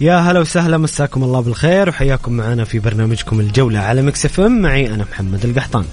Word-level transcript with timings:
يا 0.00 0.16
هلا 0.18 0.40
وسهلا 0.40 0.78
مساكم 0.78 1.24
الله 1.24 1.40
بالخير 1.40 1.88
وحياكم 1.88 2.32
معنا 2.32 2.64
في 2.64 2.78
برنامجكم 2.78 3.40
الجولة 3.40 3.78
على 3.78 4.02
Mix 4.02 4.24
FM. 4.24 4.62
معي 4.62 4.94
أنا 4.94 5.04
محمد 5.10 5.44
القحطاني. 5.44 5.84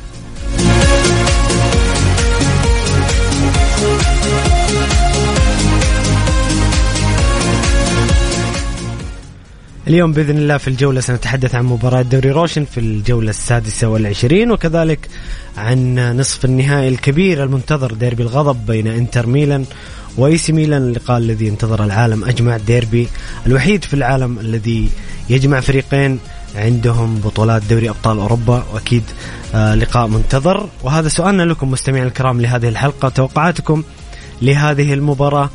اليوم 9.87 10.11
بإذن 10.11 10.37
الله 10.37 10.57
في 10.57 10.67
الجولة 10.67 11.01
سنتحدث 11.01 11.55
عن 11.55 11.65
مباراة 11.65 12.01
دوري 12.01 12.31
روشن 12.31 12.65
في 12.65 12.79
الجولة 12.79 13.29
السادسة 13.29 13.87
والعشرين 13.87 14.51
وكذلك 14.51 15.07
عن 15.57 15.95
نصف 16.17 16.45
النهائي 16.45 16.87
الكبير 16.87 17.43
المنتظر 17.43 17.93
ديربي 17.93 18.23
الغضب 18.23 18.65
بين 18.65 18.87
إنتر 18.87 19.27
ميلان 19.27 19.65
و 20.17 20.37
AC 20.37 20.51
ميلان 20.53 20.81
اللقاء 20.81 21.17
الذي 21.17 21.49
انتظر 21.49 21.83
العالم 21.83 22.23
أجمع 22.23 22.57
ديربي 22.57 23.07
الوحيد 23.47 23.83
في 23.83 23.93
العالم 23.93 24.39
الذي 24.39 24.89
يجمع 25.29 25.59
فريقين 25.59 26.19
عندهم 26.55 27.15
بطولات 27.15 27.61
دوري 27.69 27.89
أبطال 27.89 28.19
أوروبا 28.19 28.65
وأكيد 28.73 29.03
آه 29.55 29.75
لقاء 29.75 30.07
منتظر. 30.07 30.69
وهذا 30.83 31.07
سؤالنا 31.07 31.43
لكم 31.43 31.71
مستمعينا 31.71 32.07
الكرام 32.07 32.41
لهذه 32.41 32.69
الحلقة 32.69 33.09
توقعاتكم 33.09 33.83
لهذه 34.41 34.93
المباراة. 34.93 35.49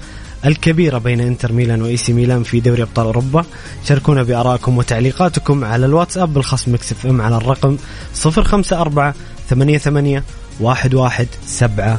الكبيرة 0.46 0.98
بين 0.98 1.20
إنتر 1.20 1.52
ميلان 1.52 1.82
و 1.82 1.96
AC 1.96 2.12
ميلان 2.12 2.42
في 2.42 2.60
دوري 2.60 2.82
أبطال 2.82 3.06
أوروبا. 3.06 3.44
شاركونا 3.84 4.22
بآرائكم 4.22 4.78
وتعليقاتكم 4.78 5.64
على 5.64 5.86
الواتساب 5.86 6.34
الخاص 6.34 6.54
ب 6.54 6.59
Mix 6.59 6.74
FM 6.74 7.20
على 7.20 7.36
الرقم 7.36 7.76
054 8.26 9.12
88 9.48 10.22
11700 10.60 11.98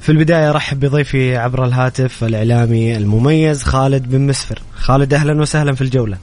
في 0.00 0.12
البداية 0.12 0.50
أرحب 0.50 0.80
بضيفي 0.80 1.36
عبر 1.36 1.64
الهاتف 1.64 2.24
الإعلامي 2.24 2.96
المميز 2.96 3.62
خالد 3.62 4.10
بن 4.10 4.20
مسفر. 4.20 4.58
خالد 4.74 5.14
أهلا 5.14 5.40
وسهلا 5.40 5.74
في 5.74 5.80
الجولة. 5.82 6.18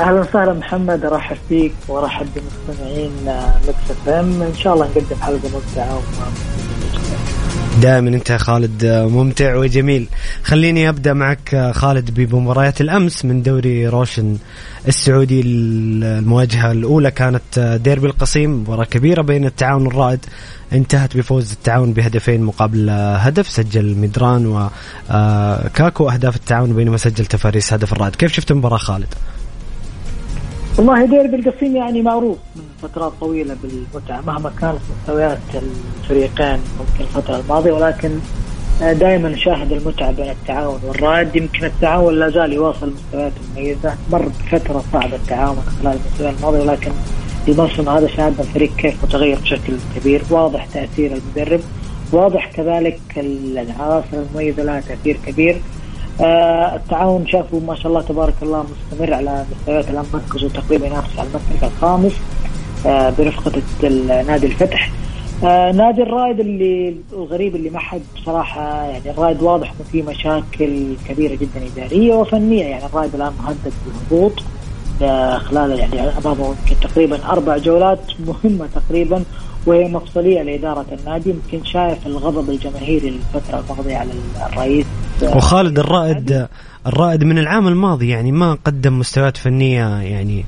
أهلا 0.00 0.20
وسهلا 0.20 0.52
محمد 0.52 1.04
أرحب 1.04 1.36
فيك 1.48 1.72
وأرحب 1.88 2.26
بمستمعين 2.36 3.10
Mix 3.68 3.90
FM. 3.90 4.42
إن 4.42 4.54
شاء 4.54 4.74
الله 4.74 4.86
نقدم 4.86 5.16
حلقة 5.22 5.48
ممتعة 5.54 6.00
دائما 7.82 8.08
أنت 8.08 8.32
خالد 8.32 8.84
ممتع 8.86 9.54
وجميل. 9.56 10.08
خليني 10.42 10.88
أبدأ 10.88 11.12
معك 11.12 11.70
خالد 11.74 12.10
بمباريات 12.10 12.80
الأمس 12.80 13.24
من 13.24 13.42
دوري 13.42 13.88
روشن 13.88 14.36
السعودي 14.88 15.40
المواجهة 15.40 16.72
الأولى 16.72 17.10
كانت 17.10 17.78
ديربي 17.84 18.06
القصيم 18.06 18.60
مباراة 18.60 18.84
كبيرة 18.84 19.22
بين 19.22 19.44
التعاون 19.44 19.86
والرائد 19.86 20.20
انتهت 20.72 21.16
بفوز 21.16 21.52
التعاون 21.52 21.92
بهدفين 21.92 22.42
مقابل 22.42 22.90
هدف 22.90 23.48
سجل 23.48 23.96
مدران 23.96 24.46
وكاكو 24.46 26.08
أهداف 26.08 26.36
التعاون 26.36 26.72
بينما 26.72 26.96
سجل 26.96 27.26
تفاريس 27.26 27.72
هدف 27.72 27.92
الرائد. 27.92 28.16
كيف 28.16 28.32
شفت 28.32 28.50
المباراة 28.50 28.78
خالد؟ 28.78 29.14
والله 30.80 31.04
ديربي 31.04 31.36
القصيم 31.36 31.76
يعني 31.76 32.02
معروف. 32.02 32.38
من 32.56 32.62
فترات 32.82 33.12
طويلة 33.20 33.56
بالمتعه 33.62 34.20
مهما 34.20 34.52
كانت 34.60 34.78
مستويات 35.00 35.38
الفريقين 35.54 36.58
ممكن 36.78 37.00
الفترة 37.00 37.40
الماضية 37.40 37.72
ولكن 37.72 38.10
دائما 38.80 39.28
نشاهد 39.28 39.72
المتعة 39.72 40.12
بين 40.12 40.30
التعاون 40.30 40.80
والرائد. 40.84 41.36
يمكن 41.36 41.64
التعاون 41.64 42.14
لا 42.18 42.28
زال 42.28 42.52
يواصل 42.52 42.92
مستويات 42.92 43.32
مميزه 43.56 43.94
مر 44.12 44.28
بفترة 44.28 44.84
صعبة 44.92 45.16
التعاون 45.16 45.56
خلال 45.82 45.98
الموسم 46.20 46.36
الماضي 46.38 46.58
ولكن 46.58 46.90
الموسم 47.48 47.88
هذا 47.88 48.06
شاهدنا 48.06 48.40
الفريق 48.40 48.76
كيف 48.76 49.04
متغير 49.04 49.38
بشكل 49.38 49.72
كبير. 49.96 50.22
واضح 50.30 50.66
تأثير 50.66 51.12
المدرب. 51.16 51.60
واضح 52.12 52.50
كذلك 52.52 53.00
العناصر 53.16 54.04
المميزة 54.12 54.62
لها 54.62 54.80
تأثير 54.80 55.18
كبير. 55.26 55.54
آه 55.54 55.79
التعاون 56.76 57.26
شافوا 57.26 57.60
ما 57.60 57.74
شاء 57.74 57.86
الله 57.86 58.00
تبارك 58.02 58.34
الله 58.42 58.64
مستمر 58.92 59.14
على 59.14 59.44
مستويات 59.52 59.90
الان 59.90 60.04
مركزه 60.14 60.48
تقريبا 60.48 60.86
ينافس 60.86 61.18
على 61.18 61.28
المركز 61.28 61.64
الخامس 61.64 62.12
آه 62.86 63.10
برفقة 63.18 63.62
نادي 64.26 64.46
الفتح. 64.46 64.90
آه 65.44 65.72
نادي 65.72 66.02
الرائد 66.02 66.40
اللي 66.40 66.96
الغريب 67.12 67.56
اللي 67.56 67.70
ما 67.70 67.78
حد 67.78 68.00
بصراحة 68.16 68.84
يعني 68.84 69.10
الرائد 69.10 69.42
واضح 69.42 69.70
إنه 69.72 69.84
في 69.92 70.02
مشاكل 70.02 70.94
كبيرة 71.08 71.34
جدا 71.34 71.66
إدارية 71.74 72.14
وفنية. 72.14 72.64
يعني 72.64 72.86
الرائد 72.86 73.14
الآن 73.14 73.32
مهدد 73.42 73.72
بالهبوط 73.86 74.32
خلال 75.40 75.78
يعني 75.78 76.00
امامه 76.00 76.54
تقريبا 76.82 77.24
أربع 77.30 77.56
جولات 77.56 78.00
مهمة 78.26 78.68
تقريبا. 78.74 79.24
وهي 79.66 79.88
مفصليه 79.88 80.42
لإدارة 80.42 80.86
النادي 81.00 81.30
يمكن 81.30 81.64
شايف 81.64 82.06
الغضب 82.06 82.50
الجماهيري 82.50 83.08
الفترة 83.08 83.64
الماضية 83.70 83.96
على 83.96 84.10
الرئيس. 84.52 84.86
وخالد 85.22 85.78
الرائد 85.78 86.48
الرائد 86.86 87.24
من 87.24 87.38
العام 87.38 87.68
الماضي 87.68 88.08
يعني 88.08 88.32
ما 88.32 88.58
قدم 88.64 88.98
مستويات 88.98 89.36
فنية 89.36 90.00
يعني 90.00 90.44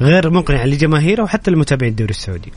غير 0.00 0.30
مقنعة 0.30 0.66
لجماهيره 0.66 1.22
وحتى 1.22 1.50
لمتابعين 1.50 1.90
الدوري 1.90 2.10
السعودي. 2.10 2.52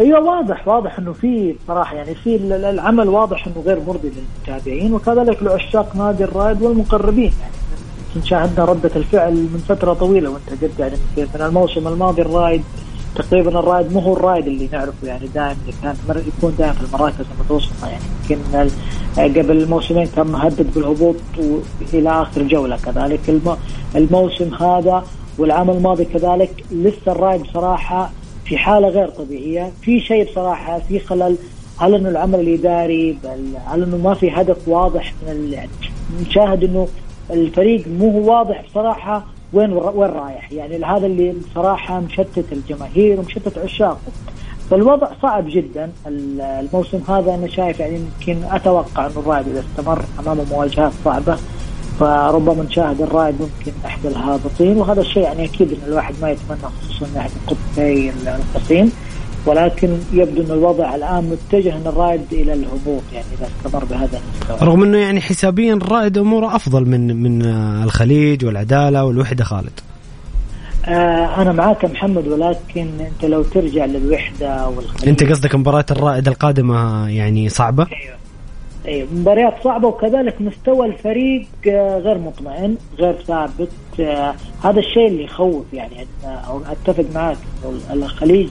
أيوه 0.00 0.20
واضح 0.20 0.68
واضح 0.68 0.98
إنه 0.98 1.12
في 1.12 1.54
صراحة 1.68 1.96
يعني 1.96 2.14
في 2.14 2.36
العمل 2.36 3.08
واضح 3.08 3.46
إنه 3.46 3.62
غير 3.66 3.80
مرضي 3.86 4.08
للمتابعين 4.08 4.94
وكذلك 4.94 5.42
لعشاق 5.42 5.96
نادي 5.96 6.24
الرائد 6.24 6.62
والمقربين. 6.62 7.32
يعني 7.40 8.26
شاهدنا 8.26 8.64
ردة 8.64 8.90
الفعل 8.96 9.34
من 9.34 9.64
فترة 9.68 9.92
طويلة 9.92 10.30
وأنت 10.30 10.62
قلت 10.62 10.78
يعني 10.78 10.96
من 11.16 11.42
الموسم 11.42 11.88
الماضي 11.88 12.22
الرائد 12.22 12.62
تقريبا 13.16 13.58
الرائد 13.58 13.92
مو 13.92 14.00
هو 14.00 14.12
الرائد 14.12 14.46
اللي 14.46 14.68
نعرفه 14.72 15.06
يعني 15.06 15.26
دائما 15.34 15.56
كان 15.82 15.96
يكون 16.38 16.54
دائما 16.58 16.72
في 16.72 16.84
المراكز 16.84 17.24
المتوسطة 17.38 17.88
يعني. 17.88 18.04
يمكن 18.30 18.70
قبل 19.40 19.62
الموسمين 19.62 20.06
كان 20.06 20.26
مهدد 20.26 20.74
بالهبوط 20.74 21.16
إلى 21.94 22.10
آخر 22.22 22.42
جولة 22.42 22.76
كذلك. 22.76 23.20
الموسم 23.96 24.54
هذا 24.54 25.04
والعام 25.38 25.70
الماضي 25.70 26.04
كذلك 26.04 26.64
لسه 26.72 27.12
الرائد 27.12 27.42
بصراحة 27.42 28.10
في 28.44 28.58
حالة 28.58 28.88
غير 28.88 29.08
طبيعية. 29.08 29.72
في 29.82 30.00
شيء 30.00 30.30
بصراحة 30.30 30.78
في 30.78 30.98
خلل 30.98 31.36
هل 31.78 31.94
إنه 31.94 32.08
العمل 32.08 32.40
الإداري؟ 32.40 33.18
بل 33.24 33.52
هل 33.66 33.82
إنه 33.82 33.96
ما 33.96 34.14
في 34.14 34.30
هدف 34.30 34.68
واضح 34.68 35.14
من 35.26 35.52
يعني 35.52 35.70
نشاهد 36.20 36.64
إنه 36.64 36.88
الفريق 37.30 37.88
مو 37.88 38.32
واضح 38.32 38.64
بصراحة؟ 38.70 39.24
وين 39.52 39.72
وين 39.72 40.10
رايح؟ 40.10 40.52
يعني 40.52 40.84
هذا 40.84 41.06
اللي 41.06 41.34
بصراحة 41.50 42.00
مشتت 42.00 42.52
الجماهير 42.52 43.20
ومشتت 43.20 43.58
عشاقه 43.58 43.98
فالوضع 44.70 45.08
صعب 45.22 45.44
جدا. 45.48 45.90
الموسم 46.06 47.00
هذا 47.08 47.34
أنا 47.34 47.48
شايف 47.48 47.80
يعني 47.80 47.94
يمكن 47.94 48.44
أتوقع 48.44 49.06
انه 49.06 49.20
الرائد 49.20 49.48
إذا 49.48 49.60
استمر 49.60 50.04
امامه 50.20 50.44
مواجهات 50.50 50.92
صعبة 51.04 51.36
فربما 52.00 52.62
نشاهد 52.62 53.02
الرائد 53.02 53.34
ممكن 53.40 53.72
احد 53.86 54.06
الهابطين. 54.06 54.76
وهذا 54.76 55.00
الشيء 55.00 55.22
يعني 55.22 55.44
أكيد 55.44 55.72
إن 55.72 55.78
الواحد 55.86 56.14
ما 56.22 56.30
يتمنى 56.30 56.60
خصوصا 56.80 57.06
ناحية 57.14 57.30
قطبي 57.46 58.12
القصيم. 58.26 58.92
ولكن 59.46 59.98
يبدو 60.12 60.42
أن 60.42 60.50
الوضع 60.50 60.94
الآن 60.94 61.24
متجه 61.24 61.76
أن 61.76 61.86
الرائد 61.86 62.20
إلى 62.32 62.52
الهبوط 62.52 63.02
يعني 63.12 63.26
إذا 63.38 63.48
استمر 63.66 63.84
بهذا 63.84 64.20
المستوى. 64.20 64.68
رغم 64.68 64.82
أنه 64.82 64.98
يعني 64.98 65.20
حسابيا 65.20 65.74
الرائد 65.74 66.18
أموره 66.18 66.56
أفضل 66.56 66.84
من 66.84 67.22
من 67.22 67.42
الخليج 67.82 68.44
والعدالة 68.44 69.04
والوحدة 69.04 69.44
خالد. 69.44 69.80
آه 70.86 71.42
أنا 71.42 71.52
معاك 71.52 71.84
يا 71.84 71.88
محمد 71.88 72.28
ولكن 72.28 72.88
أنت 73.00 73.24
لو 73.24 73.42
ترجع 73.42 73.84
للوحدة 73.84 74.68
والخليج. 74.68 75.08
أنت 75.08 75.24
قصدك 75.24 75.54
مباراة 75.54 75.86
الرائد 75.90 76.28
القادمة 76.28 77.08
يعني 77.08 77.48
صعبة؟ 77.48 77.86
أيوه. 77.92 78.16
اي 78.86 79.06
مباريات 79.12 79.54
صعبة 79.64 79.88
وكذلك 79.88 80.40
مستوى 80.40 80.86
الفريق 80.86 81.46
آه، 81.68 81.98
غير 81.98 82.18
مطمئن 82.18 82.76
غير 82.98 83.22
ثابت. 83.22 83.70
آه، 84.00 84.34
هذا 84.64 84.78
الشيء 84.78 85.06
اللي 85.06 85.24
يخوف 85.24 85.64
يعني. 85.72 86.06
أو 86.24 86.60
أتفق 86.70 87.04
معك 87.14 87.36
الخليج 87.92 88.48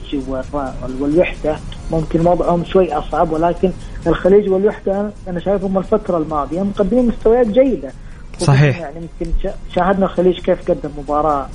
والوحدة 1.00 1.56
ممكن 1.92 2.26
وضعهم 2.26 2.64
شوي 2.64 2.92
أصعب 2.92 3.32
ولكن 3.32 3.70
الخليج 4.06 4.50
والوحدة 4.50 5.10
أنا 5.28 5.40
شايفهم 5.40 5.78
الفترة 5.78 6.18
الماضية 6.18 6.62
مقدمين 6.62 7.06
مستويات 7.06 7.46
جيدة. 7.46 7.90
صحيح. 8.38 8.80
يعني 8.80 8.96
يمكن 9.20 9.32
شاهدنا 9.74 10.06
الخليج 10.06 10.40
كيف 10.40 10.70
قدم 10.70 10.90
مباراة 10.98 11.46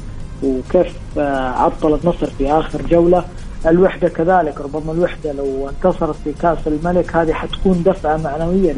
وكيف 0.44 0.96
آه، 1.18 1.50
عطل 1.50 2.00
النصر 2.04 2.26
في 2.26 2.52
آخر 2.52 2.82
جولة. 2.82 3.26
الوحدة 3.66 4.10
كذلك 4.10 4.62
ربما 4.62 4.92
الوحدة 4.92 5.32
لو 5.32 5.70
انتصرت 5.70 6.16
في 6.24 6.34
كأس 6.42 6.58
الملك 6.68 7.16
هذه 7.16 7.34
حتكون 7.34 7.84
دفعة 7.86 8.18
معنوية 8.18 8.76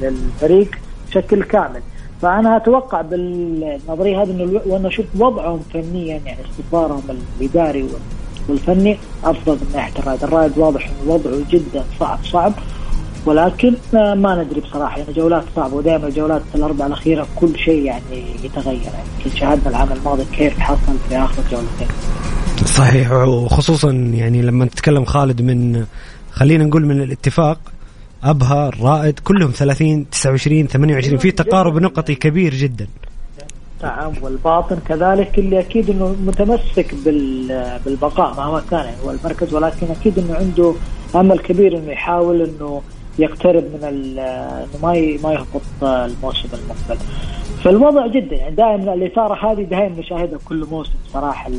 للفريق 0.00 0.70
بشكل 1.08 1.42
كامل. 1.42 1.80
فأنا 2.22 2.56
أتوقع 2.56 3.00
بالنظرية 3.00 4.22
هذه 4.22 4.30
إنه 4.30 4.60
وأنا 4.66 4.88
أشوف 4.88 5.06
وضعهم 5.18 5.60
فنيا 5.74 6.20
يعني 6.26 6.38
استثمارهم 6.50 7.02
الإداري 7.40 7.88
والفني 8.48 8.98
أفضل 9.24 9.52
من 9.52 9.70
ناحية 9.74 9.98
الرائد، 9.98 10.24
الرائد 10.24 10.58
واضح 10.58 10.88
إنه 10.88 11.12
وضعه 11.12 11.40
جدا 11.50 11.84
صعب 12.00 12.18
صعب. 12.24 12.52
ولكن 13.26 13.74
ما 13.92 14.44
ندري 14.44 14.60
بصراحة 14.60 14.98
يعني 14.98 15.12
جولات 15.12 15.44
صعبة 15.56 15.74
ودائما 15.74 16.06
الجولات 16.06 16.42
الأربعة 16.54 16.86
الأخيرة 16.86 17.26
كل 17.36 17.58
شيء 17.58 17.84
يعني 17.84 18.24
يتغير. 18.42 18.80
يعني 18.82 19.36
شاهدنا 19.36 19.70
العام 19.70 19.92
الماضي 19.92 20.24
كيف 20.24 20.58
حصل 20.58 20.96
في 21.08 21.16
آخر 21.16 21.42
جولتين. 21.50 21.88
صحيح 22.64 23.12
وخصوصا 23.12 23.90
يعني 23.92 24.42
لما 24.42 24.64
نتكلم 24.64 25.04
خالد 25.04 25.42
من 25.42 25.84
خلينا 26.32 26.64
نقول 26.64 26.86
من 26.86 27.02
الاتفاق 27.02 27.58
أبها 28.24 28.68
الرائد 28.68 29.18
كلهم 29.18 29.50
30 29.50 30.10
29 30.10 30.66
28 30.66 31.18
في 31.18 31.30
تقارب 31.30 31.78
نقطي 31.78 32.14
كبير 32.14 32.54
جدا 32.54 32.86
نعم 33.82 34.12
والباطن 34.22 34.78
كذلك 34.88 35.38
اللي 35.38 35.60
أكيد 35.60 35.90
إنه 35.90 36.16
متمسك 36.26 36.94
بالبقاء 37.84 38.34
مهما 38.36 38.62
كان 38.70 38.84
يعني 38.84 38.96
هو 39.04 39.10
المركز 39.10 39.54
ولكن 39.54 39.86
أكيد 39.90 40.18
إنه 40.18 40.34
عنده 40.34 40.74
أمل 41.14 41.38
كبير 41.38 41.78
إنه 41.78 41.92
يحاول 41.92 42.42
إنه 42.42 42.82
يقترب 43.18 43.64
من 43.64 44.14
ما 44.82 45.18
ما 45.22 45.32
يهبط 45.32 45.62
الموسم 45.82 46.48
المقبل. 46.52 47.04
فالوضع 47.64 48.06
جدا 48.06 48.36
يعني 48.36 48.54
دائما 48.54 48.94
الإثارة 48.94 49.52
هذه 49.52 49.62
دائما 49.62 50.00
نشاهدها 50.00 50.38
كل 50.48 50.66
موسم 50.70 50.92
صراحة 51.12 51.50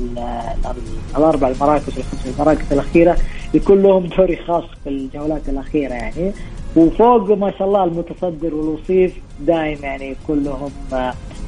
الأربع 1.18 1.48
المراكز 1.48 1.98
والخمس 1.98 2.40
المراكز 2.40 2.74
الأخيرة 2.74 3.18
يكون 3.54 3.84
لهم 3.84 4.06
دوري 4.18 4.36
خاص 4.36 4.64
في 4.84 4.90
الجولات 4.90 5.50
الأخيرة 5.50 5.94
يعني 5.94 6.32
وفوق 6.76 7.38
ما 7.38 7.52
شاء 7.52 7.68
الله 7.68 7.84
المتصدر 7.84 8.56
والوصيف 8.56 9.14
دائما 9.40 9.82
يعني 9.82 10.16
كلهم 10.28 10.72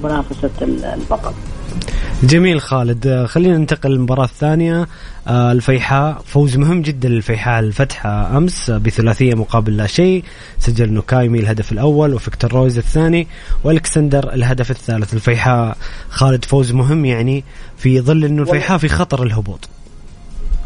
منافسة 0.03 0.49
البطل. 0.61 1.33
جميل 2.23 2.61
خالد. 2.61 3.07
آه، 3.07 3.25
خلينا 3.25 3.57
ننتقل 3.57 3.89
للمباراة 3.89 4.23
الثانية. 4.23 4.87
آه، 5.27 5.51
الفيحاء 5.51 6.21
فوز 6.25 6.57
مهم 6.57 6.81
جدا 6.81 7.09
للفيحاء. 7.09 7.59
الفتح 7.59 8.05
أمس 8.05 8.71
بثلاثية 8.71 9.33
مقابل 9.33 9.77
لا 9.77 9.87
شيء. 9.87 10.23
سجل 10.59 10.93
نواكايمي 10.93 11.39
الهدف 11.39 11.71
الأول 11.71 12.13
وفيكتور 12.13 12.53
رويز 12.53 12.77
الثاني 12.77 13.27
والكسندر 13.63 14.33
الهدف 14.33 14.71
الثالث. 14.71 15.13
الفيحاء 15.13 15.77
خالد 16.09 16.45
فوز 16.45 16.71
مهم 16.71 17.05
يعني 17.05 17.43
في 17.77 18.01
ظل 18.01 18.25
أنه 18.25 18.41
الفيحاء 18.41 18.77
في 18.77 18.87
خطر 18.87 19.23
الهبوط. 19.23 19.69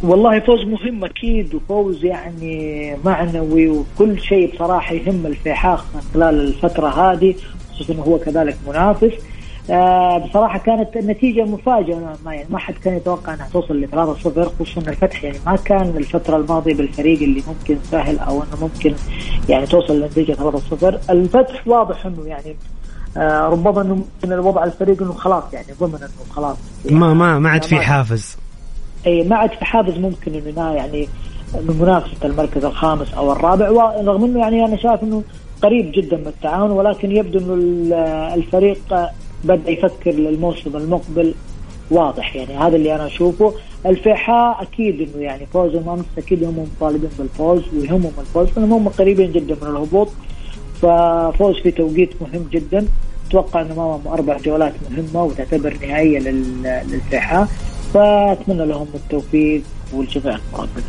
والله 0.03 0.39
فوز 0.39 0.59
مهم 0.65 1.05
أكيد 1.05 1.55
وفوز 1.55 2.05
يعني 2.05 2.95
معنوي 3.05 3.67
وكل 3.69 4.21
شيء 4.21 4.55
بصراحة 4.55 4.93
يهم 4.93 5.25
الفيحاء 5.25 5.85
خلال 6.13 6.39
الفترة 6.39 6.87
هذه 6.87 7.35
خصوصا 7.73 7.93
هو 7.93 8.17
كذلك 8.17 8.57
منافس. 8.67 9.13
بصراحة 10.25 10.59
كانت 10.59 10.97
النتيجة 10.97 11.43
مفاجأة 11.43 12.15
ما 12.25 12.33
يعني 12.33 12.47
ما 12.49 12.57
حد 12.57 12.73
كان 12.73 12.97
يتوقع 12.97 13.33
إنها 13.33 13.49
توصل 13.53 13.81
ل 13.81 13.87
3-0 13.87 13.95
خصوصا 14.59 14.81
الفتح 14.81 15.23
يعني 15.23 15.37
ما 15.45 15.55
كان 15.55 15.97
الفترة 15.97 16.37
الماضية 16.37 16.73
بالفريق 16.75 17.21
اللي 17.21 17.43
ممكن 17.47 17.77
سهل 17.83 18.19
أو 18.19 18.43
إنه 18.43 18.61
ممكن 18.61 18.93
يعني 19.49 19.65
توصل 19.65 19.99
لنتيجة 19.99 20.33
3-0 20.33 21.09
الفتح 21.09 21.67
واضح 21.67 22.05
إنه 22.05 22.25
يعني 22.25 22.55
آه 23.17 23.41
ربما 23.41 23.81
إنه 23.81 23.95
ممكن 23.95 24.33
الوضع 24.33 24.63
الفريق 24.63 25.01
إنه 25.01 25.13
خلاص 25.13 25.43
يعني 25.53 25.67
ضمن 25.79 25.95
إنه 25.95 26.33
خلاص. 26.35 26.57
يعني 26.85 26.97
ما 26.97 27.13
ما 27.13 27.39
ما 27.39 27.49
عاد 27.49 27.63
في 27.63 27.79
حافز. 27.79 28.37
أي 29.07 29.23
ما 29.23 29.35
عاد 29.35 29.49
في 29.49 29.65
حافز 29.65 29.97
ممكن 29.97 30.33
إنه 30.33 30.71
يعني 30.71 31.07
من 31.53 31.77
منافسة 31.81 32.25
المركز 32.25 32.65
الخامس 32.65 33.13
أو 33.13 33.31
الرابع. 33.31 33.69
رغم 34.01 34.23
إنه 34.23 34.39
يعني 34.39 34.65
أنا 34.65 34.77
شايف 34.77 35.03
إنه 35.03 35.23
قريب 35.61 35.91
جدا 35.91 36.17
من 36.17 36.27
التعاون 36.27 36.71
ولكن 36.71 37.11
يبدو 37.11 37.39
إنه 37.39 37.53
الفريق 38.33 38.81
بدأ 39.43 39.71
يفكر 39.71 40.11
للموسم 40.11 40.77
المقبل 40.77 41.33
واضح. 41.91 42.35
يعني 42.35 42.57
هذا 42.57 42.75
اللي 42.75 42.95
أنا 42.95 43.05
أشوفه. 43.05 43.53
الفيحاء 43.85 44.61
أكيد 44.61 45.01
إنه 45.01 45.23
يعني 45.23 45.45
فوزهم 45.45 45.89
أمس 45.89 46.05
أكيد 46.17 46.43
هم 46.43 46.67
طالبين 46.79 47.09
بالفوز 47.19 47.63
ويهمهم 47.73 48.11
الفوز. 48.19 48.47
لأنهم 48.55 48.73
هم 48.73 48.89
قريبين 48.89 49.31
جدا 49.31 49.55
من 49.61 49.67
الهبوط. 49.67 50.09
ففوز 50.81 51.55
في 51.63 51.71
توقيت 51.71 52.09
مهم 52.21 52.45
جدا. 52.51 52.87
أتوقع 53.29 53.61
إنه 53.61 53.73
امامهم 53.73 54.07
أربع 54.07 54.37
جولات 54.37 54.73
مهمة 54.89 55.23
وتعتبر 55.23 55.73
نهائية 55.81 56.19
للفيحاء. 56.19 57.47
فأتمنى 57.93 58.65
لهم 58.65 58.87
التوفيق 58.95 59.61
والجميع 59.93 60.37
المربع 60.53 60.81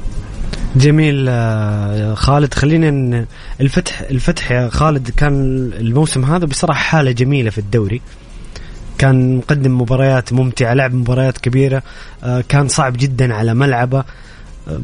جميل 0.76 1.26
آه، 1.28 2.14
خالد. 2.14 2.54
خلينا 2.54 3.26
الفتح 3.60 4.00
الفتح 4.00 4.50
يا 4.50 4.68
خالد 4.68 5.10
كان 5.10 5.34
الموسم 5.80 6.24
هذا 6.24 6.46
بصراحة 6.46 6.80
حالة 6.80 7.10
جميلة 7.10 7.50
في 7.50 7.58
الدوري. 7.58 8.00
كان 9.00 9.36
مقدم 9.36 9.80
مباريات 9.80 10.32
ممتعة 10.32 10.74
لعب 10.74 10.94
مباريات 10.94 11.38
كبيرة 11.38 11.82
آه، 12.24 12.44
كان 12.48 12.68
صعب 12.68 12.92
جدا 12.96 13.34
على 13.34 13.54
ملعبه. 13.54 14.04
آه، 14.68 14.80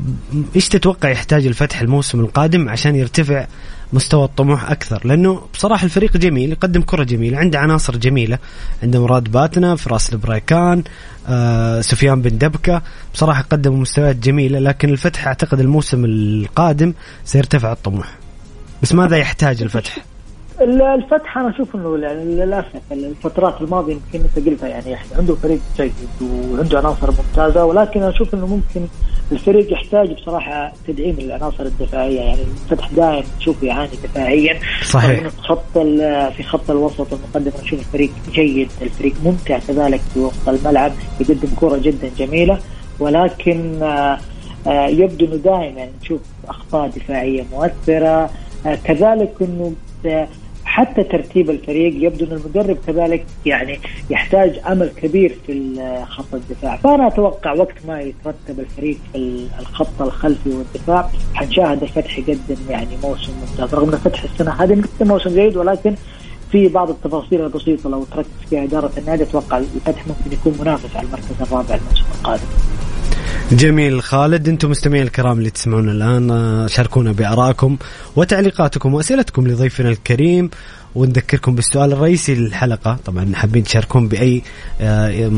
إيش 0.56 0.68
تتوقع 0.68 1.08
يحتاج 1.08 1.46
الفتح 1.46 1.80
الموسم 1.80 2.20
القادم 2.20 2.68
عشان 2.68 2.96
يرتفع 2.96 3.46
مستوى 3.92 4.24
الطموح 4.24 4.70
أكثر؟ 4.70 5.06
لأنه 5.06 5.42
بصراحة 5.54 5.84
الفريق 5.84 6.16
جميل 6.16 6.52
يقدم 6.52 6.82
كرة 6.82 7.04
جميلة 7.04 7.38
عنده 7.38 7.58
عناصر 7.58 7.96
جميلة. 7.96 8.38
عنده 8.82 9.02
مراد 9.02 9.24
باتنا 9.24 9.76
فراس 9.76 10.12
البريكان 10.12 10.82
آه 11.28 11.80
سفيان 11.80 12.22
بن 12.22 12.38
دبكة. 12.38 12.82
بصراحة 13.14 13.42
قدموا 13.42 13.78
مستويات 13.78 14.16
جميلة 14.16 14.58
لكن 14.58 14.88
الفتح 14.88 15.26
أعتقد 15.26 15.60
الموسم 15.60 16.04
القادم 16.04 16.92
سيرتفع 17.24 17.72
الطموح. 17.72 18.14
بس 18.82 18.92
ماذا 18.94 19.16
يحتاج 19.16 19.62
الفتح؟ 19.62 20.15
الفتح 20.60 21.38
أنا 21.38 21.50
أشوف 21.50 21.74
إنه 21.74 21.98
يعني 21.98 22.24
للأسف 22.24 22.80
الفترات 22.92 23.60
الماضية 23.60 23.92
يمكن 23.92 24.20
أنت 24.36 24.48
قلتها 24.48 24.68
يعني 24.68 24.96
عنده 25.18 25.34
فريق 25.34 25.60
جيد 25.76 25.92
وعنده 26.22 26.78
عناصر 26.78 27.10
ممتازة 27.10 27.64
ولكن 27.64 28.02
أنا 28.02 28.10
أشوف 28.10 28.34
إنه 28.34 28.46
ممكن 28.46 28.86
الفريق 29.32 29.72
يحتاج 29.72 30.12
بصراحة 30.12 30.72
تدعيم 30.86 31.16
للعناصر 31.18 31.62
الدفاعية. 31.62 32.20
يعني 32.20 32.40
الفتح 32.42 32.90
دائما 32.92 33.22
تشوف 33.38 33.62
يعاني 33.62 33.90
دفاعيا. 34.04 34.60
صحيح. 34.90 35.28
في 35.28 35.40
خط 35.42 35.78
في 36.36 36.42
خط 36.42 36.70
الوسط 36.70 37.06
المقدم 37.12 37.52
نشوف 37.62 37.80
الفريق 37.80 38.10
جيد 38.32 38.68
الفريق 38.82 39.14
ممتع 39.24 39.58
كذلك 39.58 40.00
في 40.14 40.18
وسط 40.18 40.48
الملعب 40.48 40.92
يقدم 41.20 41.48
كرة 41.56 41.76
جدا 41.76 42.10
جميلة. 42.18 42.58
ولكن 43.00 43.82
آه، 43.82 44.18
آه، 44.66 44.86
يبدو 44.86 45.26
إنه 45.26 45.36
دائما 45.36 45.88
نشوف 46.02 46.20
أخطاء 46.48 46.88
دفاعية 46.88 47.44
مؤثرة. 47.52 48.30
آه، 48.66 48.78
كذلك 48.84 49.32
إنه 49.40 49.72
حتى 50.66 51.02
ترتيب 51.02 51.50
الفريق 51.50 52.04
يبدو 52.04 52.24
أن 52.24 52.32
المدرب 52.32 52.76
كذلك 52.86 53.26
يعني 53.46 53.80
يحتاج 54.10 54.60
أمل 54.66 54.88
كبير 54.88 55.36
في 55.46 55.80
خط 56.08 56.34
الدفاع، 56.34 56.76
فأنا 56.76 57.06
أتوقع 57.06 57.52
وقت 57.52 57.74
ما 57.88 58.00
يترتب 58.00 58.60
الفريق 58.60 58.98
في 59.12 59.46
الخط 59.58 60.02
الخلفي 60.02 60.50
والدفاع 60.50 61.10
حنشاهد 61.34 61.82
الفتح 61.82 62.18
يقدم 62.18 62.56
يعني 62.70 62.96
موسم 63.02 63.32
ممتاز، 63.40 63.74
رغم 63.74 63.88
أن 63.88 63.94
الفتح 63.94 64.24
السنة 64.24 64.50
هذه 64.50 64.74
مقدم 64.74 65.08
موسم 65.08 65.30
جيد 65.30 65.56
ولكن 65.56 65.94
في 66.52 66.68
بعض 66.68 66.90
التفاصيل 66.90 67.40
البسيطة 67.40 67.90
لو 67.90 68.04
تركز 68.04 68.28
فيها 68.50 68.64
إدارة 68.64 68.92
النادي 68.98 69.22
أتوقع 69.22 69.58
الفتح 69.58 70.06
ممكن 70.06 70.32
يكون 70.32 70.54
منافس 70.60 70.96
على 70.96 71.06
المركز 71.06 71.34
الرابع 71.40 71.74
الموسم 71.74 72.04
القادم. 72.18 72.75
جميل 73.52 74.02
خالد 74.02 74.48
أنتم 74.48 74.70
مستمعين 74.70 75.02
الكرام 75.02 75.38
اللي 75.38 75.50
تسمعون 75.50 75.88
الآن 75.88 76.30
آه، 76.30 76.66
شاركونا 76.66 77.12
بآرائكم 77.12 77.76
وتعليقاتكم 78.16 78.94
وأسئلتكم 78.94 79.48
لضيفنا 79.48 79.88
الكريم 79.88 80.50
ونذكركم 80.96 81.54
بالسؤال 81.54 81.92
الرئيسي 81.92 82.34
للحلقة. 82.34 82.98
طبعا 83.04 83.32
حابين 83.34 83.64
تشاركون 83.64 84.08
بأي 84.08 84.42
آه، 84.80 85.30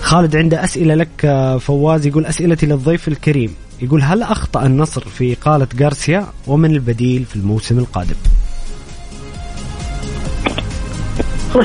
خالد 0.00 0.36
عنده 0.36 0.64
أسئلة 0.64 0.94
لك 0.94 1.08
آه، 1.24 1.58
فواز 1.58 2.06
يقول 2.06 2.26
أسئلتي 2.26 2.66
للضيف 2.66 3.08
الكريم. 3.08 3.54
يقول 3.84 4.02
هل 4.02 4.22
أخطأ 4.22 4.66
النصر 4.66 5.00
في 5.00 5.32
إقالة 5.32 5.66
غارسيا 5.80 6.26
ومن 6.46 6.70
البديل 6.70 7.24
في 7.24 7.36
الموسم 7.36 7.78
القادم؟ 7.78 8.16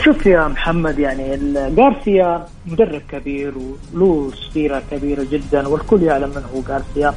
شوف 0.05 0.25
يا 0.25 0.47
محمد 0.47 0.99
يعني 0.99 1.37
غارسيا 1.77 2.45
مدرب 2.65 3.01
كبير 3.11 3.53
وله 3.93 4.31
سيره 4.53 4.83
كبيرة 4.91 5.25
جدا 5.31 5.67
والكل 5.67 6.03
يعلم 6.03 6.29
من 6.29 6.43
هو 6.53 6.61
غارسيا. 6.61 7.13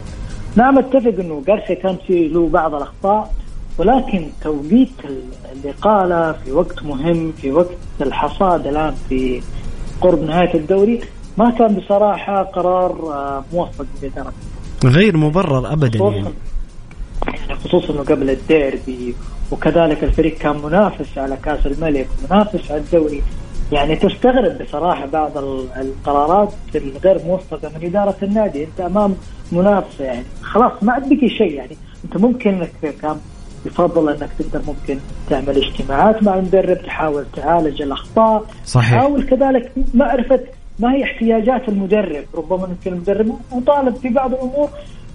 نعم 0.57 0.79
أتفق 0.79 1.15
إنه 1.19 1.43
غارسيا 1.49 1.75
كان 1.75 1.97
في 2.07 2.29
له 2.29 2.49
بعض 2.49 2.75
الأخطاء 2.75 3.35
ولكن 3.79 4.27
توقيت 4.43 4.93
الإقالة 5.53 6.33
في 6.33 6.53
وقت 6.53 6.83
مهم 6.83 7.33
في 7.33 7.53
وقت 7.53 7.77
الحصاد 8.01 8.67
الآن 8.67 8.95
في 9.09 9.43
قرب 10.01 10.23
نهاية 10.23 10.55
الدوري 10.55 11.01
ما 11.39 11.51
كان 11.51 11.75
بصراحة 11.75 12.43
قرار 12.43 13.13
آه، 13.13 13.45
موفق 13.53 13.87
بإدارة 14.03 14.33
غير 14.85 15.17
مبرر 15.17 15.73
ابدا 15.73 15.99
يعني. 15.99 16.29
خصوصا 17.65 17.93
انه 17.93 18.03
قبل 18.03 18.31
الديربي 18.31 19.15
وكذلك 19.51 20.05
الفريق 20.05 20.39
كان 20.39 20.57
منافس 20.65 21.19
على 21.19 21.37
كأس 21.37 21.67
الملك 21.67 22.09
منافس 22.31 22.71
على 22.71 22.81
الدوري. 22.81 23.23
يعني 23.73 23.97
تستغرب 23.97 24.63
بصراحة 24.63 25.07
بعض 25.07 25.39
القرارات 25.77 26.53
الغير 26.75 27.25
موفقه 27.27 27.71
من 27.79 27.87
إدارة 27.87 28.17
النادي. 28.23 28.65
أنت 28.65 28.81
أمام 28.81 29.15
منافسه 29.53 30.05
يعني. 30.05 30.25
خلاص 30.43 30.73
ما 30.83 30.93
عاد 30.93 31.09
بقي 31.09 31.29
شيء 31.29 31.53
يعني. 31.53 31.77
أنت 32.05 32.17
ممكن 32.17 32.51
إنك 32.55 32.95
كان 33.03 33.17
يفضل 33.67 34.09
إنك 34.09 34.31
تقدر 34.39 34.63
ممكن 34.67 34.99
تعمل 35.31 35.57
اجتماعات 35.65 36.23
مع 36.23 36.35
المدرب 36.35 36.83
تحاول 36.83 37.25
تعالج 37.37 37.83
الأخطاء. 37.83 38.45
صحيح. 38.67 38.91
تحاول 38.91 39.23
كذلك 39.23 39.73
معرفة 39.95 40.41
ما 40.79 40.93
هي 40.93 41.05
احتياجات 41.05 41.69
المدرب؟ 41.69 42.25
ربما 42.35 42.69
يمكن 42.69 42.93
المدرب 42.93 43.39
مطالب 43.53 43.97
في 43.97 44.09
بعض 44.09 44.35
الأمور 44.35 44.69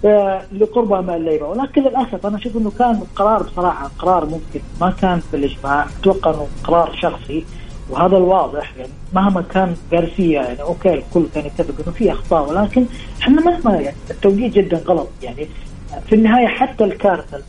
آه، 0.04 0.42
لقربها 0.52 1.00
مع 1.00 1.16
اللعيبة. 1.16 1.46
ولكن 1.48 1.82
للأسف 1.82 2.26
أنا 2.26 2.36
أشوف 2.36 2.56
إنه 2.56 2.72
كان 2.78 3.00
قرار 3.16 3.42
بصراحة 3.42 3.90
قرار 3.98 4.24
ممكن. 4.24 4.60
ما 4.80 4.90
كان 4.90 5.20
في 5.20 5.36
الإجماع. 5.36 5.86
أتوقع 6.00 6.30
إنه 6.30 6.46
قرار 6.64 6.96
شخصي. 7.02 7.44
وهذا 7.90 8.16
الواضح. 8.16 8.76
يعني 8.76 8.90
مهما 9.14 9.42
كان 9.42 9.76
جارسيا 9.92 10.42
يعني 10.42 10.62
أوكي 10.62 10.94
الكل 10.94 11.26
كان 11.34 11.46
يتفق 11.46 11.74
إنه 11.84 11.92
في 11.92 12.12
أخطاء. 12.12 12.50
ولكن 12.50 12.86
إحنا 13.20 13.42
مهما 13.42 13.80
يعني 13.80 13.96
التوجيه 14.10 14.48
جدا 14.50 14.78
غلط. 14.78 15.08
يعني 15.22 15.46
في 16.06 16.14
النهاية 16.14 16.46
حتى 16.46 16.84
الكارثة 16.84 17.42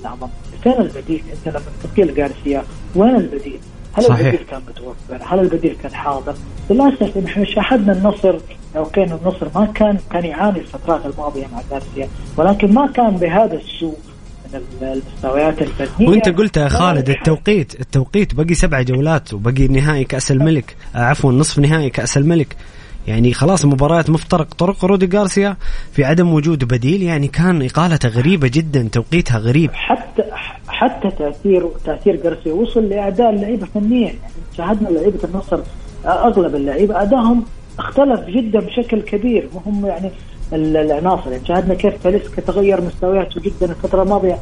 الأعظم. 0.00 0.28
فين 0.62 0.72
البديل؟ 0.72 1.22
أنت 1.32 1.56
لما 1.56 1.64
تقيل 1.82 2.14
جارسيا 2.14 2.62
وين 2.96 3.16
البديل؟ 3.16 3.60
هل 3.92 4.04
صحيح. 4.04 4.26
البديل 4.26 4.46
كان 4.50 4.60
متوفر؟ 4.68 5.34
هل 5.34 5.40
البديل 5.40 5.76
كان 5.82 5.94
حاضر؟ 5.94 6.34
للأسف 6.70 7.18
إحنا 7.26 7.44
شاهدنا 7.44 7.92
النصر 7.92 8.38
أوكي 8.76 9.04
النصر 9.04 9.48
ما 9.54 9.66
كان 9.74 9.98
كان 10.12 10.24
يعاني 10.24 10.58
الفترات 10.58 11.06
الماضية 11.06 11.46
مع 11.52 11.60
جارسيا 11.70 12.08
ولكن 12.36 12.74
ما 12.74 12.86
كان 12.86 13.16
بهذا 13.16 13.54
السوء 13.54 13.98
من 14.54 14.60
المستويات 14.82 15.62
الفنيه 15.62 16.08
وأنت 16.08 16.28
قلت 16.28 16.56
يا 16.56 16.68
خالد 16.68 17.10
التوقيت 17.10 17.80
التوقيت 17.80 18.34
بقي 18.34 18.54
سبع 18.54 18.82
جولات 18.82 19.34
وبقي 19.34 19.68
نهائي 19.68 20.04
كأس 20.04 20.32
الملك 20.32 20.76
آه، 20.94 20.98
عفوا 20.98 21.32
نصف 21.32 21.58
نهائي 21.58 21.90
كأس 21.90 22.16
الملك 22.16 22.56
يعني 23.06 23.32
خلاص 23.32 23.64
مباريات 23.64 24.10
مفترق 24.10 24.54
طرق 24.54 24.84
رودي 24.84 25.18
غارسيا 25.18 25.56
في 25.92 26.04
عدم 26.04 26.32
وجود 26.32 26.64
بديل 26.64 27.02
يعني 27.02 27.28
كان 27.28 27.62
اقالته 27.62 28.08
غريبة 28.08 28.48
جدا 28.48 28.88
توقيتها 28.92 29.38
غريب 29.38 29.70
حتى 29.74 30.22
حتى 30.70 31.10
تاثير 31.10 31.68
تأثير 31.84 32.20
غارسيا 32.24 32.52
وصل 32.52 32.88
لأداء 32.88 33.30
اللعيبة 33.30 33.66
فنيا. 33.66 34.06
يعني 34.06 34.18
شاهدنا 34.56 34.88
لعيبة 34.88 35.18
النصر 35.24 35.58
أغلب 36.06 36.54
اللعيبة 36.54 37.02
أدائهم 37.02 37.44
اختلف 37.78 38.20
جدا 38.20 38.60
بشكل 38.60 39.02
كبير. 39.02 39.48
وهم 39.54 39.86
يعني 39.86 40.10
العناصر. 40.52 41.32
يعني 41.32 41.46
شاهدنا 41.46 41.74
كيف 41.74 42.02
تاليسكا 42.02 42.42
تغير 42.42 42.80
مستوياته 42.80 43.40
جدا 43.40 43.70
الفترة 43.70 44.02
الماضية. 44.02 44.38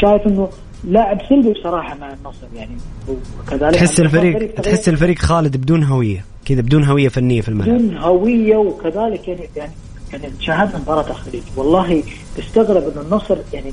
شايف 0.00 0.26
إنه 0.26 0.48
لاعب 0.84 1.18
سلبي 1.28 1.52
بصراحة 1.52 1.96
مع 1.96 2.12
النصر 2.12 2.46
يعني. 2.54 2.76
وكذلك 3.08 3.74
تحس 3.74 4.00
الفريق 4.00 4.54
تحس 4.54 4.88
الفريق 4.88 5.18
خالد 5.18 5.56
بدون 5.56 5.84
هوية. 5.84 6.24
كذا 6.44 6.60
بدون 6.60 6.84
هوية 6.84 7.08
فنية 7.08 7.40
في 7.40 7.48
الملعب. 7.48 7.78
بدون 7.78 7.96
هوية 7.96 8.56
وكذلك 8.56 9.28
يعني 9.28 9.48
يعني 9.56 9.72
يعني 10.12 10.24
شاهدنا 10.40 10.78
مباراة 10.78 11.10
الخليج 11.10 11.42
والله 11.56 12.02
تستغرب 12.36 12.82
إنه 12.82 13.00
النصر 13.00 13.36
يعني 13.52 13.72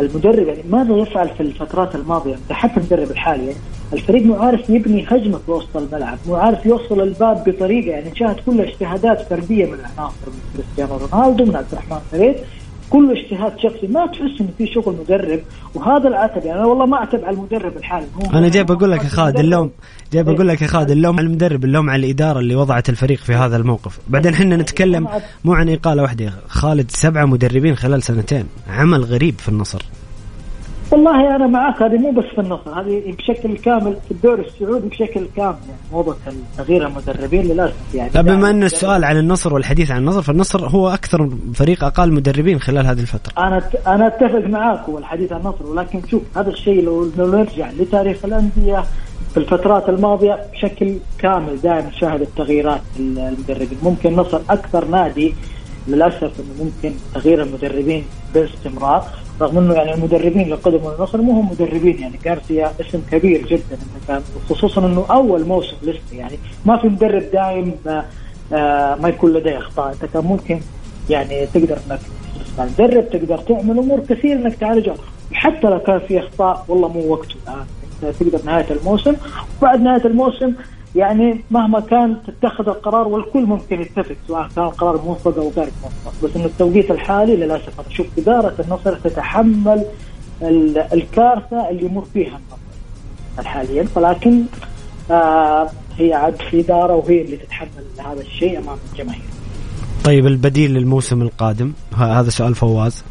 المدرب 0.00 0.48
يعني 0.48 0.62
ماذا 0.70 0.96
يفعل 0.96 1.28
في 1.28 1.40
الفترات 1.40 1.94
الماضية؟ 1.94 2.36
حتى 2.50 2.80
المدرب 2.80 3.10
الحالي 3.10 3.46
يعني 3.46 3.58
الفريق 3.92 4.22
مو 4.22 4.34
عارف 4.34 4.70
يبني 4.70 5.06
هجمة 5.08 5.38
في 5.38 5.50
وسط 5.50 5.76
الملعب 5.76 6.18
مو 6.26 6.34
عارف 6.34 6.66
يوصل 6.66 7.00
الباب 7.00 7.44
بطريقة 7.46 7.90
يعني 7.90 8.10
نشاهد 8.10 8.36
كلها 8.46 8.64
اجتهادات 8.64 9.20
فردية 9.20 9.66
من 9.66 9.74
العناصر 9.74 10.26
من 10.26 10.40
كريستيانو 10.56 10.96
رونالدو 10.96 11.44
من 11.44 11.56
عبد 11.56 11.66
الرحمن 11.72 11.98
فريد. 12.12 12.36
كله 12.90 13.12
اجتهاد 13.12 13.52
شخصي 13.58 13.86
ما 13.86 14.06
تحس 14.06 14.40
إنه 14.40 14.48
في 14.58 14.66
شغل 14.66 14.96
مدرب 15.00 15.40
وهذا 15.74 16.08
العتب 16.08 16.44
يعني 16.44 16.58
أنا 16.58 16.66
والله 16.66 16.86
ما 16.86 16.96
اعتب 16.96 17.24
على 17.24 17.36
المدرب 17.36 17.76
الحالي 17.76 18.06
هو 18.16 18.38
أنا 18.38 18.48
جاي 18.48 18.64
بقول 18.64 18.90
لك 18.90 19.04
يا 19.04 19.08
خالد 19.08 19.38
اللوم 19.38 19.70
جاي 20.12 20.22
بقول 20.22 20.48
لك 20.48 20.62
يا 20.62 20.66
خالد 20.66 20.90
اللوم 20.90 21.18
على 21.18 21.26
المدرب 21.26 21.64
اللوم 21.64 21.90
على 21.90 22.06
الإدارة 22.06 22.38
اللي 22.38 22.54
وضعت 22.54 22.88
الفريق 22.88 23.18
في 23.18 23.34
هذا 23.34 23.56
الموقف. 23.56 23.98
بعدين 24.08 24.34
إحنا 24.34 24.56
نتكلم 24.56 25.08
مو 25.44 25.54
عن 25.54 25.68
إقالة 25.68 26.02
واحدة 26.02 26.32
خالد 26.48 26.90
سبعة 26.90 27.24
مدربين 27.24 27.76
خلال 27.76 28.02
سنتين 28.02 28.44
عمل 28.70 29.04
غريب 29.04 29.34
في 29.38 29.48
النصر. 29.48 29.82
والله 30.92 31.36
أنا 31.36 31.46
معك 31.46 31.82
هذه 31.82 31.98
مو 31.98 32.10
بس 32.10 32.24
في 32.24 32.40
النصر 32.40 32.80
هذه 32.80 33.14
بشكل 33.18 33.56
كامل 33.56 33.96
في 34.04 34.10
الدوري 34.10 34.42
السعودي 34.42 34.88
بشكل 34.88 35.26
كامل 35.36 35.56
يعني 35.68 35.80
موضوع 35.92 36.16
تغيير 36.58 36.86
المدربين 36.86 37.42
للأسف 37.42 37.94
يعني 37.94 38.10
طيب 38.10 38.24
بما 38.24 38.50
أن 38.50 38.62
السؤال 38.62 39.04
عن 39.04 39.16
النصر 39.16 39.54
والحديث 39.54 39.90
عن 39.90 39.98
النصر 39.98 40.22
فالنصر 40.22 40.68
هو 40.68 40.88
أكثر 40.88 41.30
فريق 41.54 41.84
أقل 41.84 42.12
مدربين 42.12 42.60
خلال 42.60 42.86
هذه 42.86 43.00
الفترة. 43.00 43.32
أنا 43.46 43.62
أنا 43.86 44.06
أتفق 44.06 44.46
معاك 44.48 44.88
والحديث 44.88 45.32
عن 45.32 45.40
النصر 45.40 45.66
ولكن 45.66 46.02
شوف 46.10 46.22
هذا 46.36 46.50
الشيء 46.50 46.84
لو 46.84 47.10
نرجع 47.18 47.70
لتاريخ 47.70 48.24
الأندية 48.24 48.84
في 49.30 49.36
الفترات 49.36 49.88
الماضية 49.88 50.38
بشكل 50.52 50.94
كامل 51.18 51.60
دائما 51.62 51.88
نشاهد 51.88 52.20
التغييرات 52.20 52.80
المدربين. 52.98 53.78
ممكن 53.82 54.08
النصر 54.08 54.40
أكثر 54.50 54.84
نادي 54.84 55.34
للأسف 55.88 56.40
إنه 56.40 56.64
ممكن 56.64 56.96
تغيير 57.14 57.42
المدربين 57.42 58.04
باستمرار. 58.34 59.04
رغم 59.40 59.58
إنه 59.58 59.74
يعني 59.74 59.94
المدربين 59.94 60.40
اللي 60.40 60.54
قدموا 60.54 60.94
النصر 60.94 61.20
مو 61.22 61.32
هم 61.32 61.50
مدربين 61.50 61.98
يعني 61.98 62.14
جارسيا 62.24 62.72
اسم 62.80 63.02
كبير 63.10 63.46
جدا 63.46 64.22
خصوصا 64.50 64.86
إنه 64.86 65.04
أول 65.10 65.44
موسم 65.44 65.76
لسه 65.82 66.16
يعني 66.16 66.38
ما 66.66 66.76
في 66.76 66.88
مدرب 66.88 67.22
دايم 67.32 67.74
ما, 67.86 68.04
آه 68.52 68.94
ما 68.94 69.08
يكون 69.08 69.32
لديه 69.32 69.58
أخطاء. 69.58 69.92
أنت 69.92 70.04
كان 70.12 70.24
ممكن 70.24 70.60
يعني 71.10 71.46
تقدر 71.46 71.78
إنك 71.90 72.00
تدرب 72.78 73.10
تقدر 73.10 73.38
تعمل 73.38 73.78
أمور 73.78 74.00
كثير 74.00 74.36
إنك 74.36 74.54
تعالجها. 74.54 74.94
حتى 75.32 75.66
لو 75.66 75.78
كان 75.78 75.98
في 75.98 76.18
أخطاء 76.18 76.64
والله 76.68 76.88
مو 76.88 77.12
وقته. 77.12 77.34
الان 77.48 78.14
تقدر 78.20 78.40
نهاية 78.44 78.66
الموسم. 78.70 79.14
وبعد 79.58 79.80
نهاية 79.80 80.04
الموسم 80.04 80.52
يعني 80.96 81.40
مهما 81.50 81.80
كان 81.80 82.16
تتخذ 82.26 82.68
القرار 82.68 83.08
والكل 83.08 83.42
ممكن 83.46 83.80
يتفق 83.80 84.16
سواء 84.28 84.48
كان 84.56 84.64
القرار 84.64 85.02
موفق 85.02 85.38
أو 85.38 85.52
غير 85.56 85.68
موفق 85.82 86.24
بس 86.24 86.36
انه 86.36 86.44
التوقيت 86.44 86.90
الحالي 86.90 87.36
للأسف 87.36 87.80
أنا 87.80 87.88
أشوف 87.88 88.06
إدارة 88.18 88.54
النصر 88.60 88.94
تتحمل 88.94 89.84
الكارثة 90.92 91.70
اللي 91.70 91.84
يمر 91.84 92.04
فيها 92.12 92.38
النصر 92.38 93.48
حاليا 93.48 93.86
ولكن 93.94 94.42
آه 95.10 95.70
هي 95.98 96.14
عاد 96.14 96.42
في 96.50 96.60
إدارة 96.60 96.94
وهي 96.94 97.22
اللي 97.22 97.36
تتحمل 97.36 97.68
هذا 97.98 98.20
الشيء 98.20 98.58
أمام 98.58 98.76
الجماهير. 98.92 99.22
طيب 100.04 100.26
البديل 100.26 100.74
للموسم 100.74 101.22
القادم 101.22 101.72
هذا 101.96 102.30
سؤال 102.30 102.54
فواز. 102.54 103.04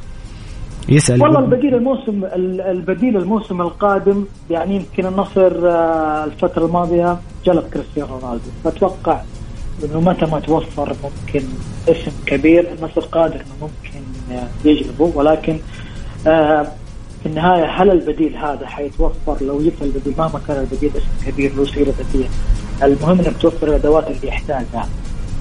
يسأل. 0.89 1.23
والله 1.23 1.39
البديل 1.39 1.75
الموسم 1.75 2.25
البديل 2.65 3.17
الموسم 3.17 3.61
القادم 3.61 4.25
يعني 4.49 4.75
يمكن 4.75 5.05
النصر 5.05 5.69
آه، 5.69 6.23
الفترة 6.23 6.65
الماضية 6.65 7.17
جلب 7.45 7.63
كريستيانو 7.73 8.19
رونالدو. 8.19 8.49
فاتوقع 8.63 9.21
إنه 9.83 10.01
متى 10.01 10.25
ما 10.25 10.39
توفر 10.39 10.95
ممكن 11.03 11.45
اسم 11.89 12.11
كبير 12.25 12.67
النصر 12.77 13.01
قادر 13.01 13.35
إنه 13.35 13.55
ممكن 13.61 13.99
آه، 14.31 14.47
يجلبه. 14.65 15.11
ولكن 15.15 15.57
آه، 16.27 16.67
في 17.23 17.25
النهاية 17.25 17.65
هل 17.65 17.91
البديل 17.91 18.35
هذا 18.35 18.67
حيتوفر؟ 18.67 19.37
لو 19.41 19.61
جبت 19.61 19.81
البديل 19.81 20.13
مهما 20.17 20.39
كان 20.47 20.59
البديل 20.59 20.91
اسم 20.97 21.31
كبير 21.31 21.55
له 21.55 21.65
سيرة 21.65 21.93
ذاتية. 21.97 22.29
المهم 22.83 23.19
إنك 23.19 23.37
توفر 23.41 23.67
الأدوات 23.67 24.07
اللي 24.07 24.27
يحتاجها. 24.27 24.89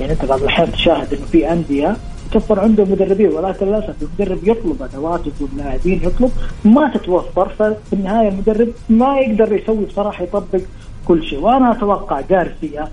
يعني 0.00 0.12
أنت 0.12 0.24
بعض 0.24 0.42
الأحيان 0.42 0.72
تشاهد 0.72 1.14
إنه 1.14 1.26
في 1.32 1.52
أندية 1.52 1.96
توفر 2.32 2.60
عنده 2.60 2.84
مدربين 2.84 3.32
ولكن 3.32 3.66
للاسف 3.66 3.94
المدرب 4.02 4.48
يطلب 4.48 4.82
أدوات 4.82 5.20
يطلب 5.26 5.48
لاعبين 5.56 6.00
يطلب. 6.04 6.30
ما 6.64 6.92
تتوفر 6.94 7.48
ففي 7.48 7.92
النهاية 7.92 8.28
المدرب 8.28 8.68
ما 8.88 9.18
يقدر 9.18 9.52
يسوي 9.52 9.84
بصراحة 9.84 10.24
يطبق 10.24 10.60
كل 11.08 11.24
شيء. 11.24 11.40
وأنا 11.40 11.72
أتوقع 11.72 12.20
جارسيا 12.20 12.88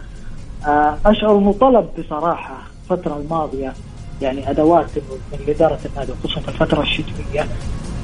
آه، 0.68 0.98
أشعر 1.06 1.38
إنه 1.38 1.54
طلب 1.54 1.86
بصراحة 2.00 2.58
الفترة 2.84 3.18
الماضية 3.18 3.74
يعني 4.22 4.50
أدوات 4.50 4.86
من 5.32 5.40
إدارة 5.54 5.80
النادي 5.86 6.12
خصوصا 6.24 6.42
في 6.42 6.50
الفترة 6.50 6.82
الشتوية 6.82 7.46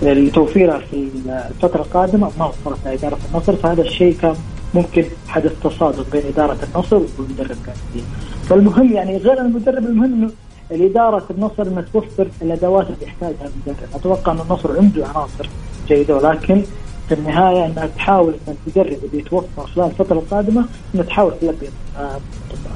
لتوفيرها 0.01 0.79
في 0.79 1.07
الفترة 1.49 1.81
القادمة 1.81 2.31
ما 2.39 2.45
وفرتها 2.45 2.93
إدارة 2.93 3.17
النصر. 3.31 3.55
فهذا 3.55 3.81
الشيء 3.81 4.15
كان 4.21 4.35
ممكن 4.73 5.05
حدث 5.27 5.51
تصادم 5.63 6.03
بين 6.11 6.21
إدارة 6.33 6.57
النصر 6.63 6.95
والمدرب 6.95 7.57
جارسيا 7.65 8.09
فالمهم 8.49 8.93
يعني 8.93 9.17
غير 9.17 9.41
المدرب 9.41 9.85
المهم 9.85 10.31
الإدارة 10.71 11.23
النصر 11.31 11.63
انها 11.63 11.85
توفر 11.93 12.27
الادوات 12.41 12.85
اللي 12.85 13.05
يحتاجها. 13.05 13.51
المدرب، 13.67 13.87
أتوقع 13.95 14.31
أن 14.31 14.39
النصر 14.39 14.77
عنده 14.77 15.07
عناصر 15.07 15.49
جيدة 15.87 16.15
ولكن 16.15 16.61
في 17.09 17.13
النهاية 17.13 17.65
أنها 17.65 17.87
تحاول 17.87 18.33
أن 18.47 18.55
المدرب 18.67 18.97
اللي 19.03 19.19
يتوفر 19.19 19.67
خلال 19.75 19.85
الفترة 19.85 20.15
القادمة 20.19 20.65
أنها 20.95 21.05
تحاول 21.05 21.33
تلبي 21.41 21.69
آه، 21.97 22.19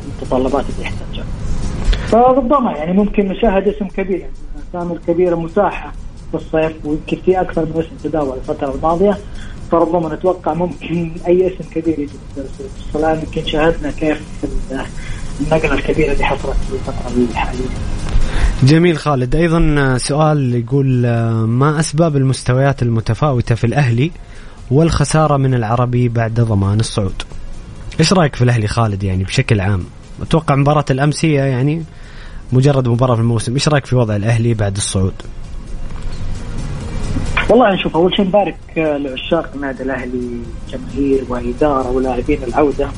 المتطلبات 0.03 0.65
اللي 0.69 0.81
يحتاجها. 0.81 1.25
فربما 2.07 2.71
يعني 2.71 2.93
ممكن 2.93 3.27
نشاهد 3.27 3.67
اسم 3.67 3.87
كبير 3.87 4.25
يعني 4.73 4.91
الكبيرة 4.93 5.35
متاحة 5.35 5.93
في 6.31 6.37
الصيف 6.37 6.85
ويمكن 6.85 7.17
في 7.25 7.41
أكثر 7.41 7.61
من 7.61 7.71
اسم 7.79 8.09
تداول 8.09 8.37
الفترة 8.37 8.75
الماضية. 8.75 9.17
فربما 9.71 10.15
نتوقع 10.15 10.53
ممكن 10.53 11.11
أي 11.27 11.47
اسم 11.47 11.69
كبير 11.69 11.99
يجي 11.99 12.13
السلام 12.87 13.19
يمكن 13.19 13.45
شاهدنا 13.45 13.91
كيف 13.91 14.21
النقلة 15.41 15.73
الكبيرة 15.73 16.13
اللي 16.13 16.23
حصلت 16.25 16.55
في 16.69 16.73
الفترة 16.73 17.11
الحالية. 17.31 17.65
جميل 18.63 18.97
خالد. 18.97 19.35
أيضا 19.35 19.97
سؤال 19.97 20.55
يقول 20.55 21.01
ما 21.45 21.79
أسباب 21.79 22.17
المستويات 22.17 22.81
المتفاوتة 22.81 23.55
في 23.55 23.63
الأهلي 23.63 24.11
والخسارة 24.71 25.37
من 25.37 25.53
العربي 25.53 26.09
بعد 26.09 26.33
ضمان 26.33 26.79
الصعود؟ 26.79 27.23
إيش 27.99 28.13
رأيك 28.13 28.35
في 28.35 28.43
الأهلي 28.43 28.67
خالد 28.67 29.03
يعني 29.03 29.23
بشكل 29.23 29.59
عام؟ 29.59 29.83
أتوقع 30.21 30.55
مباراة 30.55 30.85
الأمسية 30.91 31.41
يعني 31.41 31.83
مجرد 32.53 32.87
مباراة 32.87 33.15
في 33.15 33.21
الموسم. 33.21 33.53
إيش 33.53 33.67
رأيك 33.67 33.85
في 33.85 33.95
وضع 33.95 34.15
الأهلي 34.15 34.53
بعد 34.53 34.75
الصعود؟ 34.75 35.13
والله 37.49 37.73
نشوف 37.73 37.95
أول 37.95 38.15
شيء 38.15 38.25
نبارك 38.25 38.57
لعشاق 38.77 39.51
النادي 39.55 39.83
الأهلي 39.83 40.39
جماهير 40.69 41.23
وإدارة 41.29 41.91
ولاعبين 41.91 42.43
العودة 42.43 42.89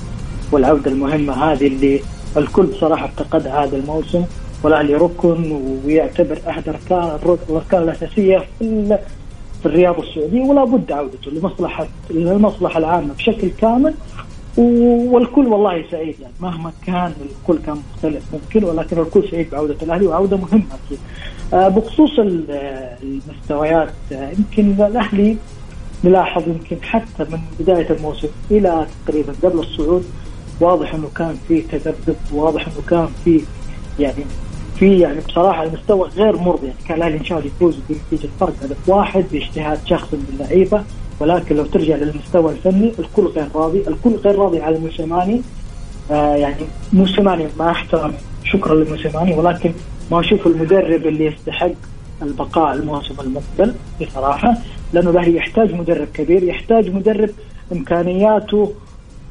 والعودة 0.51 0.91
المهمة 0.91 1.34
هذه 1.34 1.67
اللي 1.67 2.01
الكل 2.38 2.65
بصراحه 2.65 3.05
افتقدها 3.05 3.63
هذا 3.63 3.77
الموسم 3.77 4.25
والأهلي 4.63 4.96
ركن 4.96 5.62
ويعتبر 5.86 6.39
أحد 6.50 6.69
اركان 6.69 7.19
الاركان 7.50 7.84
الأساسية 7.84 8.38
في 8.60 8.98
في 9.62 9.65
الرياضه 9.65 10.03
السعوديه 10.03 10.41
ولا 10.41 10.63
بد 10.63 10.92
عودته 10.92 11.31
لمصلحه 11.31 11.87
للمصلحة 12.09 12.79
العامة 12.79 13.13
بشكل 13.13 13.50
كامل 13.50 13.94
والكل 14.57 15.48
والله 15.48 15.83
سعيد 15.92 16.16
يعني 16.20 16.33
مهما 16.42 16.72
كان 16.85 17.13
الكل 17.42 17.63
كان 17.66 17.77
مختلف 17.94 18.24
ممكن 18.33 18.63
ولكن 18.63 19.00
الكل 19.00 19.29
سعيد 19.31 19.50
بعودة 19.50 19.75
الأهلي 19.81 20.07
وعودة 20.07 20.37
مهمة 20.37 20.63
أكيد. 20.85 21.00
آه، 21.53 21.68
بخصوص 21.68 22.11
المستويات 22.20 23.94
آه، 24.11 24.31
يمكن 24.37 24.83
الأهلي 24.83 25.37
نلاحظ 26.03 26.48
يمكن 26.48 26.77
حتى 26.81 27.24
من 27.31 27.40
بداية 27.59 27.90
الموسم 27.90 28.27
إلى 28.51 28.87
تقريبا 29.07 29.33
قبل 29.44 29.59
الصعود 29.59 30.05
واضح 30.59 30.93
إنه 30.93 31.09
كان 31.15 31.37
في 31.48 31.61
تذبذب 31.61 32.15
واضح 32.33 32.67
إنه 32.67 32.81
كان 32.89 33.07
في 33.25 33.41
يعني 34.00 34.24
في 34.79 35.00
يعني 35.00 35.20
بصراحة 35.27 35.63
المستوى 35.63 36.09
غير 36.09 36.37
مرضي. 36.37 36.67
يعني 36.67 36.79
كان 36.87 36.98
الأهلي 36.98 37.17
إن 37.17 37.25
شاء 37.25 37.37
الله 37.39 37.51
يفوز 37.55 37.77
بنتيجة 37.89 38.29
فرق 38.39 38.53
هدف 38.63 38.89
واحد 38.89 39.25
باجتهاد 39.31 39.79
شخص 39.85 40.13
من 40.13 40.25
اللعيبة. 40.33 40.83
ولكن 41.20 41.55
لو 41.55 41.65
ترجع 41.65 41.96
للمستوى 41.96 42.51
الفني 42.51 42.91
الكل 43.00 43.25
غير 43.25 43.48
راضي، 43.55 43.83
الكل 43.87 44.15
غير 44.15 44.39
راضي 44.39 44.61
على 44.61 44.79
موسيماني 44.79 45.41
آه 46.11 46.35
يعني 46.35 46.63
موسيماني 46.93 47.48
ما 47.59 47.72
احترم 47.72 48.13
شكرا 48.43 48.75
لموسيماني 48.75 49.33
ولكن 49.33 49.72
ما 50.11 50.20
أشوف 50.20 50.48
المدرب 50.48 51.07
اللي 51.07 51.25
يستحق 51.25 51.72
البقاء 52.22 52.75
الموسم 52.75 53.15
المقبل 53.20 53.74
بصراحة 54.01 54.57
لأنه 54.93 55.09
الأهلي 55.09 55.35
يحتاج 55.35 55.74
مدرب 55.74 56.07
كبير، 56.13 56.43
يحتاج 56.43 56.89
مدرب 56.89 57.29
إمكانياته 57.72 58.74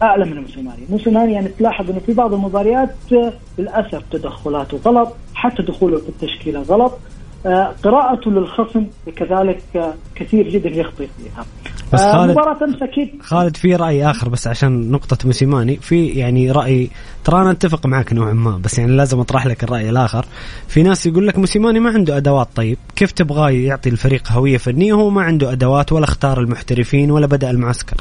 اعلى 0.03 0.25
من 0.25 0.41
موسيماني، 0.41 0.83
موسيماني 0.91 1.33
يعني 1.33 1.49
تلاحظ 1.49 1.91
أنه 1.91 1.99
في 1.99 2.13
بعض 2.13 2.35
المباريات 2.35 2.95
آه، 3.13 3.33
للأسف 3.59 4.03
تدخلاته 4.11 4.79
غلط، 4.85 5.17
حتى 5.35 5.63
دخوله 5.63 5.99
في 5.99 6.09
التشكيلة 6.09 6.63
غلط، 6.63 6.99
آه، 7.47 7.75
قراءته 7.83 8.31
للخصم 8.31 8.87
كذلك 9.17 9.63
آه، 9.77 9.95
كثير 10.15 10.49
جدا 10.49 10.69
يخطئ 10.69 11.07
فيها. 11.19 11.45
بس 11.93 12.01
خالد 12.01 12.31
مباراة 12.31 12.65
أمس 12.65 12.83
أكيد. 12.83 13.23
خالد 13.23 13.57
في 13.57 13.77
رأي 13.77 14.11
آخر 14.11 14.29
بس 14.29 14.47
عشان 14.47 14.91
نقطة 14.91 15.19
موسيماني 15.25 15.77
في 15.77 16.07
يعني 16.07 16.51
رأي 16.51 16.91
ترى 17.25 17.43
أنا 17.43 17.51
أتفق 17.51 17.87
معك 17.87 18.13
نوعا 18.13 18.33
ما 18.33 18.59
بس 18.65 18.79
يعني 18.79 18.97
لازم 18.97 19.21
أطرح 19.21 19.47
لك 19.47 19.65
الرأي 19.65 19.91
الآخر. 19.91 20.27
في 20.69 20.83
ناس 20.83 21.07
يقول 21.07 21.27
لك 21.27 21.39
موسيماني 21.39 21.81
ما 21.81 21.91
عنده 21.91 22.17
أدوات. 22.17 22.49
طيب 22.55 22.79
كيف 22.97 23.13
تبغاه 23.13 23.51
يعطي 23.51 23.91
الفريق 23.91 24.33
هوية 24.33 24.59
فنية؟ 24.59 24.95
وهو 24.95 25.11
ما 25.11 25.23
عنده 25.23 25.53
أدوات 25.53 25.93
ولا 25.93 26.05
اختار 26.05 26.41
المحترفين 26.41 27.11
ولا 27.11 27.27
بدأ 27.27 27.51
المعسكر. 27.51 27.97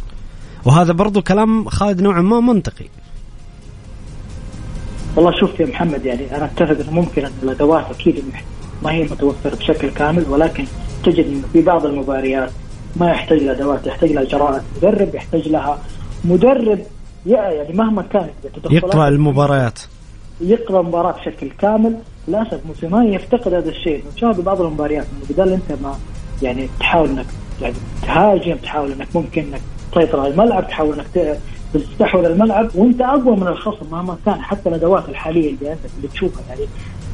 وهذا 0.65 0.93
برضو 0.93 1.21
كلام 1.21 1.69
خالد 1.69 2.01
نوعا 2.01 2.21
ما 2.21 2.39
منطقي. 2.39 2.85
والله 5.15 5.39
شوف 5.39 5.59
يا 5.59 5.65
محمد 5.65 6.05
يعني 6.05 6.37
أنا 6.37 6.45
أتفق 6.45 6.79
إنه 6.79 6.91
ممكن 6.91 7.25
إن 7.25 7.31
الأدوات 7.43 7.85
أكيد 7.91 8.23
ما 8.83 8.91
هي 8.91 9.03
متوفرة 9.03 9.55
بشكل 9.55 9.89
كامل 9.89 10.25
ولكن 10.29 10.65
تجد 11.03 11.25
إنه 11.25 11.47
في 11.53 11.61
بعض 11.61 11.85
المباريات 11.85 12.51
ما 12.95 13.09
يحتاج 13.11 13.39
لها 13.39 13.51
أدوات 13.51 13.87
يحتاج 13.87 14.11
لها 14.11 14.23
جراءه 14.23 14.63
مدرب 14.77 15.15
يحتاج 15.15 15.47
لها 15.47 15.79
مدرب 16.25 16.79
يعني 17.25 17.73
مهما 17.73 18.01
كانت 18.01 18.31
يقرأ 18.71 19.07
المباريات. 19.07 19.79
يقرأ 20.41 20.81
المباراة 20.81 21.11
بشكل 21.11 21.49
كامل. 21.59 21.97
للأسف 22.27 22.59
موسيماني 22.65 23.15
يفتقد 23.15 23.53
هذا 23.53 23.69
الشيء. 23.69 24.03
نشاهد 24.15 24.41
بعض 24.41 24.61
المباريات 24.61 25.05
إنه 25.05 25.25
بدل 25.29 25.53
أنت 25.53 25.81
ما 25.81 25.95
يعني 26.41 26.69
تحاول 26.79 27.09
إنك 27.09 27.25
يعني 27.61 27.75
تهاجم 28.01 28.55
تحاول 28.55 28.91
إنك 28.91 29.07
ممكن 29.15 29.41
إنك 29.41 29.61
تسيطر 29.95 30.19
على 30.19 30.29
الملعب 30.29 30.67
تحاول 30.67 30.99
إنك 30.99 31.37
تستحوذ 31.73 32.25
الملعب. 32.25 32.69
وأنت 32.75 33.01
أقوى 33.01 33.35
من 33.35 33.47
الخصم 33.47 33.91
مهما 33.91 34.17
كان 34.25 34.41
حتى 34.41 34.69
الأدوات 34.69 35.09
الحالية 35.09 35.49
اللي 35.49 35.71
أنت 35.71 35.79
اللي 35.97 36.07
تشوفها 36.07 36.43
يعني 36.49 36.61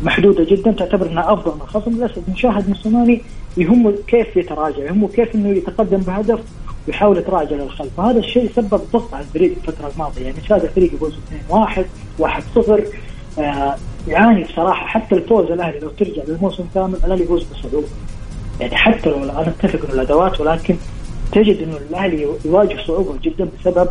محدودة 0.03 0.43
جدا 0.43 0.71
تعتبر 0.71 1.07
إنها 1.07 1.33
أفضل 1.33 1.55
من 1.55 1.61
الخصم. 1.61 1.91
للأسف 1.91 2.29
نشاهد 2.29 2.69
موسيماني 2.69 3.21
يهمه 3.57 3.93
كيف 4.07 4.37
يتراجع 4.37 4.77
يهمه 4.77 5.07
كيف 5.07 5.35
إنه 5.35 5.49
يتقدم 5.49 5.97
بهدف 5.97 6.39
ويحاول 6.87 7.17
يتراجع 7.17 7.55
للخلف. 7.55 7.99
وهذا 7.99 8.19
الشيء 8.19 8.51
سبب 8.55 8.81
ضغط 8.93 9.13
على 9.13 9.23
الفريق 9.23 9.51
الفترة 9.57 9.91
الماضية. 9.93 10.21
يعني 10.21 10.41
شاهد 10.47 10.63
الفريق 10.63 10.93
يفوز 10.93 11.13
2 11.27 11.41
1 11.49 11.85
1 12.19 12.43
0 12.55 12.83
آه 13.39 13.75
يعاني 14.07 14.43
بصراحة 14.43 14.87
حتى 14.87 15.15
الفوز 15.15 15.51
الأهلي 15.51 15.79
لو 15.79 15.89
ترجع 15.89 16.23
للموسم 16.27 16.65
كامل 16.75 16.95
الأهلي 17.05 17.23
يفوز 17.23 17.43
بصعوبه 17.43 17.87
يعني 18.59 18.75
حتى 18.75 19.09
لو 19.09 19.23
أنا 19.23 19.41
أتفق 19.41 19.85
إنه 19.85 19.93
الأدوات 19.93 20.41
ولكن 20.41 20.75
تجد 21.31 21.61
إنه 21.61 21.77
الأهلي 21.89 22.27
يواجه 22.45 22.77
صعوبة 22.87 23.13
جدا 23.23 23.49
بسبب 23.59 23.89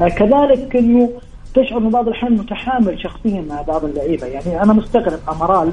آه 0.00 0.08
كذلك 0.08 0.76
إنه 0.76 1.10
تشعر 1.54 1.78
إنه 1.78 1.90
بعض 1.90 2.08
الأحيان 2.08 2.32
متحامل 2.32 3.00
شخصيا 3.00 3.44
مع 3.48 3.62
بعض 3.62 3.84
اللعيبة. 3.84 4.26
يعني 4.26 4.62
أنا 4.62 4.72
مستغرب 4.72 5.18
امارال 5.28 5.72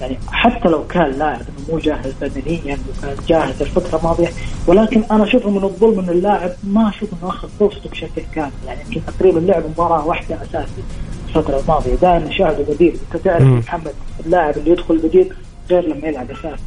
يعني 0.00 0.18
حتى 0.32 0.68
لو 0.68 0.86
كان 0.86 1.10
لاعب 1.10 1.40
مو 1.68 1.78
جاهز 1.78 2.12
بدنيا 2.20 2.78
وكان 2.98 3.16
جاهز 3.28 3.62
الفترة 3.62 3.98
الماضية 3.98 4.28
ولكن 4.66 5.02
أنا 5.10 5.24
أشوفه 5.24 5.50
من 5.50 5.64
الظلم 5.64 5.98
إن 5.98 6.08
اللاعب 6.08 6.50
ما 6.64 6.88
أشوف 6.88 7.08
إنه 7.12 7.30
أخذ 7.30 7.48
فرصته 7.60 7.90
بشكل 7.90 8.22
كامل. 8.34 8.50
يعني 8.66 8.80
يمكن 8.80 9.00
تقريبا 9.18 9.38
لعب 9.38 9.62
مباراة 9.66 10.06
واحدة 10.06 10.36
اساسي 10.42 10.82
الفترة 11.28 11.60
الماضية. 11.60 11.94
دائما 11.94 12.28
نشاهده 12.28 12.74
بديل 12.74 12.96
أنت 13.14 13.22
تعرف 13.22 13.42
محمد 13.42 13.92
اللاعب 14.26 14.56
اللي 14.56 14.70
يدخل 14.70 14.98
بديل 14.98 15.32
غير 15.70 15.88
لما 15.88 16.08
يلعب 16.08 16.30
اساسي 16.30 16.62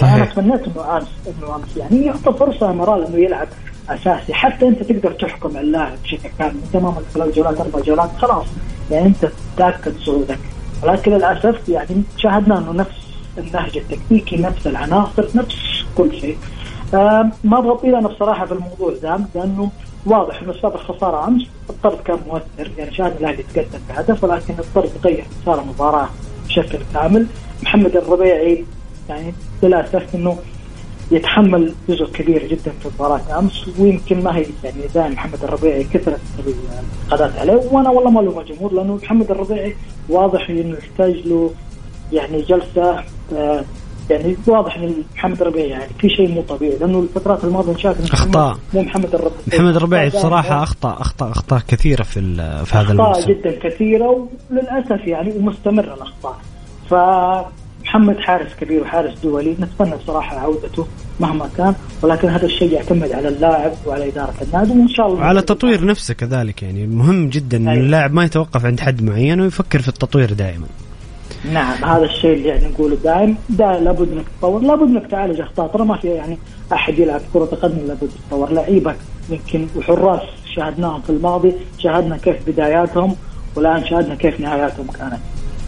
صحيح. 0.00 0.14
أنا 0.14 0.24
تمنيت 0.24 0.60
إنه 0.68 0.96
امس 0.96 1.08
إنه 1.26 1.56
أمس 1.56 1.76
يعني 1.76 2.04
يعطى 2.04 2.32
فرصة 2.32 2.72
مرال 2.72 3.06
إنه 3.06 3.16
يلعب 3.16 3.48
أساسي. 3.88 4.34
حتى 4.34 4.68
أنت 4.68 4.82
تقدر 4.82 5.12
تحكم 5.12 5.56
اللاعب 5.56 5.92
بشكل 6.02 6.28
كامل. 6.38 6.54
ما 6.74 6.94
ثلاث 7.14 7.34
جولات 7.34 7.60
أربع 7.60 7.80
جولات 7.80 8.10
خلاص. 8.18 8.46
يعني 8.90 9.06
أنت 9.06 9.28
تأكد 9.56 9.98
صعودك. 9.98 10.38
ولكن 10.82 11.12
للأسف 11.12 11.68
يعني 11.68 12.02
شاهدنا 12.16 12.58
إنه 12.58 12.72
نفس 12.72 13.06
النهج 13.38 13.78
التكتيكي 13.78 14.36
نفس 14.36 14.66
العناصر 14.66 15.26
نفس 15.34 15.84
كل 15.96 16.20
شيء. 16.20 16.38
آه 16.94 17.30
ما 17.44 17.58
أبغى 17.58 17.72
أطيل 17.72 17.94
أنا 17.94 18.08
بصراحة 18.08 18.46
في 18.46 18.52
الموضوع 18.52 18.92
ذا 19.02 19.20
لأنه 19.34 19.70
واضح 20.06 20.42
إنه 20.42 20.52
سبب 20.52 20.74
الخساره 20.74 21.28
أمس 21.28 21.42
الطرد 21.70 21.98
كان 22.04 22.18
مؤثر. 22.26 22.70
يعني 22.78 22.94
شاهد 22.94 23.16
الاهلي 23.20 23.44
يتقدم 23.50 23.78
بهدف 23.88 24.24
ولكن 24.24 24.54
الطرد 24.58 24.90
غير 25.04 25.24
مسار 25.42 25.60
المباراه 25.60 26.08
بشكل 26.46 26.78
كامل. 26.94 27.26
محمد 27.62 27.96
الربيعي 27.96 28.64
يعني 29.08 29.34
للاسف 29.62 30.14
إنه 30.14 30.38
يتحمل 31.10 31.74
جزء 31.88 32.06
كبير 32.06 32.46
جدا 32.46 32.72
في 32.82 32.88
مباراة 32.94 33.38
أمس 33.38 33.70
ويمكن 33.78 34.22
ما 34.22 34.36
هي 34.36 34.46
يعني 34.64 34.80
دائما 34.94 35.08
محمد 35.08 35.44
الربيعي 35.44 35.84
كثرت 35.84 36.20
الانتقادات 36.38 37.38
عليه. 37.38 37.52
وأنا 37.72 37.90
والله 37.90 38.10
ما 38.10 38.20
له 38.20 38.42
جمهور 38.42 38.72
لأنه 38.72 38.94
محمد 38.94 39.30
الربيعي 39.30 39.76
واضح 40.08 40.50
إنه 40.50 40.76
يحتاج 40.78 41.14
له 41.26 41.50
يعني 42.12 42.42
جلسة 42.42 43.04
آه 43.32 43.64
يعني 44.10 44.36
واضح 44.46 44.76
إن 44.76 44.94
محمد 45.16 45.40
الربيعي 45.40 45.68
يعني 45.68 45.90
في 45.98 46.08
شيء 46.08 46.28
مو 46.28 46.42
طبيعي 46.42 46.78
لأنه 46.78 46.98
الفترات 46.98 47.44
الماضية 47.44 47.76
شايف 47.76 48.12
أخطاء. 48.12 48.56
مو 48.74 48.82
محمد 48.82 49.14
الربيعي. 49.14 49.42
محمد 49.46 49.76
الربيعي 49.76 50.08
بصراحة 50.08 50.62
اخطا 50.62 51.00
اخطا 51.00 51.30
أخطاء 51.30 51.60
كثيرة 51.68 52.02
في 52.02 52.20
في 52.64 52.76
هذا 52.76 52.92
الموسم. 52.92 53.10
اخطاء 53.10 53.28
جدا 53.28 53.68
كثيرة 53.68 54.28
وللأسف 54.50 55.06
يعني 55.06 55.32
ومستمره 55.36 55.94
الأخطاء. 55.94 56.38
فمحمد 57.96 58.20
حارس 58.20 58.54
كبير 58.60 58.82
وحارس 58.82 59.18
دولي 59.22 59.56
نتمنى 59.60 59.96
بصراحة 59.96 60.38
عودته 60.38 60.86
مهما 61.20 61.48
كان 61.56 61.74
ولكن 62.02 62.28
هذا 62.28 62.46
الشيء 62.46 62.72
يعتمد 62.72 63.12
على 63.12 63.28
اللاعب 63.28 63.72
وعلى 63.86 64.08
إدارة 64.08 64.34
النادي 64.42 64.70
وإن 64.70 64.88
شاء 64.88 65.06
الله 65.06 65.24
على 65.24 65.42
تطوير 65.42 65.84
نفسه 65.84 66.14
كذلك 66.14 66.62
يعني. 66.62 66.86
مهم 66.86 67.28
جدا 67.28 67.56
إن 67.56 67.68
اللاعب 67.68 68.12
ما 68.12 68.24
يتوقف 68.24 68.64
عند 68.66 68.80
حد 68.80 69.02
معين 69.02 69.40
ويفكر 69.40 69.78
في 69.78 69.88
التطوير 69.88 70.32
دائما. 70.32 70.66
نعم 71.52 71.84
هذا 71.84 72.04
الشيء 72.04 72.32
اللي 72.32 72.48
يعني 72.48 72.68
نقوله 72.68 72.96
دائم. 73.04 73.36
دا 73.48 73.80
لابد 73.80 74.12
إنك 74.12 74.24
تطور 74.38 74.62
لابد 74.62 74.88
إنك 74.88 75.10
تعالج 75.10 75.40
أخطاء 75.40 75.66
ترى 75.68 75.84
ما 75.84 75.96
في 75.96 76.08
يعني 76.08 76.38
أحد 76.72 76.98
يلعب 76.98 77.20
كرة 77.32 77.44
قدم 77.44 77.86
لابد 77.86 78.10
يتطور 78.26 78.52
لعيبه 78.52 78.94
يمكن 79.30 79.66
وحراس 79.76 80.22
شاهدناهم 80.54 81.00
في 81.00 81.10
الماضي 81.10 81.52
شاهدنا 81.78 82.16
كيف 82.16 82.36
بداياتهم 82.46 83.16
والآن 83.56 83.84
شاهدنا 83.84 84.14
كيف 84.14 84.40
نهاياتهم 84.40 84.86
كانت. 84.86 85.20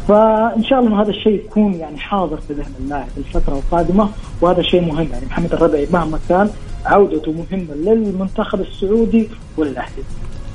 فإن 0.08 0.64
شاء 0.64 0.80
الله 0.80 1.02
هذا 1.02 1.10
الشيء 1.10 1.34
يكون 1.34 1.74
يعني 1.74 1.98
حاضر 1.98 2.36
في 2.36 2.52
ذهن 2.52 2.72
اللاعب 2.80 3.08
الفترة 3.16 3.54
القادمة 3.54 4.08
وهذا 4.40 4.62
شيء 4.62 4.80
مهم 4.80 5.08
يعني. 5.12 5.26
محمد 5.26 5.52
الربعي 5.52 5.86
مهما 5.92 6.18
كان 6.28 6.50
عودته 6.86 7.32
مهمة 7.32 7.74
للمنتخب 7.74 8.60
السعودي 8.60 9.28
وللأهلي. 9.56 10.02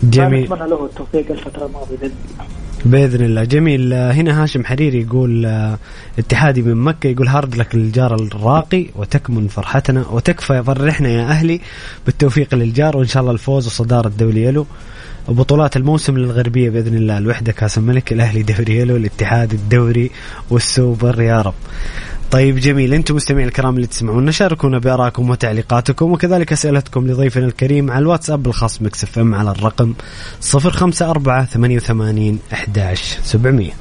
جميل. 0.03 0.53
أتمنى 0.53 0.69
له 0.69 0.85
التوفيق 0.85 1.31
الفترة 1.31 1.65
الماضية 1.65 1.95
بإذن 1.95 2.15
الله. 2.31 2.45
بإذن 2.85 3.25
الله. 3.25 3.43
جميل. 3.43 3.93
هنا 3.93 4.43
هاشم 4.43 4.65
حريري 4.65 5.01
يقول 5.01 5.45
اتحادي 6.19 6.61
من 6.61 6.75
مكة 6.75 7.07
يقول 7.07 7.27
هارد 7.27 7.55
لك 7.55 7.75
الجار 7.75 8.15
الراقي 8.15 8.85
وتكمن 8.95 9.47
فرحتنا 9.47 10.05
وتكفى 10.11 10.63
فرحنا 10.63 11.09
يا 11.09 11.23
أهلي. 11.23 11.61
بالتوفيق 12.05 12.55
للجار 12.55 12.97
وإن 12.97 13.07
شاء 13.07 13.21
الله 13.21 13.33
الفوز 13.33 13.67
وصدارة 13.67 14.07
الدوري 14.07 14.43
يلو. 14.43 14.65
وبطولات 15.27 15.77
الموسم 15.77 16.17
للغربية 16.17 16.69
بإذن 16.69 16.97
الله. 16.97 17.17
الوحدة 17.17 17.51
كأس 17.51 17.77
الملك 17.77 18.13
الأهلي 18.13 18.43
دوري 18.43 18.77
يلو 18.77 18.95
الاتحاد 18.95 19.53
الدوري 19.53 20.11
والسوبر 20.49 21.21
يا 21.21 21.41
رب. 21.41 21.53
طيب 22.31 22.55
جميل. 22.55 22.93
أنتم 22.93 23.15
مستمعين 23.15 23.47
الكرام 23.47 23.75
اللي 23.75 23.87
تسمعونا 23.87 24.31
شاركونا 24.31 24.79
بارائكم 24.79 25.29
وتعليقاتكم. 25.29 26.11
وكذلك 26.11 26.51
أسئلتكم 26.51 27.07
لضيفنا 27.07 27.45
الكريم 27.45 27.91
على 27.91 28.01
الواتساب 28.01 28.47
الخاص 28.47 28.81
ب 28.81 29.03
Mix 29.03 29.19
FM 29.19 29.35
على 29.35 29.51
الرقم 29.51 29.93
054 30.53 31.45
88 31.45 32.39
11700 32.53 33.71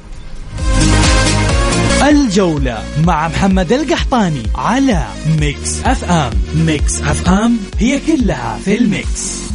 الجولة 2.09 2.83
مع 3.05 3.27
محمد 3.27 3.73
القحطاني 3.73 4.43
على 4.55 5.03
Mix 5.39 5.83
FM. 5.83 6.31
Mix 6.55 7.01
FM 7.01 7.57
هي 7.79 7.99
كلها 7.99 8.59
في 8.65 8.77
ال 8.77 8.92
mix. 8.92 9.52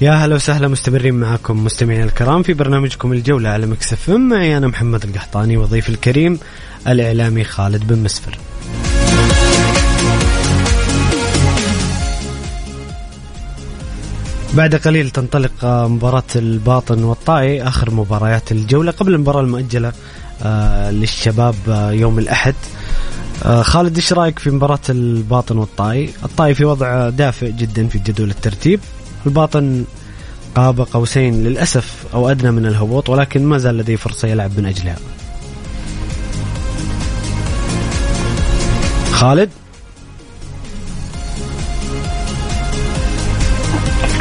يا 0.00 0.12
هلا 0.12 0.34
وسهلا 0.34 0.68
مستمرين 0.68 1.14
معكم 1.14 1.64
مستمعينا 1.64 2.04
الكرام 2.04 2.42
في 2.42 2.54
برنامجكم 2.54 3.12
الجولة 3.12 3.48
على 3.48 3.66
Mix 3.66 3.92
FM 3.92 4.10
معي 4.10 4.56
أنا 4.56 4.66
محمد 4.66 5.04
القحطاني 5.04 5.56
وضيف 5.56 5.88
الكريم 5.88 6.38
الإعلامي 6.88 7.44
خالد 7.44 7.86
بن 7.86 7.98
مسفر. 8.02 8.38
بعد 14.54 14.74
قليل 14.74 15.10
تنطلق 15.10 15.64
مباراة 15.64 16.22
الباطن 16.36 17.04
والطائي 17.04 17.62
آخر 17.62 17.90
مباريات 17.90 18.52
الجولة 18.52 18.90
قبل 18.90 19.14
المباراة 19.14 19.40
المؤجلة 19.40 19.92
للشباب 20.90 21.54
يوم 21.92 22.18
الأحد. 22.18 22.54
خالد 23.60 23.96
إيش 23.96 24.12
رأيك 24.12 24.38
في 24.38 24.50
مباراة 24.50 24.78
الباطن 24.88 25.58
والطائي؟ 25.58 26.10
الطائي 26.24 26.54
في 26.54 26.64
وضع 26.64 27.08
دافئ 27.08 27.52
جدا 27.52 27.88
في 27.88 27.98
جدول 27.98 28.30
الترتيب. 28.30 28.80
الباطن 29.26 29.84
قاب 30.54 30.80
قوسين 30.80 31.44
للأسف 31.44 32.04
أو 32.14 32.30
أدنى 32.30 32.50
من 32.50 32.66
الهبوط 32.66 33.08
ولكن 33.08 33.44
ما 33.44 33.58
زال 33.58 33.76
لديه 33.78 33.96
فرصة 33.96 34.28
يلعب 34.28 34.50
من 34.58 34.66
أجلها. 34.66 34.96
خالد؟ 39.12 39.50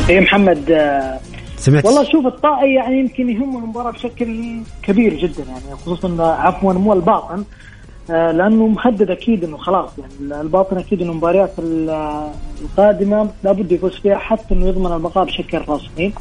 اي 0.10 0.20
محمد 0.20 0.60
سمعت. 1.58 1.86
والله 1.86 2.12
شوف 2.12 2.26
الطائي 2.26 2.74
يعني 2.74 3.00
يمكن 3.00 3.30
يهم 3.30 3.58
المباراة 3.58 3.92
بشكل 3.92 4.60
كبير 4.84 5.14
جدا 5.14 5.44
يعني 5.44 5.76
خصوصا 5.86 6.24
عفوا 6.24 6.74
مو 6.74 6.94
الباطن. 6.94 7.44
لأنه 8.10 8.68
مهدد 8.68 9.12
أكيد 9.12 9.44
إنه 9.44 9.58
خلاص 9.58 9.90
يعني 9.98 10.42
الباطن 10.42 10.78
أكيد 10.78 11.02
إنه 11.02 11.12
المباريات 11.12 11.52
القادمة 12.62 13.30
لابد 13.44 13.72
يفوز 13.72 13.92
فيها 13.92 14.18
حتى 14.18 14.54
إنه 14.54 14.68
يضمن 14.68 14.94
البقاء 14.94 15.26
بشكل 15.26 15.62
رسمي. 15.70 16.14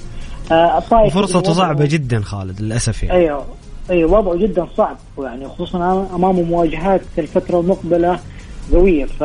الطائف 0.51 1.15
فرصته 1.15 1.53
صعبة 1.53 1.87
جدا 1.87 2.21
خالد 2.21 2.61
للأسف 2.61 3.03
يعني. 3.03 3.19
أيوه 3.19 3.45
أيوه 3.91 4.13
وضعه 4.13 4.37
جدا 4.37 4.67
صعب 4.77 4.97
يعني 5.19 5.49
خصوصا 5.49 6.09
امامه 6.15 6.43
مواجهات 6.43 7.01
الفترة 7.19 7.61
المقبلة 7.61 8.19
قويه 8.73 9.05
ف 9.05 9.23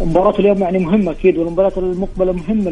مباراة 0.00 0.38
اليوم 0.38 0.58
يعني 0.58 0.78
مهمة 0.78 1.12
أكيد 1.12 1.38
والمباريات 1.38 1.78
المقبلة 1.78 2.32
مهمة 2.32 2.70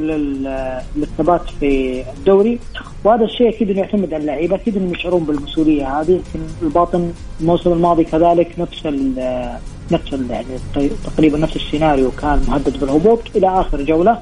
للثبات 0.97 1.51
في 1.61 2.03
الدوري. 2.19 2.59
وهذا 3.05 3.25
الشيء 3.25 3.49
أكيد 3.49 3.71
إنه 3.71 3.81
يعتمد 3.81 4.15
على 4.15 4.21
اللعيبة 4.21 4.57
أكيد 4.57 4.77
إنهم 4.77 4.93
يشعرون 4.93 5.25
بالمسؤولية 5.25 6.01
هذه. 6.01 6.21
الباطن 6.63 7.13
الموسم 7.41 7.73
الماضي 7.73 8.05
كذلك 8.05 8.59
نفس 8.59 8.87
نفس 9.91 10.13
يعني 10.31 10.47
تقريبا 11.05 11.39
نفس 11.39 11.57
السيناريو 11.57 12.11
كان 12.11 12.45
مهدد 12.49 12.81
بالهبوط 12.81 13.21
إلى 13.37 13.61
آخر 13.61 13.83
جولة. 13.83 14.19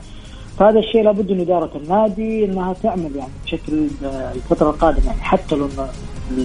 فهذا 0.58 0.78
الشيء 0.78 1.02
لابد 1.02 1.32
من 1.32 1.40
إدارة 1.40 1.70
النادي 1.76 2.44
إنها 2.44 2.74
تعمل 2.82 3.10
يعني 3.16 3.32
بشكل 3.44 3.86
الفترة 4.34 4.70
القادمة 4.70 5.06
يعني 5.06 5.20
حتى 5.20 5.54
لو 5.56 5.68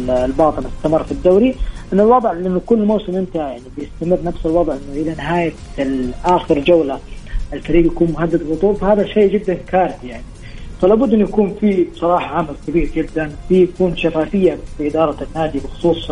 الباطن 0.10 0.63
استمر 0.65 1.04
في 1.04 1.12
الدوري. 1.12 1.56
إن 1.93 2.00
الوضع 2.00 2.32
لأنه 2.32 2.62
كل 2.65 2.86
موسم 2.86 3.15
أنت 3.15 3.36
يعني 3.36 3.62
بيستمر 3.78 4.19
نفس 4.23 4.45
الوضع 4.45 4.73
إنه 4.73 5.02
إلى 5.02 5.15
نهاية 5.15 5.54
اخر 6.26 6.60
جولة 6.60 7.00
الفريق 7.54 7.86
يكون 7.86 8.12
مهدد 8.12 8.43
بالهبوط 8.43 8.78
فهذا 8.78 9.06
شيء 9.06 9.34
جدا 9.34 9.54
كارثي 9.54 10.08
يعني 10.08 10.23
فلا 10.82 10.95
بد 10.95 11.13
انه 11.13 11.23
يكون 11.23 11.56
في 11.62 11.84
بصراحه 11.84 12.36
عمل 12.36 12.56
كبير 12.67 12.89
جدا 12.95 13.32
في 13.50 13.63
يكون 13.63 13.97
شفافية 13.97 14.58
في 14.78 14.88
إدارة 14.88 15.17
النادي 15.23 15.60
بخصوص 15.60 16.12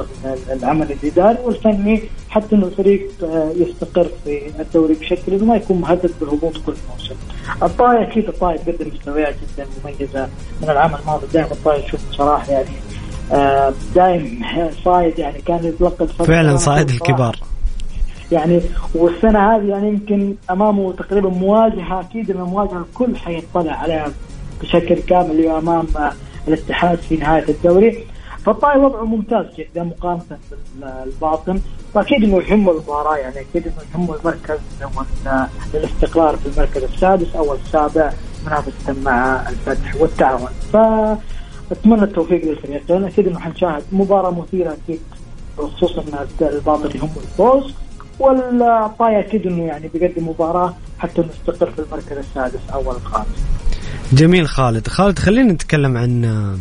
العمل 0.51 0.91
الإداري 0.91 1.37
والفني 1.43 2.01
حتى 2.29 2.55
انه 2.55 2.65
الفريق 2.65 3.07
يستقر 3.55 4.07
في 4.23 4.41
الدوري 4.59 4.93
بشكل 4.93 5.33
إنه 5.33 5.45
ما 5.45 5.55
يكون 5.55 5.81
مهدد 5.81 6.11
بالهبوط 6.21 6.57
كل 6.65 6.73
موسم. 6.91 7.15
الطائي 7.63 8.03
أكيد 8.03 8.27
الطائي 8.27 8.57
قدم 8.57 8.91
مستويات 8.95 9.35
جدا 9.35 9.67
مميزة 9.83 10.29
من 10.61 10.69
العام 10.69 10.95
الماضي 10.95 11.27
دائما 11.33 11.51
الطائي 11.51 11.81
تشوف 11.81 12.09
بصراحه 12.11 12.51
يعني 12.51 12.69
دائم 13.95 14.45
صايد 14.85 15.19
يعني 15.19 15.41
كان 15.41 15.63
يتلقى 15.63 16.07
فعلا 16.07 16.57
صايد 16.57 16.89
الكبار. 16.89 17.39
يعني 18.31 18.61
والسنة 18.95 19.55
هذه 19.55 19.63
يعني 19.63 19.87
يمكن 19.87 20.35
أمامه 20.51 20.93
تقريبا 20.93 21.29
مواجهة 21.29 21.99
أكيد 21.99 22.31
إنه 22.31 22.45
مواجهة 22.45 22.85
الكل 22.89 23.17
حيطلع 23.17 23.73
عليها 23.73 24.11
بشكل 24.61 24.95
كامل 24.95 25.47
أمام 25.47 25.87
الاتحاد 26.47 26.97
في 26.97 27.17
نهاية 27.17 27.49
الدوري. 27.49 28.03
فالطائي 28.45 28.79
وضعه 28.79 29.03
ممتاز 29.03 29.45
جدا 29.57 29.83
مقارنة 29.83 30.37
بالباطن. 30.75 31.59
واكيد 31.93 32.23
إنه 32.23 32.37
يهمه 32.37 32.71
المباراة 32.71 33.17
يعني 33.17 33.35
أكيد 33.39 33.67
إنه 33.67 33.75
يهمه 33.93 34.15
المركز 34.15 34.59
الاستقرار 35.73 36.37
في 36.37 36.45
المركز 36.45 36.83
السادس 36.83 37.35
أو 37.35 37.53
السابع 37.53 38.11
منافسة 38.45 38.95
مع 39.03 39.49
الفتح 39.49 39.95
والتعاون. 40.01 40.49
ف 40.73 40.77
أتمنى 41.71 42.03
التوفيق 42.03 42.45
للفريقين 42.45 43.03
أكيد 43.03 43.27
انه 43.27 43.39
حنشاهد 43.39 43.83
مباراة 43.91 44.31
مثيرة 44.31 44.77
أكيد 44.83 44.99
خصوصا 45.57 46.03
الباطل 46.41 46.99
هم 46.99 47.09
الفوز. 47.23 47.73
والطاي 48.19 49.19
أكيد 49.19 49.47
إنه 49.47 49.63
يعني 49.63 49.87
بيقدم 49.87 50.27
مباراة 50.27 50.73
حتى 50.99 51.21
نستقر 51.21 51.71
في 51.71 51.79
المركز 51.79 52.17
السادس 52.17 52.59
أو 52.73 52.91
الخامس. 52.91 53.27
جميل 54.13 54.47
خالد، 54.47 54.87
خالد 54.87 55.19
خلينا 55.19 55.53
نتكلم 55.53 55.97
عن 55.97 56.59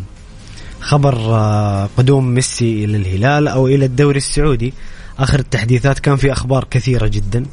خبر 0.81 1.15
قدوم 1.97 2.35
ميسي 2.35 2.85
إلى 2.85 2.97
الهلال 2.97 3.49
أو 3.49 3.67
إلى 3.67 3.85
الدوري 3.85 4.19
السعودي. 4.19 4.75
آخر 5.19 5.39
التحديثات 5.39 5.99
كان 5.99 6.17
في 6.17 6.33
أخبار 6.33 6.65
كثيرة 6.71 7.07
جدا 7.07 7.47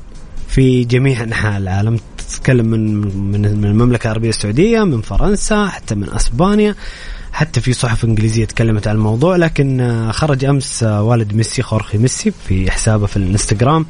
في 0.48 0.84
جميع 0.84 1.24
أنحاء 1.24 1.58
العالم. 1.58 2.00
تتكلم 2.18 2.66
من 2.66 2.96
من 3.32 3.66
المملكة 3.66 4.06
العربية 4.08 4.30
السعودية 4.30 4.84
من 4.84 5.02
فرنسا 5.02 5.66
حتى 5.66 5.96
من 5.96 6.10
أسبانيا. 6.10 6.76
حتى 7.34 7.62
في 7.62 7.74
صحف 7.74 8.06
إنجليزية 8.06 8.46
تكلمت 8.46 8.88
عن 8.88 8.96
الموضوع 8.96 9.36
لكن 9.36 9.82
آه، 9.82 10.12
خرج 10.12 10.46
أمس 10.46 10.84
آه، 10.84 11.04
والد 11.04 11.34
ميسي 11.34 11.62
خورخي 11.62 11.98
ميسي 11.98 12.32
في 12.48 12.72
حسابه 12.72 13.06
في 13.06 13.18
الإنستغرام 13.18 13.86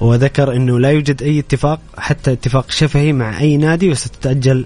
وذكر 0.00 0.56
إنه 0.56 0.80
لا 0.80 0.90
يوجد 0.90 1.22
أي 1.22 1.38
اتفاق 1.38 1.80
حتى 1.98 2.32
اتفاق 2.32 2.70
شفهي 2.70 3.12
مع 3.12 3.40
أي 3.40 3.56
نادي 3.56 3.90
وستتأجل 3.90 4.64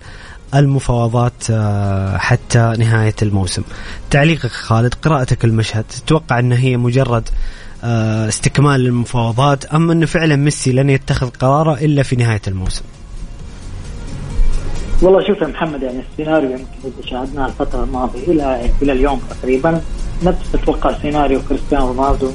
المفاوضات 0.54 1.44
آه، 1.50 2.18
حتى 2.18 2.74
نهاية 2.78 3.14
الموسم. 3.22 3.62
تعليقك 4.10 4.50
خالد 4.50 4.94
قراءتك 4.94 5.44
المشهد 5.44 5.84
تتوقع 5.84 6.38
إن 6.38 6.52
هي 6.52 6.76
مجرد 6.76 7.28
استكمال 7.82 8.86
المفاوضات 8.86 9.64
أم 9.64 9.90
انه 9.90 10.06
فعلا 10.06 10.36
ميسي 10.36 10.72
لن 10.72 10.90
يتخذ 10.90 11.30
قراره 11.30 11.74
إلا 11.74 12.02
في 12.02 12.16
نهاية 12.16 12.40
الموسم؟ 12.48 12.82
والله 15.02 15.26
شوف 15.26 15.40
يا 15.42 15.46
محمد 15.46 15.82
يعني 15.82 16.00
السيناريو 16.12 16.50
يمكن 16.50 16.64
إذا 16.84 17.06
شاهدناه 17.06 17.46
الفترة 17.46 17.84
الماضية 17.84 18.22
إلى 18.28 18.70
إلى 18.82 18.92
اليوم 18.92 19.20
تقريبا 19.30 19.80
نفس 20.24 20.54
أتوقع 20.54 20.98
سيناريو 21.02 21.40
كريستيانو 21.48 21.92
رونالدو 21.92 22.30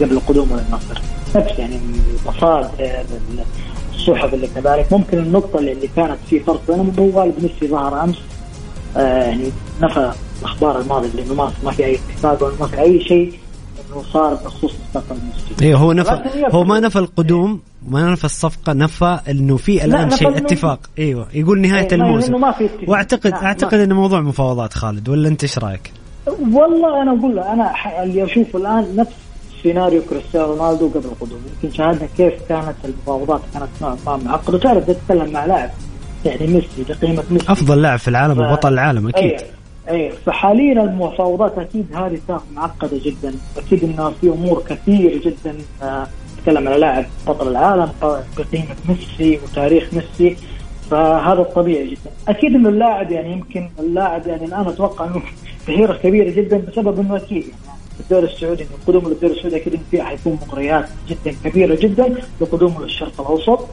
قبل 0.00 0.20
قدومه 0.28 0.56
للنصر 0.56 1.00
نفس 1.36 1.58
يعني 1.58 1.80
المصادر 2.26 2.68
الصحف 3.94 4.34
اللي 4.34 4.46
كذلك. 4.46 4.92
ممكن 4.92 5.18
النقطة 5.18 5.58
اللي 5.58 5.88
كانت 5.96 6.16
في 6.30 6.40
فرق 6.40 6.60
بينهم 6.68 6.92
هو 6.98 7.20
والد 7.20 7.34
ميسي 7.42 7.68
ظهر 7.68 8.04
أمس 8.04 8.16
آه 8.96 9.00
يعني 9.24 9.50
نفى 9.82 10.12
الأخبار 10.40 10.80
الماضية 10.80 11.08
اللي 11.08 11.34
ما 11.34 11.70
في 11.70 11.84
أي 11.84 11.98
اتفاق 12.10 12.42
ولا 12.42 12.54
ما 12.60 12.66
في 12.66 12.80
أي 12.80 13.00
شيء. 13.04 13.32
صار 14.02 14.34
بخصوص 14.34 14.72
مستقبل 14.86 15.20
ميسي 15.20 15.64
أيوه 15.66 15.80
هو 15.80 15.92
نفى 15.92 16.22
هو 16.50 16.64
ما 16.64 16.80
نفى 16.80 16.98
القدوم 16.98 17.60
ما 17.88 18.10
نفى 18.12 18.24
الصفقة 18.24 18.72
نفى 18.72 19.18
إنه 19.30 19.56
في 19.56 19.84
الآن 19.84 20.10
شيء 20.10 20.36
اتفاق. 20.36 20.80
إيوه 20.98 21.26
يقول 21.34 21.60
نهاية 21.60 21.86
إيه 21.86 21.94
الموسم. 21.94 22.40
ما 22.40 22.52
في 22.52 22.64
اتفاق. 22.64 22.90
واعتقد 22.90 23.32
أعتقد 23.32 23.78
إنه 23.78 23.94
موضوع 23.94 24.20
مفاوضات 24.20 24.74
خالد 24.74 25.08
ولا 25.08 25.28
أنت 25.28 25.42
إيش 25.42 25.58
رأيك؟ 25.58 25.92
والله 26.26 27.02
أنا 27.02 27.18
أقول 27.18 27.36
له 27.36 27.52
أنا 27.52 27.72
اللي 28.02 28.24
أشوفه 28.24 28.58
الآن 28.58 28.96
نفس 28.96 29.12
سيناريو 29.62 30.02
كريستيانو 30.10 30.46
رونالدو 30.46 30.88
قبل 30.88 31.04
القدوم. 31.04 31.38
يمكن 31.62 31.76
شاهدنا 31.76 32.08
كيف 32.16 32.32
كانت 32.48 32.74
المفاوضات 32.84 33.40
كانت 33.54 33.68
نوعا 33.82 33.96
ما 34.06 34.16
معقدة. 34.16 34.58
تعرف 34.58 34.84
تتكلم 34.84 35.32
مع 35.32 35.44
لاعب 35.44 35.70
يعني 36.24 36.46
ميسي 36.46 36.68
بقيمة 36.88 37.24
ميسي. 37.30 37.52
أفضل 37.52 37.82
لاعب 37.82 37.98
في 37.98 38.08
العالم 38.08 38.38
وبطل 38.38 38.72
العالم 38.72 39.08
أكيد. 39.08 39.22
أيه. 39.22 39.55
اي 39.90 40.10
فحاليا 40.10 40.82
المفاوضات 40.82 41.58
أكيد 41.58 41.86
هذه 41.94 42.18
صارت 42.28 42.42
معقدة 42.54 42.98
جدا. 43.04 43.34
أكيد 43.56 43.84
إنه 43.84 44.10
في 44.20 44.28
أمور 44.28 44.62
كثير 44.68 45.18
جدا 45.18 45.56
آه 45.82 46.06
نتكلم 46.38 46.68
على 46.68 46.78
لاعب 46.78 47.04
بطل 47.26 47.48
العالم 47.48 47.90
بقيمه 48.38 48.76
ميسي 48.88 49.40
وتاريخ 49.44 49.94
ميسي 49.94 50.36
فهذا 50.90 51.40
الطبيعي 51.40 51.86
جدا. 51.86 52.10
أكيد 52.28 52.54
إنه 52.54 52.68
اللاعب 52.68 53.10
يعني 53.10 53.32
يمكن 53.32 53.70
اللاعب 53.78 54.26
يعني 54.26 54.44
الآن 54.44 54.66
أتوقع 54.68 55.04
إنه 55.04 55.22
ظهيره 55.66 55.92
كبيرة 56.02 56.30
جدا 56.30 56.56
بسبب 56.58 57.00
إنه 57.00 57.16
أكيد 57.16 57.44
يعني 57.44 57.78
الدوري 58.00 58.26
السعودي 58.26 58.66
قدومه 58.86 59.08
للدوري 59.08 59.34
السعودي 59.34 59.56
أكيد 59.56 59.80
فيها 59.90 60.04
حيكون 60.04 60.38
مغريات 60.48 60.88
جدا 61.08 61.36
كبيرة 61.44 61.74
جدا 61.74 62.14
لقدومه 62.40 62.82
للشرق 62.82 63.20
الأوسط. 63.20 63.66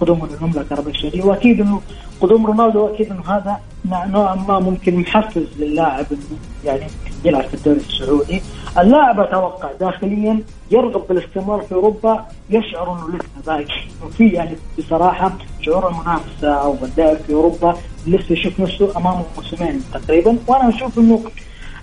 قدومه 0.00 0.26
للمملكة 0.26 0.66
العربية 0.72 0.92
السعودية 0.92 1.22
وأكيد 1.24 1.60
إنه 1.60 1.80
قدوم 2.20 2.46
رونالدو 2.46 2.86
أكيد 2.86 3.10
إنه 3.10 3.30
هذا 3.30 3.60
نوعا 3.86 4.34
ما 4.34 4.58
ممكن 4.58 4.96
محفز 4.96 5.46
للاعب 5.58 6.06
إنه 6.12 6.38
يعني 6.64 6.86
يلعب 7.24 7.44
في 7.44 7.54
الدوري 7.54 7.78
السعودي، 7.78 8.42
اللاعب 8.78 9.20
أتوقع 9.20 9.72
داخليا 9.80 10.42
يرغب 10.70 11.02
بالاستمرار 11.08 11.60
في 11.62 11.74
أوروبا 11.74 12.26
يشعر 12.50 12.92
إنه 12.92 13.16
لسه 13.18 13.46
باقي 13.46 13.64
وفي 14.06 14.28
يعني 14.28 14.56
بصراحة 14.78 15.32
شعور 15.60 15.88
المنافسة 15.88 16.48
أو 16.48 16.76
اللعب 16.82 17.16
في 17.16 17.32
أوروبا 17.32 17.76
لسه 18.06 18.32
يشوف 18.32 18.60
نفسه 18.60 18.96
امامه 18.96 19.24
موسمين 19.36 19.82
تقريبا. 19.94 20.38
وأنا 20.46 20.68
أشوف 20.68 20.98
إنه 20.98 21.22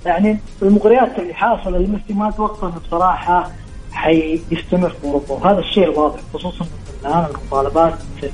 يعني 0.06 0.40
المغريات 0.62 1.20
اللي 1.20 1.34
حاصلة 1.34 1.78
لميسي 1.78 2.14
ما 2.14 2.30
أتوقع 2.30 2.68
إنه 2.68 2.80
بصراحة 2.88 3.52
حيستمر 3.92 4.90
في 4.90 5.04
أوروبا 5.06 5.34
وهذا 5.34 5.60
الشيء 5.60 5.84
الواضح 5.84 6.20
خصوصا 6.34 6.66
الآن 7.06 7.26
المطالبات 7.26 7.94
في 8.20 8.30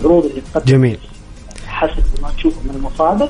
العروض 0.00 0.24
اللي 0.24 0.42
تقدم. 0.54 0.64
جميل. 0.64 0.98
حسب 1.66 2.04
ما 2.22 2.30
تشوفه 2.36 2.60
من 2.64 2.74
المصادر. 2.76 3.28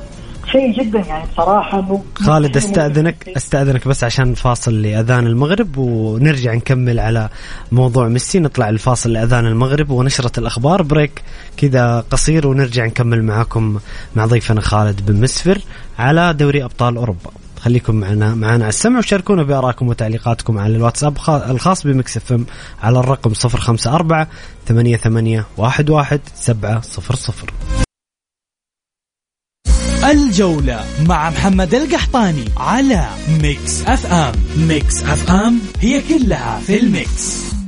شيء 0.51 0.83
جدا 0.83 0.99
يعني 0.99 1.25
بصراحه 1.33 1.79
انه 1.79 2.03
خالد 2.15 2.57
أستأذنك 2.57 3.29
أستأذنك 3.37 3.87
بس 3.87 4.03
عشان 4.03 4.33
فاصل 4.33 4.81
لأذان 4.81 5.27
المغرب 5.27 5.77
ونرجع 5.77 6.53
نكمل 6.53 6.99
على 6.99 7.29
موضوع 7.71 8.07
ميسي. 8.07 8.39
نطلع 8.39 8.69
الفاصل 8.69 9.13
لاذان 9.13 9.45
المغرب 9.45 9.89
ونشرة 9.89 10.39
الأخبار. 10.39 10.81
بريك 10.81 11.21
كذا 11.57 12.05
قصير 12.11 12.47
ونرجع 12.47 12.85
نكمل 12.85 13.23
معاكم 13.23 13.79
مع 14.15 14.25
ضيفنا 14.25 14.61
خالد 14.61 15.05
بن 15.05 15.21
مسفر 15.21 15.61
على 15.99 16.33
دوري 16.33 16.63
أبطال 16.63 16.97
أوروبا. 16.97 17.31
خليكم 17.61 17.95
معنا 17.95 18.35
معنا. 18.35 18.63
على 18.63 18.69
السمع 18.69 18.99
وشاركونا 18.99 19.43
بآرائكم 19.43 19.87
وتعليقاتكم 19.87 20.57
على 20.57 20.75
الواتساب 20.75 21.17
الخاص 21.29 21.87
ب 21.87 22.17
Mix 22.17 22.33
FM 22.33 22.45
على 22.83 22.99
الرقم 22.99 23.33
054 23.45 24.27
88 24.67 25.43
11 25.59 26.19
700 26.35 26.81
الجولة 30.03 30.85
مع 31.07 31.29
محمد 31.29 31.75
القحطاني 31.75 32.45
على 32.57 33.09
Mix 33.41 33.81
FM. 33.81 34.33
Mix 34.57 35.03
FM 35.03 35.59
هي 35.79 36.01
كلها 36.01 36.59
في 36.59 36.79
ال 36.79 36.95
Mix. 36.95 37.60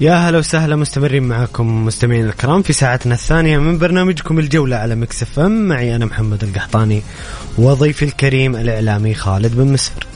يا 0.00 0.14
هلا 0.14 0.38
وسهلا 0.38 0.76
مستمرين 0.76 1.22
معكم 1.22 1.84
مستمعين 1.84 2.24
الكرام 2.24 2.62
في 2.62 2.72
ساعتنا 2.72 3.14
الثانية 3.14 3.58
من 3.58 3.78
برنامجكم 3.78 4.38
الجولة 4.38 4.76
على 4.76 4.94
Mix 4.94 5.22
FM. 5.22 5.68
معي 5.68 5.96
أنا 5.96 6.06
محمد 6.06 6.44
القحطاني 6.44 7.02
وضيفي 7.58 8.04
الكريم 8.04 8.56
الإعلامي 8.56 9.14
خالد 9.14 9.56
بن 9.56 9.72
مسفر 9.72 10.06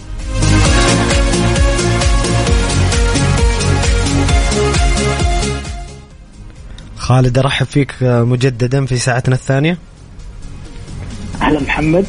خالد 6.96 7.38
أرحب 7.38 7.66
فيك 7.66 7.94
مجددا 8.02 8.86
في 8.86 8.96
ساعتنا 8.96 9.34
الثانية. 9.34 9.78
أهلا 11.42 11.60
محمد. 11.60 12.06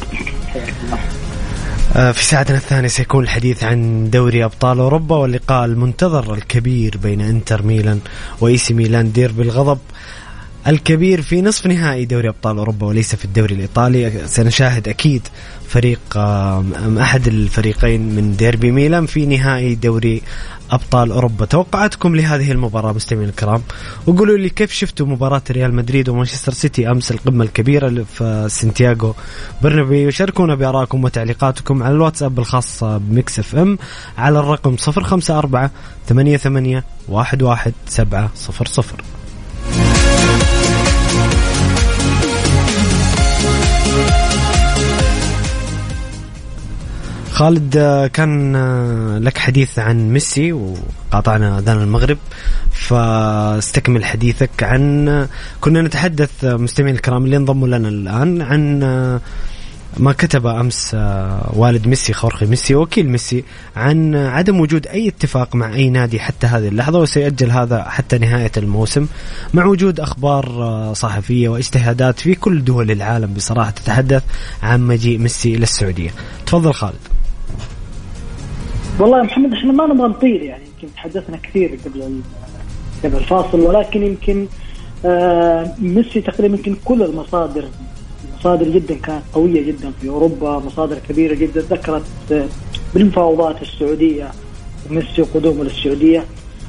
في 1.90 2.24
ساعتنا 2.24 2.56
الثانية 2.56 2.88
سيكون 2.88 3.24
الحديث 3.24 3.64
عن 3.64 4.10
دوري 4.10 4.44
أبطال 4.44 4.78
أوروبا 4.78 5.16
واللقاء 5.16 5.64
المنتظر 5.64 6.34
الكبير 6.34 6.96
بين 7.02 7.20
إنتر 7.20 7.62
ميلان 7.62 8.00
وإي 8.40 8.57
سي 8.57 8.74
ميلان 8.74 9.12
ديربي 9.12 9.32
الغضب 9.32 9.78
الكبير 10.66 11.22
في 11.22 11.42
نصف 11.42 11.66
نهائي 11.66 12.04
دوري 12.04 12.28
أبطال 12.28 12.58
أوروبا 12.58 12.86
وليس 12.86 13.14
في 13.14 13.24
الدوري 13.24 13.54
الإيطالي. 13.54 14.22
سنشاهد 14.26 14.88
أكيد 14.88 15.22
فريق 15.68 16.00
أحد 17.00 17.26
الفريقين 17.26 18.14
من 18.14 18.36
ديربي 18.36 18.70
ميلان 18.70 19.06
في 19.06 19.26
نهائي 19.26 19.74
دوري 19.74 20.22
أبطال 20.70 21.12
أوروبا. 21.12 21.46
توقعاتكم 21.46 22.16
لهذه 22.16 22.52
المباراة 22.52 22.92
مستمعين 22.92 23.28
الكرام. 23.28 23.62
وقولوا 24.06 24.38
لي 24.38 24.48
كيف 24.48 24.72
شفتوا 24.72 25.06
مباراة 25.06 25.42
ريال 25.50 25.74
مدريد 25.74 26.08
ومانشستر 26.08 26.52
سيتي؟ 26.52 26.90
أمس 26.90 27.10
القمة 27.10 27.44
الكبيرة 27.44 28.04
في 28.14 28.46
سانتياغو 28.50 29.14
برنابي 29.62 30.06
وشاركونا 30.06 30.54
بآرائكم 30.54 31.04
وتعليقاتكم 31.04 31.82
على 31.82 31.94
الواتساب 31.94 32.38
الخاص 32.38 32.84
ب 32.84 33.38
Mix 33.38 33.56
FM 33.56 33.78
على 34.18 34.38
الرقم 34.38 34.76
054 34.88 35.70
88 36.08 36.82
11700 37.08 39.09
خالد 47.40 47.76
آه، 47.76 48.06
كان 48.06 48.56
آه، 48.56 49.18
لك 49.18 49.38
حديث 49.38 49.78
عن 49.78 50.10
ميسي 50.10 50.52
وقاطعنا 50.52 51.58
أذان 51.58 51.82
المغرب 51.82 52.18
فاستكمل 52.72 54.04
حديثك 54.04 54.62
عن 54.62 55.08
آه، 55.08 55.28
كنا 55.60 55.82
نتحدث 55.82 56.44
مستمعين 56.44 56.94
الكرام 56.94 57.24
اللي 57.24 57.36
انضموا 57.36 57.68
لنا 57.68 57.88
الآن 57.88 58.42
عن 58.42 58.80
ما 59.96 60.12
كتب 60.12 60.46
أمس 60.46 60.96
والد 61.52 61.86
ميسي 61.86 62.12
خورخي 62.12 62.46
ميسي 62.46 62.74
وكيل 62.74 63.08
ميسي 63.08 63.44
عن 63.76 64.16
عدم 64.16 64.60
وجود 64.60 64.86
أي 64.86 65.08
اتفاق 65.08 65.54
مع 65.54 65.74
أي 65.74 65.90
نادي 65.90 66.20
حتى 66.20 66.46
هذه 66.46 66.68
اللحظة 66.68 66.98
وسيأجل 66.98 67.50
هذا 67.50 67.82
حتى 67.82 68.18
نهاية 68.18 68.52
الموسم 68.56 69.06
مع 69.54 69.64
وجود 69.64 70.00
أخبار 70.00 70.44
صحفية 70.94 71.48
واجتهادات 71.48 72.20
في 72.20 72.34
كل 72.34 72.64
دول 72.64 72.90
العالم 72.90 73.34
بصراحة 73.34 73.70
تتحدث 73.70 74.22
عن 74.62 74.80
مجيء 74.80 75.18
ميسي 75.18 75.54
إلى 75.54 75.62
السعودية. 75.62 76.10
تفضل 76.46 76.74
خالد. 76.74 77.20
والله 79.00 79.18
يا 79.18 79.22
محمد 79.22 79.52
إحنا 79.52 79.72
ما 79.72 79.86
نبغى 79.86 80.08
نطير 80.08 80.42
يعني 80.42 80.64
يمكن 80.64 80.94
تحدثنا 80.94 81.36
كثير 81.36 81.78
قبل 81.84 82.20
قبل 83.04 83.16
الفاصل 83.16 83.60
ولكن 83.60 84.02
يمكن 84.02 84.46
آه 85.04 85.74
ميسي 85.78 86.20
تقريبا 86.20 86.56
يمكن 86.56 86.76
كل 86.84 87.02
المصادر 87.02 87.64
مصادر 88.38 88.68
جدا 88.68 88.94
كانت 88.94 89.22
قوية 89.32 89.62
جدا 89.62 89.90
في 90.00 90.08
أوروبا 90.08 90.58
مصادر 90.58 90.98
كبيرة 91.08 91.34
جدا 91.34 91.60
ذكرت 91.60 92.02
آه، 92.32 92.46
بالمفاوضات 92.94 93.62
السعودية 93.62 94.30
ميسي 94.90 95.22
وقدومه 95.22 95.64
للسعودية 95.64 96.24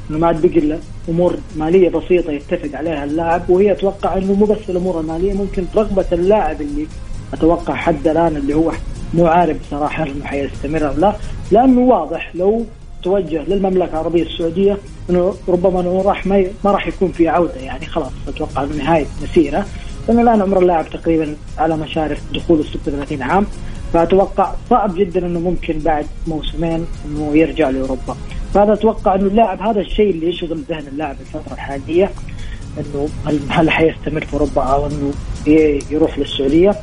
إنه 0.10 0.20
ما 0.20 0.28
عاد 0.28 0.46
بقي 0.48 0.78
أمور 1.10 1.36
مالية 1.56 1.90
بسيطة 1.90 2.32
يتفق 2.32 2.78
عليها 2.78 3.04
اللاعب 3.04 3.50
وهي 3.50 3.72
أتوقع 3.72 4.18
إنه 4.18 4.34
مو 4.34 4.46
بس 4.46 4.70
الأمور 4.70 5.00
المالية 5.00 5.34
ممكن 5.34 5.66
رغبة 5.76 6.06
اللاعب 6.12 6.62
اللي 6.62 6.88
أتوقع 7.34 7.76
حد 7.76 8.08
الآن 8.08 8.36
اللي 8.36 8.54
هو 8.54 8.72
مو 9.14 9.28
عارف 9.28 9.58
بصراحة 9.68 10.04
انه 10.04 10.26
حيستمر 10.26 10.88
أو 10.88 10.94
لا 10.98 11.16
لأنه 11.52 11.82
واضح 11.82 12.32
لو 12.36 12.66
توجه 13.04 13.44
للمملكة 13.48 13.92
العربية 13.92 14.24
السعودية 14.24 14.78
إنه 15.10 15.36
ربما 15.48 15.80
إنه 15.80 16.02
راح 16.02 16.26
ما 16.28 16.46
ما 16.66 16.72
راح 16.72 16.88
يكون 16.88 17.12
في 17.12 17.28
عودة 17.28 17.56
يعني 17.56 17.86
خلاص 17.86 18.12
أتوقع 18.28 18.64
إنه 18.64 18.76
نهاية 18.76 19.06
مسيرة. 19.24 19.66
لأن 20.08 20.20
الان 20.20 20.42
عمر 20.42 20.60
اللاعب 20.60 20.90
تقريبا 20.90 21.36
على 21.58 21.78
مشارف 21.78 22.22
دخول 22.34 22.60
ال 22.60 22.66
36 22.66 23.22
عام. 23.22 23.46
فأتوقع 23.94 24.54
صعب 24.70 24.96
جدا 24.96 25.26
إنه 25.26 25.40
ممكن 25.40 25.80
بعد 25.80 26.06
موسمين 26.28 26.86
إنه 27.06 27.36
يرجع 27.36 27.70
لأوروبا. 27.70 28.16
فهذا 28.54 28.74
أتوقع 28.74 29.16
إنه 29.16 29.26
اللاعب 29.26 29.62
هذا 29.62 29.82
الشيء 29.82 30.10
اللي 30.10 30.30
يشغل 30.30 30.64
ذهن 30.70 30.88
اللاعب 30.88 31.16
الفترة 31.22 31.54
الحالية 31.54 32.12
إنه 32.78 33.10
هل 33.50 33.70
حيستمر 33.70 34.26
في 34.26 34.34
أوروبا 34.34 34.62
أو 34.62 34.88
إنه 34.88 35.12
يروح 35.92 36.20
للسعودية؟ 36.20 36.76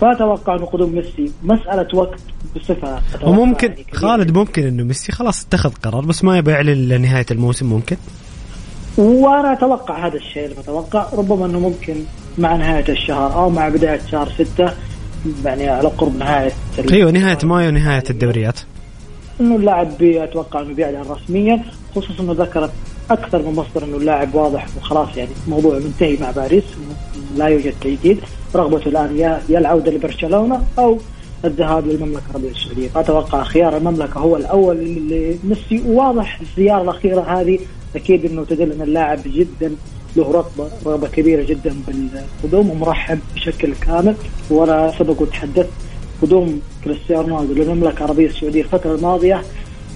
فاتوقع 0.00 0.56
انه 0.56 0.66
قدوم 0.66 0.94
ميسي. 0.94 1.32
مسألة 1.42 1.88
وقت 1.94 2.20
بصفة 2.56 3.02
وممكن 3.22 3.70
يعني 3.70 3.84
خالد 3.92 4.30
ممكن 4.30 4.66
إنه 4.66 4.84
ميسي 4.84 5.12
خلاص 5.12 5.44
اتخذ 5.44 5.70
قرار 5.70 6.04
بس 6.04 6.24
ما 6.24 6.38
يبي 6.38 6.50
يعلن 6.50 6.88
لنهاية 6.88 7.26
الموسم 7.30 7.66
ممكن؟ 7.66 7.96
وأنا 8.98 9.52
أتوقع 9.52 10.06
هذا 10.06 10.16
الشيء 10.16 10.44
اللي 10.44 10.60
أتوقع. 10.60 11.06
ربما 11.12 11.46
إنه 11.46 11.58
ممكن 11.58 11.94
مع 12.38 12.56
نهاية 12.56 12.88
الشهر 12.88 13.34
أو 13.34 13.50
مع 13.50 13.68
بداية 13.68 14.00
شهر 14.10 14.28
ستة 14.28 14.72
يعني 15.44 15.68
على 15.68 15.88
قرب 15.88 16.16
نهاية 16.16 16.52
أيوه 16.92 17.10
نهاية 17.10 17.38
مايو 17.44 17.68
ونهايه 17.68 18.04
الدوريات. 18.10 18.60
إنه 19.40 19.56
اللاعب 19.56 20.02
أتوقع 20.02 20.60
إنه 20.60 20.74
بيعلن 20.74 21.04
رسميا 21.10 21.64
خصوصا 21.94 22.22
إنه 22.22 22.32
ذكرت 22.32 22.72
أكثر 23.10 23.38
من 23.42 23.54
مصدر 23.54 23.84
إنه 23.84 23.96
اللاعب 23.96 24.34
واضح 24.34 24.66
وخلاص 24.76 25.16
يعني 25.16 25.30
الموضوع 25.46 25.78
منتهي 25.78 26.16
مع 26.20 26.30
باريس 26.30 26.64
لا 27.36 27.46
يوجد 27.46 27.74
تجديد. 27.80 28.20
رغبته 28.56 28.88
الآن 28.88 29.18
يا 29.48 29.58
العودة 29.58 29.92
لبرشلونة 29.92 30.62
أو 30.78 30.98
الذهاب 31.44 31.86
للمملكة 31.86 32.22
العربية 32.30 32.50
السعودية، 32.50 32.88
فاتوقع 32.88 33.42
خيار 33.42 33.76
المملكة 33.76 34.20
هو 34.20 34.36
الأول 34.36 34.76
لميسي 34.76 35.82
وواضح 35.86 36.40
الزيارة 36.40 36.82
الأخيرة 36.82 37.20
هذه 37.20 37.58
أكيد 37.96 38.24
إنه 38.24 38.44
تدل 38.44 38.72
أن 38.72 38.82
اللاعب 38.82 39.18
جدا 39.26 39.76
له 40.16 40.32
رغبه 40.32 40.68
رغبة 40.86 41.08
كبيرة 41.08 41.42
جدا 41.42 41.74
بالقدوم 41.86 42.70
ومرحب 42.70 43.18
بشكل 43.34 43.74
كامل. 43.74 44.14
وأنا 44.50 44.92
سبق 44.98 45.22
وتحدثت 45.22 45.70
قدوم 46.22 46.60
كريستيانو 46.84 47.22
رونالدو 47.22 47.54
للمملكة 47.54 47.98
العربية 47.98 48.26
السعودية 48.26 48.62
الفترة 48.62 48.94
الماضية 48.94 49.42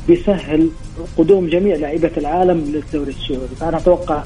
بيسهل 0.08 0.68
قدوم 1.18 1.46
جميع 1.46 1.76
لاعيبه 1.76 2.10
العالم 2.16 2.58
للدوري 2.58 3.10
السعودي، 3.10 3.54
فأنا 3.60 3.76
أتوقع 3.76 4.22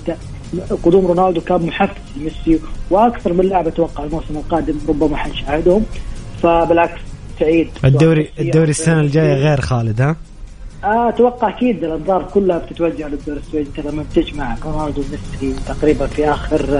قدوم 0.82 1.06
رونالدو 1.06 1.40
كان 1.40 1.66
محفز 1.66 2.00
لميسي 2.16 2.60
وأكثر 2.90 3.32
من 3.32 3.44
لاعب 3.44 3.66
أتوقع 3.66 4.04
الموسم 4.04 4.36
القادم 4.36 4.74
ربما 4.88 5.16
حنشاهدهم. 5.16 5.84
فبالعكس 6.42 7.00
سعيد. 7.40 7.68
الدوري 7.84 8.28
الدوري 8.40 8.70
السنة 8.70 9.00
الجاية 9.00 9.34
غير 9.34 9.60
خالد 9.60 10.00
ها؟ 10.00 10.16
آه 10.84 11.08
أتوقع 11.08 11.48
أكيد 11.48 11.84
الأنظار 11.84 12.22
كلها 12.34 12.58
بتتوجه 12.58 13.08
للدوري 13.08 13.40
السعودي. 13.40 13.68
انت 13.68 13.86
لما 13.86 14.04
بتجمع 14.12 14.56
رونالدو 14.64 15.02
وميسي 15.02 15.60
تقريبا 15.66 16.06
في 16.06 16.30
آخر 16.30 16.78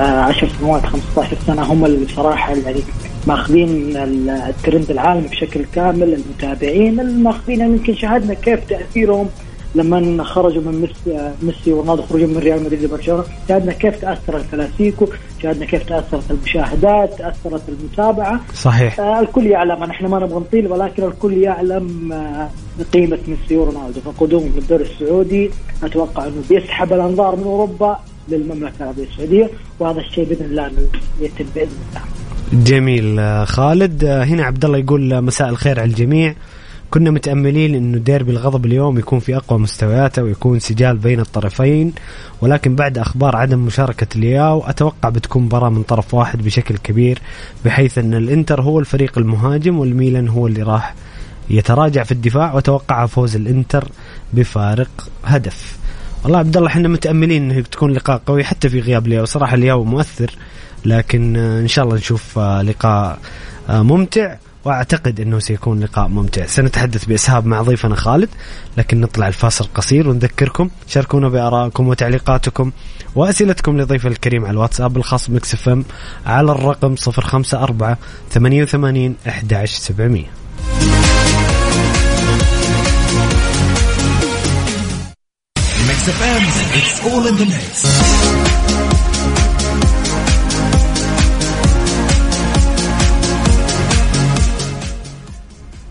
آه 0.00 0.02
10 0.02 0.48
سنوات 0.60 0.86
15 0.86 1.36
سنة 1.46 1.62
هم 1.62 1.84
اللي 1.84 2.04
بصراحة 2.04 2.54
يعني 2.56 2.80
ماخذين 3.26 3.96
الترند 3.96 4.90
العالمي 4.90 5.28
بشكل 5.28 5.64
كامل. 5.64 6.14
المتابعين 6.14 7.22
ماخذين 7.22 7.60
يمكن 7.60 7.94
شاهدنا 7.94 8.34
كيف 8.34 8.60
تأثيرهم 8.68 9.28
لما 9.76 10.24
خرجوا 10.24 10.62
من 10.62 10.80
ميسي 10.80 11.32
ميسي 11.42 11.72
ورونالدو 11.72 12.02
خرجوا 12.02 12.26
من 12.26 12.38
ريال 12.38 12.62
مدريد 12.64 12.82
لبرشلونة 12.82 13.24
شاهدنا 13.48 13.72
كيف 13.72 14.00
تاثر 14.00 14.36
الكلاسيكو 14.36 15.06
شاهدنا 15.42 15.64
كيف 15.64 15.82
تأثرت 15.82 16.30
المشاهدات 16.30 17.18
تأثرت 17.18 17.62
المتابعة. 17.68 18.40
صحيح. 18.54 19.00
آه 19.00 19.20
الكل 19.20 19.46
يعلم 19.46 19.84
نحن 19.84 20.06
ما 20.06 20.18
نبغى 20.18 20.40
نطيل 20.40 20.66
ولكن 20.66 21.02
الكل 21.04 21.32
يعلم 21.32 22.12
آه 22.12 22.48
قيمة 22.92 23.18
ميسي 23.28 23.56
ورونالدو. 23.56 24.00
فقدومهم 24.00 24.52
للدوري 24.56 24.84
السعودي 24.84 25.50
أتوقع 25.82 26.24
إنه 26.24 26.42
بيسحب 26.50 26.92
الأنظار 26.92 27.36
من 27.36 27.42
أوروبا 27.42 27.98
للمملكة 28.28 28.74
العربية 28.80 29.04
السعودية 29.04 29.50
وهذا 29.78 30.00
الشيء 30.00 30.24
بإذن 30.24 30.44
الله 30.44 30.70
يتم 31.20 31.44
بإذن 31.54 31.70
الله. 31.88 32.02
جميل 32.64 33.18
آه، 33.18 33.44
خالد. 33.44 34.04
آه، 34.04 34.24
هنا 34.24 34.44
عبد 34.44 34.64
الله 34.64 34.78
يقول 34.78 35.12
آه، 35.12 35.20
مساء 35.20 35.48
الخير 35.48 35.80
على 35.80 35.90
الجميع. 35.90 36.34
كنا 36.90 37.10
متأملين 37.10 37.74
إنه 37.74 37.98
ديربي 37.98 38.32
الغضب 38.32 38.66
اليوم 38.66 38.98
يكون 38.98 39.18
في 39.18 39.36
أقوى 39.36 39.58
مستوياته 39.58 40.22
ويكون 40.22 40.58
سجال 40.58 40.96
بين 40.98 41.20
الطرفين 41.20 41.92
ولكن 42.40 42.74
بعد 42.76 42.98
أخبار 42.98 43.36
عدم 43.36 43.58
مشاركة 43.58 44.06
الياو 44.16 44.60
أتوقع 44.60 45.08
بتكون 45.08 45.42
مباراة 45.42 45.68
من 45.68 45.82
طرف 45.82 46.14
واحد 46.14 46.42
بشكل 46.42 46.76
كبير 46.76 47.18
بحيث 47.64 47.98
إن 47.98 48.14
الإنتر 48.14 48.62
هو 48.62 48.78
الفريق 48.80 49.18
المهاجم 49.18 49.78
والميلان 49.78 50.28
هو 50.28 50.46
اللي 50.46 50.62
راح 50.62 50.94
يتراجع 51.50 52.02
في 52.02 52.12
الدفاع 52.12 52.54
وتوقع 52.54 53.06
فوز 53.06 53.36
الإنتر 53.36 53.88
بفارق 54.32 55.08
هدف. 55.24 55.78
والله 56.24 56.38
عبد 56.38 56.56
الله 56.56 56.68
إحنا 56.68 56.88
متأملين 56.88 57.50
إنه 57.50 57.60
تكون 57.60 57.92
لقاء 57.92 58.22
قوي 58.26 58.44
حتى 58.44 58.68
في 58.68 58.80
غياب 58.80 59.06
الياو. 59.06 59.24
صراحة 59.24 59.54
الياو 59.54 59.84
مؤثر 59.84 60.30
لكن 60.84 61.36
إن 61.36 61.68
شاء 61.68 61.84
الله 61.84 61.96
نشوف 61.96 62.38
لقاء 62.38 63.18
ممتع. 63.68 64.36
وأعتقد 64.66 65.20
إنه 65.20 65.38
سيكون 65.38 65.80
لقاء 65.80 66.08
ممتع. 66.08 66.46
سنتحدث 66.46 67.04
بإسهاب 67.04 67.46
مع 67.46 67.62
ضيفنا 67.62 67.96
خالد 67.96 68.28
لكن 68.76 69.00
نطلع 69.00 69.28
الفاصل 69.28 69.68
قصير 69.74 70.08
ونذكركم. 70.08 70.70
شاركونا 70.88 71.28
بآرائكم 71.28 71.88
وتعليقاتكم 71.88 72.72
وأسئلتكم 73.14 73.80
لضيف 73.80 74.06
الكريم 74.06 74.44
على 74.44 74.50
الواتساب 74.50 74.96
الخاص 74.96 75.30
بمكس 75.30 75.54
إف 75.54 75.68
إم 75.68 75.84
على 76.26 76.52
الرقم 76.52 76.94
054 76.94 77.96
88 78.30 79.16
11700 79.26 80.24
Mix 85.88 86.00
FM, 86.20 86.42
it's 86.78 86.96
all 87.06 87.24
in 87.30 87.36
the 87.36 87.46
mix. 87.54 88.45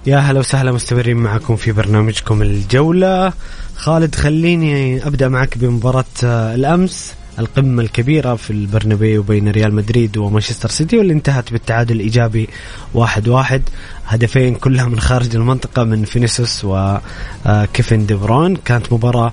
يا 0.07 0.17
هلا 0.17 0.39
وسهلا 0.39 0.71
مستمرين 0.71 1.17
معكم 1.17 1.55
في 1.55 1.71
برنامجكم 1.71 2.41
الجولة. 2.41 3.33
خالد 3.75 4.15
خليني 4.15 5.07
أبدأ 5.07 5.27
معك 5.27 5.57
بمباراة 5.57 6.05
آه، 6.23 6.55
الأمس 6.55 7.13
القمة 7.39 7.83
الكبيرة 7.83 8.35
في 8.35 8.51
البرنابيو 8.51 9.23
بين 9.23 9.51
ريال 9.51 9.73
مدريد 9.73 10.17
ومانشستر 10.17 10.69
سيتي 10.69 10.97
واللي 10.97 11.13
انتهت 11.13 11.51
بالتعادل 11.51 11.95
الإيجابي 11.95 12.49
واحد 12.93 13.27
واحد. 13.27 13.61
هدفين 14.05 14.55
كلها 14.55 14.85
من 14.85 14.99
خارج 14.99 15.35
المنطقة 15.35 15.83
من 15.83 16.03
فينيسوس 16.03 16.65
وكيفن 16.65 18.01
آه، 18.01 18.05
دي 18.05 18.13
برون 18.13 18.55
كانت 18.55 18.93
مباراة 18.93 19.31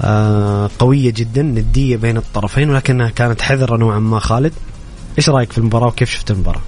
آه، 0.00 0.70
قوية 0.78 1.10
جدا 1.10 1.42
ندية 1.42 1.96
بين 1.96 2.16
الطرفين 2.16 2.70
ولكنها 2.70 3.08
كانت 3.08 3.42
حذرة 3.42 3.76
نوعا 3.76 3.98
ما. 3.98 4.18
خالد 4.18 4.52
إيش 5.18 5.30
رأيك 5.30 5.52
في 5.52 5.58
المباراة 5.58 5.86
وكيف 5.86 6.10
شفت 6.10 6.30
المباراة؟ 6.30 6.62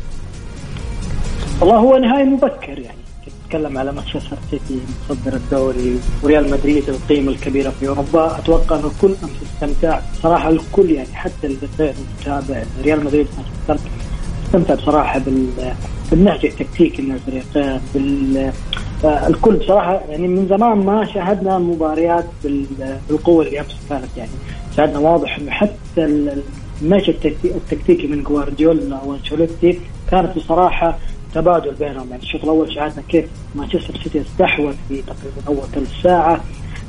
والله 1.60 1.76
هو 1.76 1.96
نهاية 1.96 2.24
مبكر 2.24 2.78
يعني. 2.78 3.03
نتكلم 3.46 3.78
على 3.78 3.92
مانشستر 3.92 4.36
سيتي 4.50 4.80
متصدر 5.10 5.36
الدوري 5.36 5.98
وريال 6.22 6.50
مدريد 6.50 6.88
القيمة 6.88 7.32
الكبيرة 7.32 7.70
في 7.70 7.88
أوروبا. 7.88 8.38
أتوقع 8.38 8.76
أنه 8.76 8.86
الكل 8.86 9.14
امس 9.24 9.32
استمتع 9.54 10.00
صراحة 10.22 10.48
الكل 10.50 10.90
يعني 10.90 11.14
حتى 11.14 11.46
اللي 11.46 11.58
غير 11.78 11.94
متابع 12.20 12.62
ريال 12.82 13.04
مدريد 13.04 13.26
مانشستر 13.36 13.90
استمتع 14.46 14.74
بصراحة 14.74 15.20
بالنهج 16.10 16.46
التكتيكي 16.46 17.02
من 17.02 17.14
الفريقين 17.14 17.80
بال 17.94 18.52
الكل 19.04 19.56
بصراحة 19.56 20.00
يعني 20.08 20.28
من 20.28 20.48
زمان 20.48 20.78
ما 20.78 21.04
شاهدنا 21.04 21.58
مباريات 21.58 22.24
بالقوة 23.08 23.44
اللي 23.44 23.60
امس 23.60 23.76
كانت 23.88 24.16
يعني. 24.16 24.30
شاهدنا 24.76 24.98
واضح 24.98 25.38
إنه 25.38 25.50
حتى 25.50 26.32
النهج 26.82 27.14
التكتيكي 27.44 28.06
من 28.06 28.22
جوارديولا 28.22 29.00
وأنشيلوتي 29.04 29.80
كانت 30.10 30.36
بصراحة 30.36 30.98
تبادل 31.34 31.74
بينهم. 31.74 32.10
يعني 32.10 32.22
الشوط 32.22 32.42
الأول 32.42 32.72
شاهدنا 32.72 33.02
كيف 33.08 33.24
مانشستر 33.54 33.94
سيتي 34.04 34.20
استحوذ 34.20 34.74
في 34.88 35.02
تقريبا 35.02 35.48
أول 35.48 35.68
ثلث 35.74 36.02
ساعة. 36.02 36.40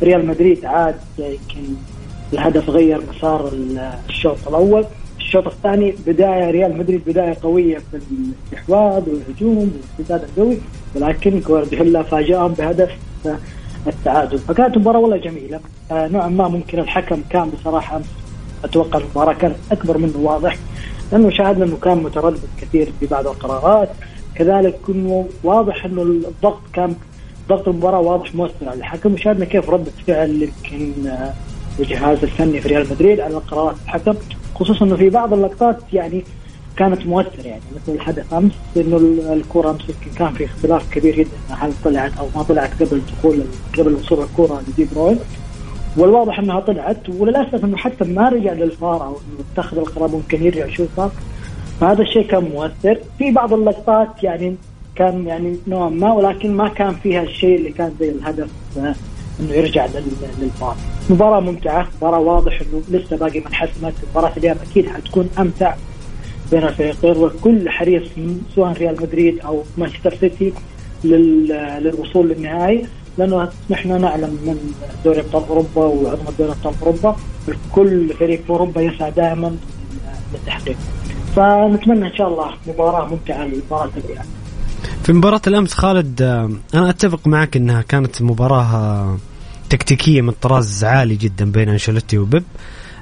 ريال 0.04 0.28
مدريد 0.28 0.66
عاد 0.66 0.96
يمكن 1.18 1.74
الهدف 2.34 2.70
غير 2.70 3.02
مسار 3.16 3.52
الشوط 4.10 4.38
الأول. 4.48 4.86
الشوط 5.18 5.48
الثاني 5.48 5.96
بداية 6.08 6.52
ريال 6.52 6.78
مدريد 6.78 7.02
بداية 7.08 7.38
قوية 7.44 7.78
في 7.78 7.98
الاستحواذ 7.98 9.04
والهجوم 9.10 9.72
والاستعداد 9.98 10.30
القوي 10.30 10.58
ولكن 10.96 11.40
جوارديولا 11.40 12.04
فاجأهم 12.04 12.54
بهدف 12.54 12.92
التعادل. 13.88 14.38
فكانت 14.38 14.78
مباراه 14.78 15.00
والله 15.00 15.18
جميلة. 15.18 15.60
آه 15.92 16.08
نوعا 16.08 16.28
ما 16.28 16.48
ممكن 16.48 16.80
الحكم 16.80 17.22
كان 17.30 17.50
بصراحة 17.50 18.02
أتوقع 18.64 19.00
المباراة 19.00 19.34
كانت 19.34 19.56
أكبر 19.72 19.98
منه 19.98 20.18
واضح 20.18 20.58
لأنه 21.12 21.30
شاهدنا 21.30 21.66
أنه 21.66 21.78
كان 21.78 21.98
متردد 21.98 22.40
كثير 22.62 22.92
في 23.00 23.06
بعض 23.06 23.28
القرارات. 23.28 23.90
كذلك 24.36 24.80
كنه 24.88 25.28
واضح 25.44 25.86
إنه 25.86 26.02
الضغط 26.02 26.62
كان 26.74 26.96
ضغط 27.50 27.68
المباراة 27.68 28.00
واضح 28.00 28.36
مؤثر 28.36 28.70
على 28.70 28.80
الحكم 28.80 29.14
وشاهدنا 29.14 29.46
كيف 29.46 29.70
رده 29.70 29.92
فعل 30.08 30.30
يمكن 30.42 30.92
الجهاز 31.80 32.24
الفني 32.24 32.62
في 32.62 32.68
ريال 32.68 32.88
مدريد 32.92 33.20
على 33.20 33.36
قرارات 33.36 33.76
الحكم 33.86 34.16
خصوصا 34.56 34.86
إنه 34.86 34.96
في 34.96 35.10
بعض 35.10 35.34
اللقطات 35.34 35.78
يعني 35.94 36.24
كانت 36.78 37.06
مؤثره 37.06 37.48
يعني 37.48 37.62
مثل 37.76 37.92
الحدث 37.96 38.34
أمس 38.34 38.52
إنه 38.78 38.98
الكره 39.34 39.70
أمس 39.70 39.82
كان 40.18 40.34
في 40.34 40.46
اختلاف 40.46 40.94
كبير 40.94 41.16
جدا 41.16 41.30
هل 41.50 41.72
طلعت 41.84 42.18
أو 42.18 42.28
ما 42.36 42.44
طلعت 42.44 42.84
قبل 42.84 43.02
دخول 43.18 43.44
قبل 43.78 43.94
وصول 43.94 44.24
الكره 44.24 44.62
لدي 44.68 44.88
بروين. 44.96 45.20
والواضح 45.98 46.40
إنها 46.40 46.60
طلعت 46.60 47.10
وللأسف 47.10 47.66
إنه 47.66 47.78
حتى 47.78 48.04
ما 48.06 48.30
رجع 48.30 48.54
للفار 48.54 49.06
أو 49.06 49.10
إنه 49.10 49.46
اتخذ 49.54 49.78
القرار 49.78 50.10
ممكن 50.10 50.44
يرجع 50.44 50.66
يشوفها 50.66 51.12
فهذا 51.82 52.02
الشيء 52.02 52.28
كان 52.28 52.44
مؤثر. 52.44 52.98
في 53.18 53.32
بعض 53.32 53.54
اللقطات 53.54 54.24
يعني 54.24 54.56
كان 54.96 55.28
يعني 55.28 55.58
نوعا 55.68 55.90
ما 55.90 56.14
ولكن 56.14 56.58
ما 56.58 56.70
كان 56.70 56.96
فيها 56.96 57.24
الشيء 57.24 57.56
اللي 57.56 57.72
كان 57.72 57.94
زي 58.00 58.10
الهدف 58.10 58.50
آه، 58.78 58.96
إنه 59.40 59.54
يرجع 59.54 59.88
للفار 60.40 60.76
مباراة 61.10 61.40
ممتعة 61.40 61.88
مباراة 61.98 62.20
واضح 62.20 62.62
إنه 62.62 63.00
لسه 63.00 63.18
باقي 63.18 63.40
ما 63.40 63.48
انحسمت 63.48 63.94
مباراة 64.12 64.32
اليوم 64.38 64.58
أكيد 64.72 64.90
حتكون 64.90 65.30
أمتع 65.40 65.76
بين 66.52 66.64
الفريقين 66.64 67.18
والكل 67.18 67.70
حريص 67.70 68.04
سواء 68.56 68.74
ريال 68.74 69.02
مدريد 69.02 69.40
أو 69.40 69.64
مانشستر 69.78 70.16
سيتي 70.16 70.54
للوصول 71.04 72.30
للنهائي. 72.30 72.86
لأنه 73.18 73.50
نحن 73.70 74.02
نعلم 74.02 74.30
من 74.30 74.74
دوري 75.06 75.20
أبطال 75.20 75.44
أوروبا 75.50 75.86
وعظمه 75.86 76.32
دوري 76.40 76.52
أبطال 76.52 76.74
أوروبا 76.82 77.16
كل 77.72 78.14
فريق 78.14 78.44
في 78.44 78.50
أوروبا 78.50 78.82
يسعى 78.82 79.12
دائما 79.12 79.58
للتحقيق. 80.34 80.78
فنتمنى 81.36 82.08
إن 82.08 82.16
شاء 82.16 82.28
الله 82.28 82.52
مباراة 82.68 83.08
ممتعة 83.08 83.44
لمباراه 83.46 83.90
الريال. 83.98 84.26
في 85.04 85.14
مباراة 85.14 85.42
الأمس 85.48 85.74
خالد 85.74 86.22
آه، 86.22 86.52
أنا 86.74 86.90
أتفق 86.90 87.28
معك 87.28 87.58
أنها 87.58 87.82
كانت 87.82 88.22
مباراة 88.22 89.18
تكتيكية 89.70 90.22
من 90.22 90.32
طراز 90.42 90.84
عالي 90.84 91.16
جدا 91.16 91.52
بين 91.52 91.70
أنشيلوتي 91.70 92.18
وبيب 92.18 92.44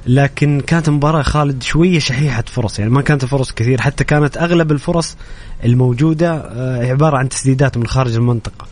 لكن 0.08 0.62
كانت 0.68 0.90
مباراة 0.90 1.22
خالد 1.22 1.64
شوية 1.64 2.00
شحيحة 2.00 2.44
فرص 2.48 2.80
يعني 2.80 2.92
ما 2.92 3.02
كانت 3.02 3.26
فرص 3.26 3.52
كثير 3.52 3.82
حتى 3.82 4.04
كانت 4.04 4.38
أغلب 4.38 4.72
الفرص 4.72 5.18
الموجودة 5.66 6.34
آه، 6.36 6.86
عبارة 6.86 7.18
عن 7.18 7.30
تسديدات 7.30 7.78
من 7.78 7.88
خارج 7.88 8.16
المنطقة. 8.16 8.66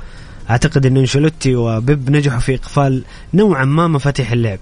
أعتقد 0.49 0.85
أن 0.85 0.97
أنشيلوتي 0.97 1.55
وبيب 1.55 2.09
نجحوا 2.09 2.39
في 2.39 2.55
إقفال 2.55 3.03
نوعا 3.33 3.65
ما 3.65 3.87
مفاتيح 3.87 4.31
اللعب. 4.31 4.59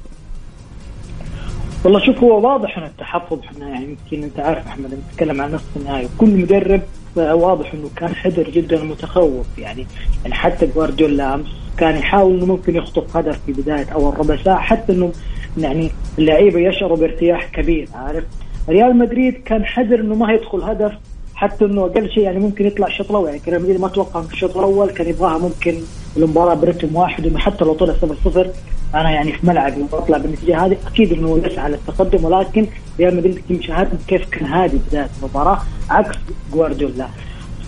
والله 1.84 2.00
شوف 2.00 2.24
هو 2.24 2.48
واضح 2.52 2.78
ان 2.78 2.84
التحفظ 2.84 3.40
إحنا 3.40 3.70
يعني 3.70 3.86
يمكن 3.86 4.24
أنت 4.24 4.40
عارف 4.40 4.68
أحمد 4.68 5.00
نتكلم 5.12 5.42
عن 5.42 5.52
نصف 5.52 5.78
النهائي 5.78 6.08
كل 6.18 6.30
مدرب 6.30 6.82
واضح 7.16 7.74
إنه 7.74 7.90
كان 7.96 8.16
حذر 8.16 8.50
جدا 8.50 8.84
متخوف 8.84 9.46
يعني 9.58 9.88
يعني 10.24 10.36
حتى 10.36 10.68
جوارديولا 10.68 11.34
أمس 11.34 11.46
كان 11.78 11.96
يحاول 11.96 12.34
إنه 12.34 12.46
ممكن 12.46 12.76
يخطف 12.76 13.18
هدف 13.18 13.40
في 13.46 13.54
بداية 13.54 13.90
أول 13.94 14.20
ربع 14.20 14.36
ساعة 14.44 14.60
حتى 14.60 14.94
إنه 14.94 15.12
يعني 15.58 15.92
اللعيبة 16.20 16.60
يشعروا 16.60 16.98
بارتياح 16.98 17.46
كبير 17.46 17.90
عارف؟ 17.96 18.24
ريال 18.70 18.98
مدريد 18.98 19.34
كان 19.34 19.66
حذر 19.66 20.00
إنه 20.00 20.16
ما 20.16 20.34
يدخل 20.34 20.62
هدف 20.62 20.92
حتى 21.36 21.66
إنه 21.66 21.86
أقل 21.86 22.10
شيء 22.12 22.24
يعني 22.24 22.40
ممكن 22.40 22.66
يطلع 22.68 22.88
الشوط 22.88 23.10
الأول. 23.10 23.30
يعني 23.30 23.42
ريال 23.48 23.62
مدريد 23.62 23.80
ما 23.80 23.88
أتوقع 23.88 24.22
في 24.22 24.34
الشوط 24.34 24.58
الأول 24.58 24.90
كان 24.90 25.08
يبغاها 25.10 25.38
ممكن 25.38 25.76
المباراه 26.18 26.54
برتم 26.54 26.96
واحد 26.96 27.26
إنه 27.28 27.40
حتى 27.40 27.66
لو 27.66 27.74
طلع 27.74 27.94
0 27.94 28.16
0 28.26 28.48
أنا 28.96 29.12
يعني 29.12 29.32
في 29.32 29.48
ملعبي 29.48 29.86
واطلع 29.92 30.18
بالنتيجة 30.18 30.66
هذه 30.66 30.78
أكيد 30.88 31.14
إنه 31.14 31.42
يسعى 31.46 31.72
للتقدم 31.72 32.26
ولكن 32.26 32.68
ريال 33.00 33.16
مدريد 33.18 33.42
مشاهدنا 33.50 34.00
كيف 34.08 34.30
كان 34.30 34.46
هادي 34.46 34.78
بداية 34.90 35.10
المباراة 35.24 35.60
عكس 35.90 36.18
جوارديولا. 36.54 37.08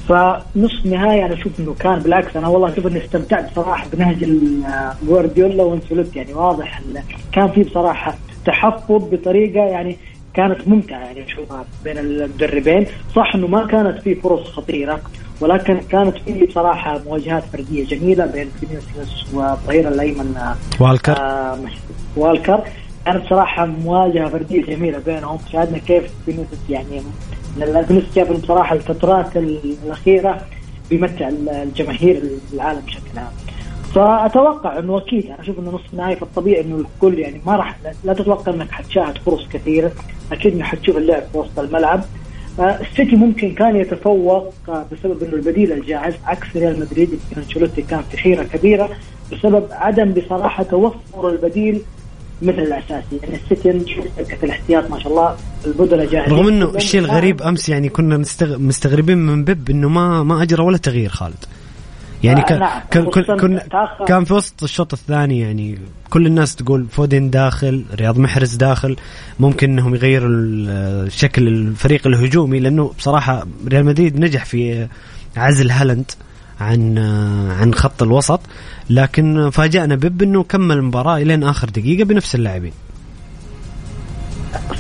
فنصف 0.09 0.85
نهائي 0.85 1.25
أنا 1.25 1.33
أشوف 1.33 1.59
إنه 1.59 1.75
كان 1.79 1.99
بالعكس 1.99 2.35
أنا 2.35 2.47
والله 2.47 2.73
أشوف 2.73 2.87
إني 2.87 3.05
استمتعت 3.05 3.51
بصراحه 3.51 3.87
بنهج 3.93 4.25
جوارديولا 5.07 5.63
وانسلوتي 5.63 6.19
يعني 6.19 6.33
واضح 6.33 6.81
كان 7.31 7.47
في 7.47 7.63
بصراحة 7.63 8.15
تحفظ 8.45 9.03
بطريقة 9.11 9.65
يعني 9.65 9.97
كانت 10.33 10.67
ممتعة 10.67 10.99
يعني 10.99 11.25
أشوفها 11.25 11.65
بين 11.83 11.97
المدربين. 11.97 12.85
صح 13.15 13.35
إنه 13.35 13.47
ما 13.47 13.65
كانت 13.65 14.01
في 14.01 14.15
فرص 14.15 14.47
خطيرة 14.47 15.01
ولكن 15.41 15.79
كانت 15.79 16.17
في 16.17 16.45
بصراحة 16.45 16.99
مواجهات 17.05 17.43
فردية 17.43 17.85
جميلة 17.85 18.25
بين 18.25 18.49
فينيسيوس 18.59 19.33
والظهير 19.33 19.87
الأيمن 19.87 20.35
والكر. 20.79 21.17
آه 21.17 21.59
والكر. 22.15 22.63
كانت 23.05 23.29
صراحة 23.29 23.65
مواجهة 23.65 24.29
فردية 24.29 24.61
جميلة 24.61 24.99
بينهم. 24.99 25.37
شاهدنا 25.51 25.77
كيف 25.77 26.03
فينيسيوس 26.25 26.59
يعني 26.69 27.01
فينيسيوس 27.57 28.15
جاب 28.15 28.41
بصراحة 28.41 28.75
الفترات 28.75 29.37
الأخيرة 29.37 30.41
بيمتع 30.89 31.29
الجماهير 31.29 32.23
العالم 32.53 32.79
بشكل 32.79 33.17
عام 33.17 33.31
فأتوقع 33.95 34.79
إنه 34.79 34.97
أكيد 34.97 35.25
أنا 35.25 35.39
أشوف 35.39 35.59
إنه 35.59 35.69
نصف 35.71 35.93
نهائي 35.93 36.15
فالطبيعي 36.15 36.61
إنه 36.61 36.75
الكل 36.75 37.19
يعني 37.19 37.41
ما 37.45 37.55
راح 37.55 37.77
لا 38.03 38.13
تتوقع 38.13 38.53
إنك 38.53 38.71
حتشاهد 38.71 39.17
فرص 39.17 39.47
كثيرة. 39.53 39.91
أكيد 40.31 40.53
انك 40.53 40.63
حتشوف 40.63 40.97
اللعب 40.97 41.23
في 41.31 41.37
وسط 41.37 41.59
الملعب. 41.59 42.03
السيتي 42.59 43.15
ممكن 43.15 43.53
كان 43.53 43.75
يتفوق 43.75 44.53
بسبب 44.67 45.23
إنه 45.23 45.33
البديل 45.33 45.71
الجاهز 45.71 46.13
عكس 46.25 46.47
ريال 46.55 46.79
مدريد 46.79 47.19
أنشيلوتي 47.37 47.81
كان 47.81 48.01
في 48.11 48.17
حيره 48.17 48.43
كبيرة 48.43 48.89
بسبب 49.31 49.67
عدم 49.71 50.11
بصراحة 50.11 50.63
توفر 50.63 51.29
البديل 51.29 51.81
مثل 52.41 52.59
الاساسي 52.59 53.19
يعني 53.23 53.35
السيتي 53.35 53.69
نشوف 53.69 54.05
الاحتياط 54.43 54.91
ما 54.91 54.99
شاء 54.99 55.11
الله 55.11 55.35
البدلة 55.65 56.05
جاهزين 56.05 56.33
رغم 56.33 56.47
إنه 56.47 56.75
الشيء 56.75 57.01
الغريب 57.01 57.41
أمس 57.41 57.69
يعني 57.69 57.89
كنا 57.89 58.23
مستغربين 58.41 59.17
من 59.17 59.43
بيب 59.43 59.69
إنه 59.69 59.89
ما 59.89 60.23
ما 60.23 60.43
أجرى 60.43 60.63
ولا 60.63 60.77
تغيير 60.77 61.09
خالد. 61.09 61.45
يعني 62.23 62.41
كان 62.41 62.59
نعم. 62.59 62.81
كان 62.91 63.05
كن 63.05 63.59
كان 64.07 64.25
في 64.25 64.33
وسط 64.33 64.63
الشوط 64.63 64.93
الثاني 64.93 65.39
يعني 65.39 65.79
كل 66.09 66.25
الناس 66.25 66.55
تقول 66.55 66.85
فودين 66.91 67.29
داخل 67.29 67.85
رياض 67.95 68.19
محرز 68.19 68.55
داخل 68.55 68.95
ممكن 69.39 69.71
إنهم 69.71 69.95
يغيروا 69.95 71.09
شكل 71.09 71.47
الفريق 71.47 72.07
الهجومي 72.07 72.59
لأنه 72.59 72.93
بصراحة 72.97 73.47
ريال 73.67 73.85
مدريد 73.85 74.19
نجح 74.19 74.45
في 74.45 74.87
عزل 75.37 75.71
هالاند 75.71 76.11
عن 76.61 76.97
عن 77.59 77.73
خط 77.73 78.03
الوسط 78.03 78.39
لكن 78.89 79.49
فاجأنا 79.49 79.95
بيب 79.95 80.21
إنه 80.21 80.43
كمل 80.43 80.77
المباراة 80.77 81.17
إلين 81.17 81.43
آخر 81.43 81.69
دقيقة 81.69 82.05
بنفس 82.05 82.35
اللاعبين 82.35 82.73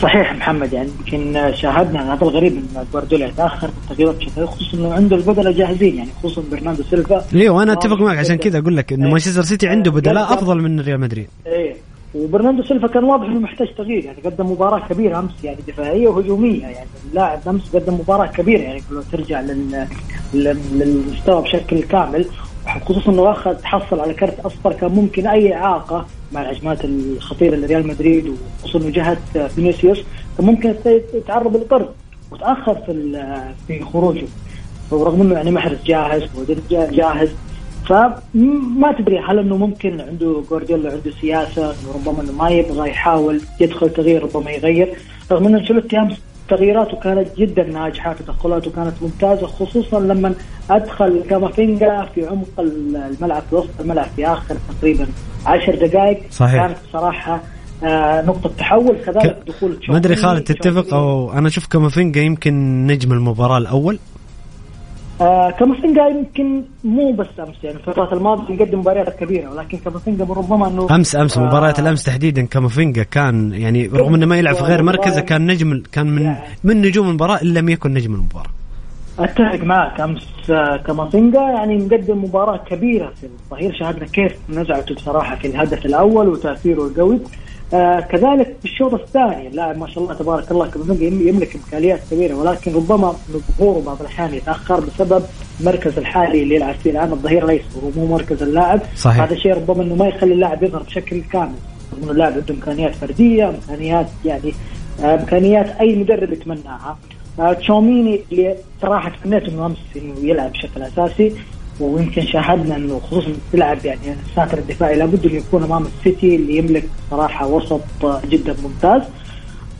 صحيح 0.01 0.33
محمد 0.33 0.73
يعني 0.73 0.89
يمكن 0.99 1.51
شاهدنا 1.55 2.13
هذا 2.13 2.21
الغريب 2.21 2.53
إن 2.53 2.85
جوارديولا 2.93 3.25
يتأخر 3.25 3.67
بالتغييرات 3.67 4.15
بشكل 4.15 4.45
خصوصا 4.47 4.77
انه 4.77 4.93
عنده 4.93 5.15
البدلاء 5.15 5.53
جاهزين 5.53 5.95
يعني 5.95 6.09
خصوصا 6.19 6.43
برناردو 6.51 6.83
سيلفا. 6.83 7.25
ليه؟ 7.31 7.63
أنا 7.63 7.73
أتفق 7.73 8.01
معك 8.01 8.17
عشان 8.17 8.35
كذا 8.35 8.59
أقول 8.59 8.77
لك 8.77 8.93
إنه 8.93 9.05
إيه. 9.05 9.11
مانشستر 9.11 9.41
سيتي 9.41 9.67
عنده 9.67 9.91
بدلاء 9.91 10.33
أفضل 10.33 10.61
من 10.61 10.79
ريال 10.79 10.99
مدريد. 10.99 11.27
إيه. 11.47 11.75
وبرناردو 12.15 12.63
سيلفا 12.63 12.87
كان 12.87 13.03
واضح 13.03 13.25
إنه 13.25 13.39
محتاج 13.39 13.67
تغيير 13.77 14.05
يعني 14.05 14.17
قدم 14.25 14.51
مباراة 14.51 14.87
كبيرة 14.89 15.19
أمس 15.19 15.31
يعني 15.43 15.57
دفاعية 15.67 16.07
وهجومية 16.07 16.61
يعني 16.61 16.87
اللاعب 17.09 17.39
أمس 17.47 17.75
قدم 17.75 17.93
مباراة 17.93 18.27
كبيرة 18.27 18.61
يعني 18.61 18.81
لو 18.91 19.01
ترجع 19.11 19.41
لل... 19.41 19.87
للمستوى 20.73 21.41
بشكل 21.41 21.83
كامل. 21.83 22.25
خصوصا 22.85 23.11
إنه 23.11 23.31
أخذ 23.31 23.55
تحصل 23.55 23.99
على 23.99 24.13
كرت 24.13 24.39
أصفر 24.39 24.73
كان 24.73 24.91
ممكن 24.91 25.27
أي 25.27 25.53
إعاقة 25.53 26.05
مع 26.31 26.41
الهجمات 26.41 26.85
الخطيرة 26.85 27.55
لريال 27.55 27.87
مدريد 27.87 28.35
وخصوصا 28.63 28.89
جهة 28.89 29.17
فينيسيوس 29.47 30.03
كان 30.37 30.45
ممكن 30.45 30.75
يتعرض 31.13 31.55
للطرد 31.55 31.89
وتأخر 32.31 32.75
في 32.75 32.93
في 33.67 33.83
خروجه. 33.83 34.25
ورغم 34.91 35.21
إنه 35.21 35.35
يعني 35.35 35.51
محرز 35.51 35.77
جاهز 35.85 36.23
جاهز. 36.71 37.29
فما 37.85 38.95
تدري 38.99 39.19
هل 39.19 39.39
إنه 39.39 39.57
ممكن 39.57 40.01
عنده 40.01 40.43
جوارديولا 40.49 40.91
عنده 40.91 41.11
سياسة 41.21 41.75
ربما 41.95 42.21
إنه 42.21 42.31
ما 42.31 42.49
يبغى 42.49 42.89
يحاول 42.89 43.41
يدخل 43.59 43.89
تغيير 43.89 44.23
ربما 44.23 44.51
يغير. 44.51 44.97
رغم 45.31 45.47
إنه 45.47 45.57
أنشيلوتي 45.57 45.97
أمس 45.97 46.17
تغييراته 46.51 46.97
كانت 46.97 47.27
جدا 47.37 47.63
ناجحة 47.63 48.13
تدخلاته 48.13 48.71
كانت 48.71 48.93
ممتازة 49.01 49.47
خصوصا 49.47 49.99
لما 49.99 50.33
أدخل 50.69 51.23
كامافينجا 51.29 52.05
في 52.15 52.27
عمق 52.27 52.59
الملعب 52.59 53.43
في 53.49 53.55
وسط 53.55 53.69
الملعب 53.79 54.07
في 54.15 54.27
آخر 54.27 54.55
تقريبا 54.79 55.07
عشر 55.45 55.75
دقائق. 55.75 56.19
صحيح. 56.31 56.67
كانت 56.67 56.77
صراحة 56.93 57.41
آه 57.83 58.21
نقطة 58.21 58.49
تحول 58.57 58.95
كذلك 59.05 59.37
دخول 59.47 59.77
ما 59.89 59.97
أدري 59.97 60.15
خالد 60.15 60.43
تتفق 60.43 60.93
أو 60.93 61.33
أنا 61.33 61.47
أشوف 61.47 61.67
كامافينجا 61.67 62.21
يمكن 62.21 62.53
نجم 62.87 63.11
المباراة 63.13 63.57
الأول؟ 63.57 63.99
آه 65.21 65.51
كامافينجا 65.51 66.07
يمكن 66.07 66.63
مو 66.83 67.11
بس 67.11 67.27
أمس 67.39 67.55
يعني 67.63 67.77
الفترات 67.77 68.13
الماضية 68.13 68.53
مقدم 68.53 68.79
مباريات 68.79 69.19
كبيرة 69.19 69.51
ولكن 69.51 69.77
كامافينجا 69.77 70.23
ربما 70.23 70.67
إنه 70.67 70.95
امس 70.95 71.15
أمس 71.15 71.37
آه 71.37 71.45
مباراة 71.45 71.73
الأمس 71.79 72.03
تحديدا 72.03 72.45
كامافينجا 72.45 73.03
كان 73.03 73.53
يعني 73.53 73.87
رغم 73.87 74.13
إنه 74.13 74.25
ما 74.25 74.37
يلعب 74.37 74.55
في 74.55 74.63
غير 74.63 74.83
مركزه 74.83 75.21
كان 75.21 75.45
نجم 75.51 75.83
كان 75.91 76.07
من 76.07 76.21
يعني 76.21 76.39
من 76.63 76.81
نجوم 76.81 77.09
المباراة 77.09 77.41
إن 77.43 77.53
لم 77.53 77.69
يكن 77.69 77.93
نجم 77.93 78.13
المباراة. 78.13 78.49
أتفق 79.19 79.63
معك 79.63 80.01
أمس 80.01 80.27
آه، 80.49 80.77
كامافينجا 80.77 81.39
يعني 81.39 81.77
مقدم 81.77 82.23
مباراة 82.23 82.57
كبيرة 82.57 83.11
في 83.21 83.23
الظهير 83.23 83.73
شاهدنا 83.73 84.05
كيف 84.05 84.33
نزعته 84.49 84.95
بصراحة 84.95 85.35
في 85.35 85.47
الهدف 85.47 85.85
الأول 85.85 86.27
وتأثيره 86.27 86.87
القوي. 86.87 87.19
آه 87.73 87.99
كذلك 87.99 88.55
في 88.59 88.65
الشوط 88.65 88.93
الثاني 88.93 89.47
اللاعب 89.47 89.77
ما 89.77 89.87
شاء 89.87 90.03
الله 90.03 90.13
تبارك 90.13 90.51
الله 90.51 90.69
يملك 91.01 91.55
إمكانيات 91.55 91.99
كبيرة 92.11 92.35
ولكن 92.35 92.73
ربما 92.73 93.15
ظهوره 93.59 93.81
بعض 93.85 94.01
الأحيان 94.01 94.33
يتأخر 94.33 94.79
بسبب 94.79 95.23
المركز 95.59 95.97
الحالي 95.97 96.43
اللي 96.43 96.55
يلعب 96.55 96.75
فيه 96.75 96.91
الآن 96.91 97.11
الظهير 97.11 97.45
ليس 97.45 97.61
هو 97.83 97.89
مو 97.95 98.05
مركز 98.05 98.43
اللاعب. 98.43 98.81
صحيح. 98.95 99.23
هذا 99.23 99.33
الشيء 99.33 99.53
ربما 99.53 99.83
إنه 99.83 99.95
ما 99.95 100.07
يخلي 100.07 100.33
اللاعب 100.33 100.63
يظهر 100.63 100.83
بشكل 100.83 101.21
كامل. 101.21 101.55
إنه 102.03 102.11
اللاعب 102.11 102.33
عنده 102.33 102.53
إمكانيات 102.53 102.95
فردية 102.95 103.49
إمكانيات 103.49 104.07
يعني 104.25 104.53
آه 105.03 105.15
إمكانيات 105.15 105.69
أي 105.79 105.95
مدرب 105.95 106.33
يتمناها. 106.33 106.97
آه 107.39 107.53
تشاوميني 107.53 108.21
اللي 108.31 108.55
صراحة 108.81 109.11
تمنيت 109.23 109.43
إنه 109.43 109.65
أمس 109.65 109.77
إنه 109.95 110.29
يلعب 110.29 110.51
بشكل 110.51 110.81
أساسي. 110.81 111.33
ويمكن 111.85 112.21
شاهدنا 112.21 112.75
إنه 112.75 112.99
خصوصا 112.99 113.31
تلعب 113.53 113.85
يعني 113.85 113.99
الساتر 114.29 114.57
الدفاعي 114.57 114.95
لابد 114.95 115.25
انه 115.25 115.35
يكون 115.35 115.63
أمام 115.63 115.83
السيتي 115.85 116.35
اللي 116.35 116.57
يملك 116.57 116.89
صراحة 117.11 117.47
وسط 117.47 117.81
جدا 118.29 118.55
ممتاز. 118.63 119.01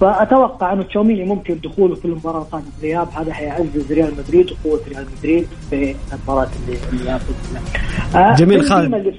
فأتوقع 0.02 0.74
أنه 0.74 0.84
تشاوميني 0.84 1.24
ممكن 1.24 1.60
دخوله 1.64 1.96
في 1.96 2.06
المباراة 2.06 2.42
القادمه 2.42 2.70
الإياب. 2.80 3.08
هذا 3.16 3.34
حيعزز 3.34 3.92
ريال 3.92 4.14
مدريد 4.18 4.52
وقوه 4.52 4.80
ريال 4.90 5.06
مدريد 5.18 5.48
في 5.70 5.96
المباراة 6.14 6.48
اللي 6.70 7.20
آه 8.16 8.36
جميل 8.36 8.64
خالد. 8.64 9.14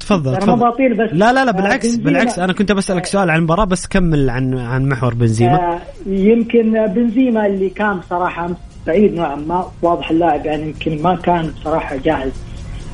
تفضل 0.00 0.34
أنا 0.34 0.54
ما 0.54 0.70
بطيل 0.70 0.94
بس 0.94 1.10
لا 1.12 1.32
لا 1.32 1.44
لا 1.44 1.50
بالعكس 1.50 1.96
بالعكس. 1.96 2.38
أنا 2.38 2.52
كنت 2.52 2.72
بسألك 2.72 3.06
سؤال 3.06 3.30
عن 3.30 3.38
المباراة 3.38 3.64
بس 3.64 3.86
كمل 3.86 4.30
عن 4.30 4.58
عن 4.58 4.88
محور 4.88 5.14
بنزيما. 5.14 5.54
آه 5.54 5.80
يمكن 6.06 6.86
بنزيما 6.86 7.46
اللي 7.46 7.70
كان 7.70 8.00
صراحة 8.10 8.44
أمس 8.44 8.56
بعيد 8.86 9.14
نوعا 9.14 9.34
ما 9.34 9.70
واضح 9.82 10.10
اللاعب 10.10 10.46
يعني 10.46 10.62
يمكن 10.62 11.02
ما 11.02 11.16
كان 11.16 11.52
بصراحة 11.60 11.96
جاهز 11.96 12.32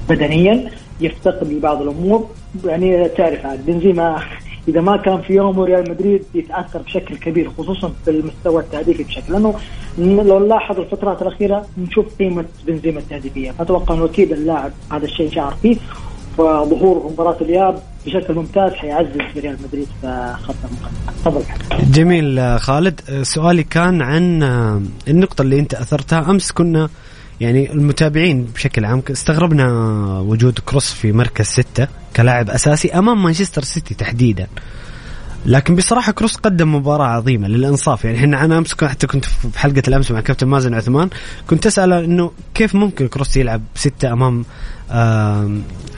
بدنيا 0.08 0.70
يفتقد 1.00 1.52
لبعض 1.52 1.82
الأمور. 1.82 2.28
يعني 2.64 3.08
تعرف 3.08 3.46
عاد 3.46 3.66
بنزيما 3.66 4.22
إذا 4.68 4.80
ما 4.80 4.96
كان 4.96 5.20
في 5.20 5.32
يومه 5.32 5.64
ريال 5.64 5.90
مدريد 5.90 6.24
يتأثر 6.34 6.78
بشكل 6.78 7.16
كبير 7.16 7.50
خصوصا 7.58 7.92
في 8.04 8.10
المستوى 8.10 8.62
التهديفي 8.62 9.02
بشكل. 9.02 9.32
لأنه 9.32 9.54
لو 9.98 10.38
نلاحظ 10.38 10.80
الفترات 10.80 11.22
الأخيرة 11.22 11.66
نشوف 11.78 12.06
قيمة 12.18 12.44
بنزيما 12.66 12.98
التهديفية. 12.98 13.50
فاتوقع 13.50 13.94
أنه 13.94 14.04
أكيد 14.04 14.32
اللاعب 14.32 14.72
هذا 14.92 15.04
الشيء 15.04 15.30
شعر 15.30 15.54
فيه 15.62 15.76
فظهور 16.38 17.10
مباراة 17.12 17.36
الياب 17.40 17.82
بشكل 18.06 18.34
ممتاز 18.34 18.72
حيعزز 18.72 19.16
ريال 19.36 19.56
مدريد 19.64 19.88
في 20.00 20.34
خط 20.42 20.54
المقدمة. 20.64 21.12
تفضل. 21.24 21.42
جميل 21.92 22.60
خالد. 22.60 23.00
سؤالي 23.22 23.62
كان 23.62 24.02
عن 24.02 24.42
النقطة 25.08 25.42
اللي 25.42 25.58
انت 25.58 25.74
أثرتها. 25.74 26.30
أمس 26.30 26.52
كنا 26.52 26.88
يعني 27.40 27.72
المتابعين 27.72 28.44
بشكل 28.44 28.84
عام 28.84 29.02
استغربنا 29.10 29.66
وجود 30.20 30.58
كروس 30.58 30.92
في 30.92 31.12
مركز 31.12 31.46
ستة 31.46 31.88
كلاعب 32.16 32.50
أساسي 32.50 32.88
أمام 32.88 33.22
مانشستر 33.22 33.62
سيتي 33.62 33.94
تحديدا. 33.94 34.46
لكن 35.46 35.76
بصراحة 35.76 36.12
كروس 36.12 36.36
قدم 36.36 36.74
مباراة 36.74 37.06
عظيمة 37.06 37.48
للإنصاف. 37.48 38.04
يعني 38.04 38.18
إحنا 38.18 38.44
أنا 38.44 38.58
أمس 38.58 38.74
حتى 38.84 39.06
كنت 39.06 39.24
في 39.24 39.58
حلقة 39.58 39.82
الأمس 39.88 40.10
مع 40.10 40.20
كابتن 40.20 40.46
مازن 40.46 40.74
عثمان 40.74 41.08
كنت 41.46 41.66
أسأله 41.66 42.04
إنه 42.04 42.32
كيف 42.54 42.74
ممكن 42.74 43.08
كروس 43.08 43.36
يلعب 43.36 43.62
ستة 43.74 44.12
أمام 44.12 44.44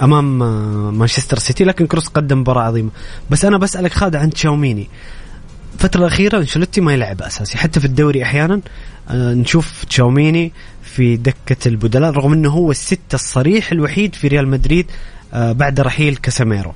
أمام 0.03 0.39
مانشستر 0.99 1.39
سيتي؟ 1.39 1.65
لكن 1.65 1.87
كروس 1.87 2.09
قدم 2.09 2.41
مباراة 2.41 2.63
عظيمة. 2.63 2.91
بس 3.31 3.45
أنا 3.45 3.59
بسألك 3.59 3.93
خالد 3.93 4.17
عن 4.17 4.31
تشاوميني. 4.31 4.89
الفترة 5.75 6.01
الأخيرة 6.01 6.39
انشلوتي 6.39 6.81
ما 6.81 6.93
يلعب 6.93 7.23
أساسي 7.23 7.59
حتى 7.59 7.81
في 7.81 7.87
الدوري 7.87 8.23
أحيانا 8.23 8.61
آه، 9.11 9.35
نشوف 9.35 9.85
تشاوميني 9.85 10.53
في 10.83 11.17
دكة 11.17 11.69
البدلاء 11.69 12.11
رغم 12.11 12.33
أنه 12.33 12.51
هو 12.51 12.71
الستة 12.71 13.15
الصريح 13.15 13.73
الوحيد 13.73 14.15
في 14.15 14.29
ريال 14.29 14.49
مدريد 14.49 14.87
آه، 15.35 15.53
بعد 15.53 15.81
رحيل 15.81 16.17
كاساميرو 16.17 16.73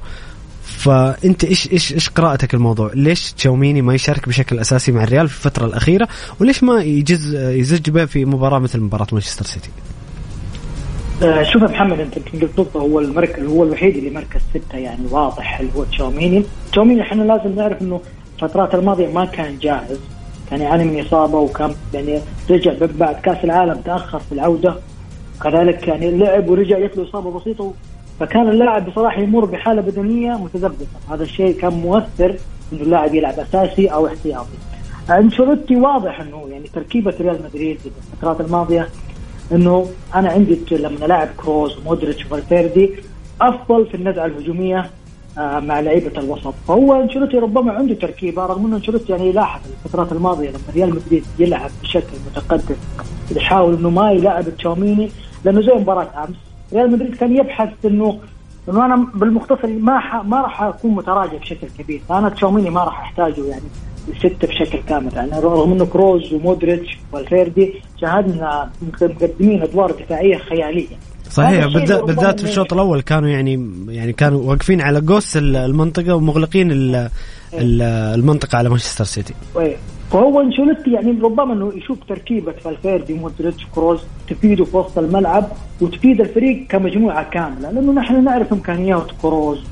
فأنت 0.77 1.45
إيش 1.45 1.73
إيش 1.73 1.93
إيش 1.93 2.09
قراءتك 2.09 2.55
الموضوع؟ 2.55 2.91
ليش 2.95 3.33
تشاوميني 3.33 3.83
ما 3.83 3.95
يشارك 3.95 4.29
بشكل 4.29 4.59
أساسي 4.59 4.93
مع 4.93 5.05
الريال 5.05 5.29
في 5.29 5.47
الفترة 5.47 5.67
الأخيرة؟ 5.67 6.09
وليش 6.41 6.63
ما 6.63 6.83
يجز 6.83 7.35
يزج 7.35 7.91
به 7.91 8.05
في 8.05 8.25
مباراة 8.25 8.59
مثل 8.59 8.81
مباراة 8.81 9.07
مانشستر 9.13 9.45
سيتي؟ 9.45 9.71
آه 11.23 11.43
شوف 11.43 11.63
يا 11.63 11.69
محمد 11.69 12.01
أنت 12.01 12.17
يمكن 12.17 12.49
قلت 12.57 12.77
هو 12.77 13.01
المركز 13.01 13.45
هو 13.45 13.65
الوحيد 13.65 13.97
اللي 13.97 14.11
مركز 14.11 14.41
ستة 14.51 14.79
يعني 14.79 15.07
واضح 15.11 15.61
اللي 15.61 15.73
هو 15.77 15.85
تشاوميني، 15.85 16.45
تشاوميني 16.73 17.03
إحنا 17.03 17.23
لازم 17.23 17.55
نعرف 17.57 17.83
إنه 17.83 18.01
الفترات 18.35 18.75
الماضية 18.75 19.09
ما 19.09 19.25
كان 19.25 19.59
جاهز 19.59 19.99
كان 20.51 20.61
يعاني 20.61 20.85
من 20.85 21.01
إصابة 21.01 21.39
وكان 21.39 21.75
يعني 21.95 22.21
رجع 22.51 22.73
بعد 22.81 23.15
كأس 23.15 23.45
العالم 23.45 23.81
تأخر 23.81 24.19
في 24.19 24.33
العودة 24.33 24.75
كذلك 25.43 25.89
يعني 25.89 26.11
لعب 26.11 26.49
ورجع 26.49 26.79
جت 26.79 26.99
إصابة 26.99 27.41
بسيطة 27.41 27.73
فكان 28.21 28.49
اللاعب 28.49 28.91
بصراحة 28.91 29.21
يمر 29.21 29.45
بحالة 29.45 29.83
بدنية 29.83 30.33
متذبذبة. 30.33 30.87
هذا 31.11 31.23
الشيء 31.23 31.61
كان 31.61 31.73
مؤثر 31.73 32.37
إنه 32.73 32.83
اللاعب 32.83 33.15
يلعب 33.15 33.39
أساسي 33.39 33.87
أو 33.87 34.07
احتياطي. 34.07 34.57
أنشيلوتي 35.11 35.77
واضح 35.77 36.21
إنه 36.21 36.49
يعني 36.51 36.69
تركيبة 36.69 37.15
ريال 37.21 37.39
مدريد 37.45 37.79
في 37.79 37.91
الفترات 38.13 38.41
الماضية 38.41 38.89
إنه 39.53 39.87
أنا 40.15 40.29
عندي 40.29 40.59
لما 40.71 41.07
لاعب 41.07 41.29
كروز 41.37 41.79
ومودريتش 41.79 42.27
وفالفيردي 42.27 42.91
أفضل 43.41 43.87
في 43.87 43.95
النزعة 43.95 44.27
الهجومية 44.27 44.91
آه، 45.39 45.61
مع 45.61 45.81
لعيبة 45.81 46.21
الوسط. 46.21 46.55
فهو 46.69 47.03
أنشيلوتي 47.03 47.39
ربما 47.39 47.73
عنده 47.73 47.95
تركيبة 47.95 48.47
رغم 48.47 48.67
إنه 48.67 48.77
أنشيلوتي 48.77 49.13
يعني 49.13 49.33
لاحظ 49.33 49.61
الفترات 49.85 50.13
الماضية 50.13 50.49
لما 50.49 50.59
ريال 50.75 50.95
مدريد 50.95 51.25
يلعب 51.39 51.71
بشكل 51.83 52.17
متقدم. 52.31 52.77
يحاول 53.37 53.75
إنه 53.75 53.91
ما 53.91 54.13
يلعب 54.13 54.57
تشاوميني 54.57 55.11
لأنه 55.45 55.61
زي 55.61 55.73
مباراة 55.73 56.25
أمس 56.25 56.37
ريال 56.73 56.93
مدريد 56.93 57.15
كان 57.15 57.37
يبحث 57.37 57.69
إنه 57.85 58.19
إنه 58.69 58.87
أنا 58.87 59.09
بالمختصر 59.15 59.69
ما 59.69 60.23
ما 60.23 60.41
راح 60.41 60.63
أكون 60.63 60.95
متراجع 60.95 61.37
بشكل 61.39 61.67
كبير. 61.79 62.01
فانا 62.09 62.29
تشاوميني 62.29 62.71
ما 62.71 62.85
راح 62.85 63.01
أحتاجه 63.01 63.47
يعني 63.47 63.65
ستة 64.19 64.49
بشكل 64.49 64.79
كامل. 64.89 65.13
يعني 65.15 65.31
رغم 65.41 65.73
إنه 65.73 65.87
كروز 65.87 66.33
ومودريتش 66.33 66.99
والفيردي 67.13 67.75
شاهدنا 68.01 68.71
مقدمين 68.83 69.63
أدوار 69.63 69.91
دفاعية 69.91 70.39
خيالية. 70.39 70.97
صحيح 71.31 71.67
بالذات 71.67 72.05
بالذات 72.05 72.41
في 72.41 72.47
الشوط 72.49 72.73
الأول 72.73 73.01
كانوا 73.03 73.29
يعني 73.29 73.71
يعني 73.89 74.13
كانوا 74.13 74.41
واقفين 74.43 74.81
على 74.81 75.01
قوس 75.01 75.37
المنطقة 75.37 76.15
ومغلقين 76.15 76.69
المنطقة 77.53 78.59
على 78.59 78.69
مانشستر 78.69 79.05
سيتي. 79.05 79.35
فهو 80.11 80.41
انشيلوتي 80.41 80.93
يعني 80.93 81.21
ربما 81.23 81.53
إنه 81.53 81.73
يشوف 81.77 81.99
تركيبة 82.09 82.53
فالفيردي 82.53 83.15
مودريتش 83.15 83.67
كروز 83.75 84.01
تفيده 84.29 84.65
في 84.65 84.77
وسط 84.77 84.99
الملعب 84.99 85.49
وتفيد 85.81 86.21
الفريق 86.21 86.67
كمجموعة 86.69 87.31
كاملة 87.31 87.71
لأنه 87.71 87.93
نحن 87.93 88.25
نعرف 88.25 88.53
إمكانيات 88.53 89.07
كروز 89.23 89.65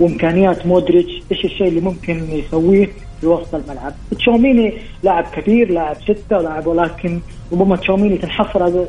وإمكانيات 0.00 0.66
مودريتش 0.66 1.22
إيش 1.32 1.44
الشيء 1.44 1.68
اللي 1.68 1.80
ممكن 1.80 2.24
يسويه 2.30 2.88
في 3.20 3.26
وسط 3.26 3.54
الملعب. 3.54 3.92
تشاوميني 4.18 4.72
لاعب 5.02 5.24
كبير 5.24 5.70
لاعب 5.72 5.96
ستة 5.96 6.38
لاعب 6.38 6.66
ولكن 6.66 7.20
ربما 7.52 7.76
تشاوميني 7.76 8.18
تنحصر 8.18 8.64
آه، 8.64 8.86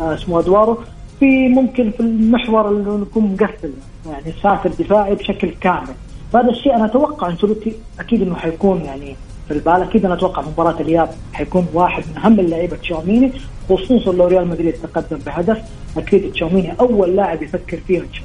آه، 0.00 0.14
اسمه 0.14 0.38
أدواره 0.38 0.78
في 1.20 1.48
ممكن 1.48 1.90
في 1.90 2.00
المحور 2.00 2.68
اللي 2.68 3.02
يكون 3.02 3.24
مقفل 3.24 3.72
يعني 4.06 4.32
ساتر 4.42 4.70
دفاعي 4.70 5.14
بشكل 5.14 5.50
كامل. 5.60 5.94
فهذا 6.32 6.50
الشيء 6.50 6.74
أنا 6.74 6.84
أتوقع 6.84 7.28
إنشيلوتي 7.28 7.72
أكيد 8.00 8.22
إنه 8.22 8.34
حيكون 8.34 8.84
يعني 8.84 9.16
في 9.50 9.56
البال 9.56 9.82
أكيد 9.82 10.04
أنا 10.04 10.14
أتوقع 10.14 10.42
مباراة 10.42 10.80
الإياب 10.80 11.08
حيكون 11.32 11.66
واحد 11.72 12.02
من 12.10 12.16
أهم 12.16 12.40
اللعيبة 12.40 12.76
تشاوميني 12.76 13.32
خصوصا 13.68 14.12
لو 14.12 14.26
ريال 14.26 14.48
مدريد 14.48 14.74
تقدم 14.74 15.18
بهدف. 15.26 15.58
أكيد 15.96 16.32
تشاوميني 16.32 16.72
أول 16.80 17.16
لاعب 17.16 17.42
يفكر 17.42 17.78
فيه 17.86 17.98
انشيلوتي 17.98 18.22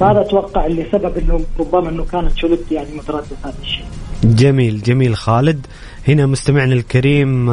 فهذا 0.00 0.20
أتوقع 0.20 0.66
اللي 0.66 0.86
سبب 0.92 1.18
إنه 1.18 1.40
ربما 1.60 1.88
إنه 1.88 2.04
كان 2.04 2.24
أنشيلوتي 2.24 2.74
يعني 2.74 2.88
متردد 2.94 3.26
هذا 3.44 3.54
الشيء. 3.62 3.84
جميل 4.24 4.82
جميل 4.82 5.16
خالد. 5.16 5.66
هنا 6.08 6.26
مستمعنا 6.26 6.74
الكريم 6.74 7.46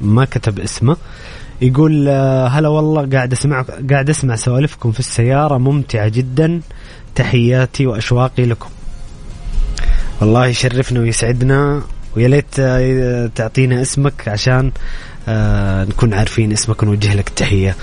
ما 0.00 0.24
كتب 0.24 0.60
اسمه. 0.60 0.96
يقول 1.60 2.08
آه، 2.08 2.46
هلا 2.46 2.68
والله 2.68 3.08
قاعد 3.12 3.32
أسمع 3.32 3.64
قاعد 3.90 4.10
أسمع 4.10 4.36
سوالفكم 4.36 4.92
في 4.92 5.00
السيارة 5.00 5.58
ممتعة 5.58 6.08
جدا. 6.08 6.60
تحياتي 7.14 7.86
وأشواقي 7.86 8.44
لكم. 8.44 8.68
والله 10.22 10.46
يشرفنا 10.46 11.00
ويسعدنا. 11.00 11.82
ويا 12.16 12.28
ليت 12.28 12.54
آه، 12.58 13.30
تعطينا 13.34 13.82
اسمك 13.82 14.28
عشان 14.28 14.72
آه، 15.28 15.84
نكون 15.84 16.14
عارفين 16.14 16.52
اسمك 16.52 16.82
ونوجه 16.82 17.14
لك 17.14 17.28
التحية. 17.28 17.76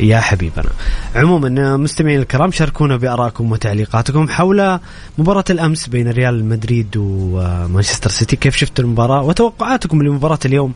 يا 0.00 0.20
حبيبنا. 0.20 0.70
عموما 1.14 1.76
مستمعين 1.76 2.20
الكرام 2.20 2.50
شاركونا 2.50 2.96
بارائكم 2.96 3.52
وتعليقاتكم 3.52 4.28
حول 4.28 4.78
مباراة 5.18 5.44
الأمس 5.50 5.86
بين 5.88 6.10
ريال 6.10 6.44
مدريد 6.44 6.96
ومانشستر 6.96 8.10
سيتي. 8.10 8.36
كيف 8.36 8.56
شفت 8.56 8.80
المباراة؟ 8.80 9.22
وتوقعاتكم 9.22 10.02
لمباراة 10.02 10.38
اليوم 10.44 10.72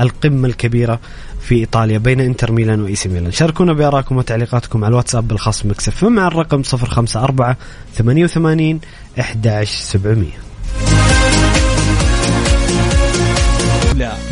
القمة 0.00 0.48
الكبيرة 0.48 1.00
في 1.40 1.54
إيطاليا 1.54 1.98
بين 1.98 2.20
إنتر 2.20 2.52
ميلان 2.52 2.80
وإي 2.80 2.94
سي 2.94 3.08
ميلان. 3.08 3.32
شاركونا 3.32 3.72
بارائكم 3.72 4.16
وتعليقاتكم 4.16 4.84
على 4.84 4.90
الواتساب 4.90 5.28
الخاص 5.28 5.66
ب 5.66 5.72
Mix 5.72 5.91
FM 5.91 6.04
على 6.04 6.26
الرقم 6.26 6.62
054 6.62 7.56
88 7.94 8.80
11700 9.18 10.47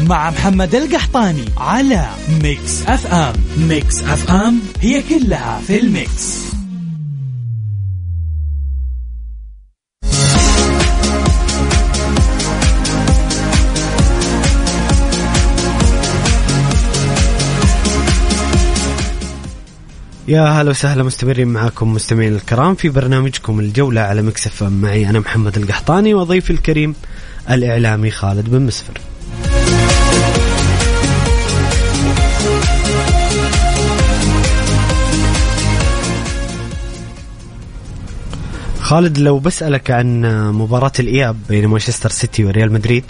مع 0.06 0.30
محمد 0.30 0.74
القحطاني 0.74 1.44
على 1.56 2.06
Mix 2.42 2.82
FM. 2.86 3.34
Mix 3.58 4.02
FM 4.02 4.60
هي 4.80 5.02
كلها 5.02 5.60
في 5.66 5.80
ال 5.80 5.93
Mix. 5.93 6.46
يا 20.28 20.42
هلا 20.42 20.70
وسهلا 20.70 21.02
مستمرين 21.02 21.48
معاكم 21.48 21.92
مستمعين 21.92 22.34
الكرام 22.34 22.74
في 22.74 22.88
برنامجكم 22.88 23.60
الجولة 23.60 24.00
على 24.00 24.22
مكسف 24.22 24.62
معي 24.62 25.10
أنا 25.10 25.18
محمد 25.18 25.58
القحطاني 25.58 26.14
وضيفي 26.14 26.50
الكريم 26.50 26.94
الإعلامي 27.50 28.10
خالد 28.10 28.50
بن 28.50 28.62
مسفر. 28.62 29.00
خالد 38.86 39.18
لو 39.18 39.38
بسألك 39.38 39.90
عن 39.90 40.22
مباراة 40.52 40.92
الإياب 41.00 41.36
بين 41.48 41.66
مانشستر 41.66 42.10
سيتي 42.10 42.44
وريال 42.44 42.72
مدريد 42.72 43.04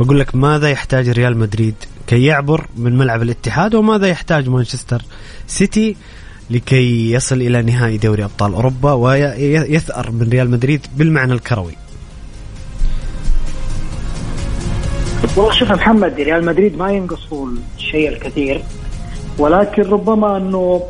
بقول 0.00 0.20
لك 0.20 0.34
ماذا 0.34 0.70
يحتاج 0.70 1.08
ريال 1.08 1.38
مدريد 1.38 1.74
كي 2.06 2.24
يعبر 2.24 2.66
من 2.76 2.98
ملعب 2.98 3.22
الاتحاد 3.22 3.74
وماذا 3.74 4.06
يحتاج 4.06 4.48
مانشستر 4.48 5.02
سيتي 5.46 5.96
لكي 6.50 7.12
يصل 7.12 7.36
إلى 7.36 7.62
نهائي 7.62 7.96
دوري 7.96 8.24
أبطال 8.24 8.54
أوروبا 8.54 8.92
ويثأر 8.92 10.10
من 10.10 10.28
ريال 10.28 10.50
مدريد 10.50 10.86
بالمعنى 10.96 11.32
الكروي؟ 11.32 11.72
والله 15.36 15.52
شوف 15.52 15.72
محمد 15.72 16.14
ريال 16.14 16.44
مدريد 16.44 16.78
ما 16.78 16.92
ينقصه 16.92 17.48
الشيء 17.78 18.08
الكثير 18.08 18.62
ولكن 19.38 19.82
ربما 19.82 20.36
إنه 20.36 20.82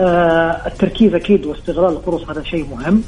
آه 0.00 0.66
التركيز 0.66 1.14
أكيد 1.14 1.46
واستغلال 1.46 1.96
الفرص 1.96 2.30
هذا 2.30 2.42
شيء 2.42 2.66
مهم. 2.70 3.02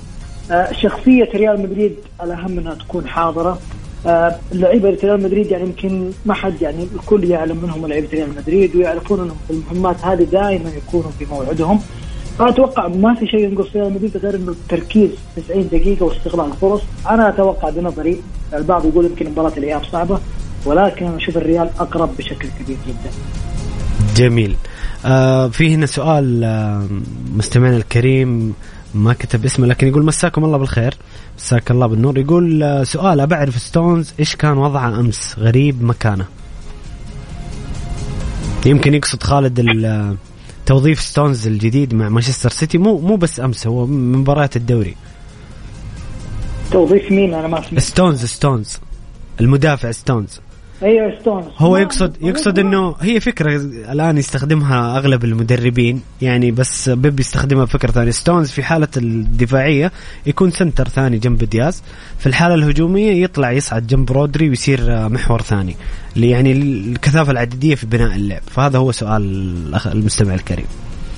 شخصية 0.73 1.29
ريال 1.35 1.63
مدريد 1.63 1.95
الأهم 2.23 2.59
أنها 2.59 2.75
تكون 2.75 3.09
حاضرة. 3.09 3.59
آه 4.07 4.37
لعيبة 4.53 4.99
ريال 5.05 5.23
مدريد 5.23 5.51
يعني 5.51 5.65
يمكن 5.65 6.11
ما 6.27 6.35
حد 6.35 6.63
يعني 6.63 6.87
الكل 6.95 7.25
يعلم 7.25 7.57
منهم 7.63 7.87
لعيبة 7.87 8.09
ريال 8.13 8.29
مدريد 8.37 8.77
ويعرفون 8.77 9.21
أنهم 9.21 9.37
في 9.49 9.53
المهمات 9.53 10.05
هذه 10.05 10.23
دائما 10.23 10.71
يكونوا 10.71 11.11
في 11.19 11.25
موعدهم. 11.25 11.81
فأتوقع 12.39 12.89
ما 12.89 13.15
في 13.15 13.27
شيء 13.27 13.41
ينقص 13.41 13.67
ريال 13.77 13.93
مدريد 13.93 14.17
غير 14.17 14.35
انه 14.35 14.51
التركيز 14.51 15.11
90 15.37 15.69
دقيقة 15.69 16.07
واستغلال 16.07 16.47
الفرص. 16.47 16.81
أنا 17.11 17.29
أتوقع 17.29 17.71
بنظري 17.71 18.21
البعض 18.55 18.87
يقول 18.87 19.05
يمكن 19.05 19.31
مباراة 19.31 19.53
الإياب 19.57 19.85
صعبة 19.85 20.19
ولكن 20.67 21.07
أنا 21.07 21.17
أشوف 21.17 21.37
الريال 21.37 21.71
أقرب 21.79 22.17
بشكل 22.19 22.49
كبير 22.61 22.77
جدا. 22.89 23.11
جميل. 24.17 24.57
آه 25.07 25.49
في 25.49 25.75
هنا 25.75 25.87
سؤال 25.87 26.45
آه 26.45 26.87
مستمعنا 27.37 27.77
الكريم. 27.77 28.55
ما 28.95 29.13
كتب 29.13 29.45
اسمه 29.45 29.67
لكن 29.67 29.87
يقول 29.87 30.05
مساكم 30.05 30.45
الله 30.45 30.59
بالخير. 30.59 30.95
مساك 31.39 31.71
الله 31.71 31.87
بالنور. 31.87 32.19
يقول 32.19 32.63
آه، 32.63 32.85
سؤال 32.85 33.21
ابى 33.21 33.35
اعرف 33.35 33.59
ستونز 33.59 34.13
إيش 34.21 34.37
كان 34.37 34.59
وضعه 34.59 35.01
أمس؟ 35.01 35.35
غريب 35.39 35.83
مكانه. 35.83 36.27
يمكن 38.67 38.95
يقصد 38.95 39.23
خالد 39.23 39.85
آه، 39.85 40.17
توظيف 40.67 41.01
ستونز 41.01 41.47
الجديد 41.47 41.95
مع 41.95 42.09
مانشستر 42.09 42.51
سيتي 42.51 42.79
مو 42.79 42.99
مو 42.99 43.17
بس 43.17 43.41
أمس 43.41 43.67
هو 43.67 43.87
من 43.87 44.19
مباريات 44.19 44.57
الدوري. 44.57 44.97
توظيف 46.71 47.13
مين؟ 47.13 47.35
أنا 47.35 47.49
ما 47.49 47.63
سمعت 47.63 47.83
ستونز 47.83 48.25
ستونز 48.25 48.79
المدافع 49.41 49.91
ستونز 49.91 50.41
أيوه 50.83 51.21
ستونز 51.21 51.45
هو 51.59 51.77
يقصد 51.77 52.17
يقصد 52.23 52.59
إنه 52.59 52.95
هي 53.01 53.21
فكرة 53.21 53.57
الآن 53.93 54.19
يستخدمها 54.19 54.99
أغلب 54.99 55.25
المدربين 55.25 56.03
يعني 56.23 56.51
بس 56.51 56.89
بيب 56.89 57.21
يستخدمها 57.21 57.65
بفكرة 57.65 57.91
ثانية. 57.91 58.11
ستونز 58.11 58.51
في 58.51 58.63
حالة 58.63 58.89
الدفاعية 58.97 59.93
يكون 60.27 60.51
center 60.51 60.89
ثاني 60.89 61.19
جنب 61.19 61.39
دياز. 61.45 61.83
في 62.19 62.27
الحالة 62.27 62.55
الهجومية 62.55 63.23
يطلع 63.23 63.53
يصعد 63.53 63.87
جنب 63.87 64.13
رودري 64.13 64.49
ويصير 64.49 65.09
محور 65.09 65.43
ثاني. 65.43 65.77
يعني 66.17 66.53
الكثافة 66.53 67.33
العدديه 67.33 67.75
في 67.75 67.87
بناء 67.87 68.17
اللعب. 68.17 68.43
فهذا 68.47 68.79
هو 68.79 68.93
سؤال 68.93 69.23
المستمع 69.87 70.35
الكريم. 70.35 70.67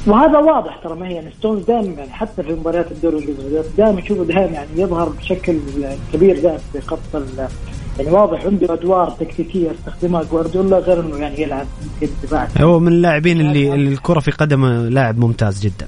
وهذا 0.06 0.38
واضح 0.38 0.80
ترى 0.84 0.94
ما 0.94 1.08
هي 1.08 1.14
يعني 1.14 1.30
ستونز 1.38 1.64
دائما 1.64 1.92
يعني 1.92 2.12
حتى 2.12 2.42
في 2.42 2.52
مباريات 2.52 2.92
الدوري 2.92 3.18
الإنجليزي 3.18 3.62
دائما 3.78 4.00
تشوفه 4.00 4.24
دائما 4.24 4.52
يعني 4.52 4.68
يظهر 4.76 5.08
بشكل 5.08 5.58
كبير 6.12 6.40
دائما 6.40 6.58
في 6.72 6.80
خط 6.80 6.98
يعني 7.98 8.10
واضح 8.10 8.44
عنده 8.44 8.74
أدوار 8.74 9.10
تكتيكية 9.10 9.70
استخدمها 9.70 10.22
جوارديولا 10.22 10.78
غير 10.78 11.00
إنه 11.00 11.16
يعني 11.16 11.40
يلعب 11.40 11.66
في 12.00 12.04
الدفاع 12.04 12.48
هو 12.60 12.80
من 12.80 12.88
اللاعبين 12.88 13.40
اللي, 13.40 13.74
اللي 13.74 13.92
الكرة 13.92 14.20
في 14.20 14.30
قدمه 14.30 14.88
لاعب 14.88 15.18
ممتاز 15.18 15.60
جدا. 15.60 15.86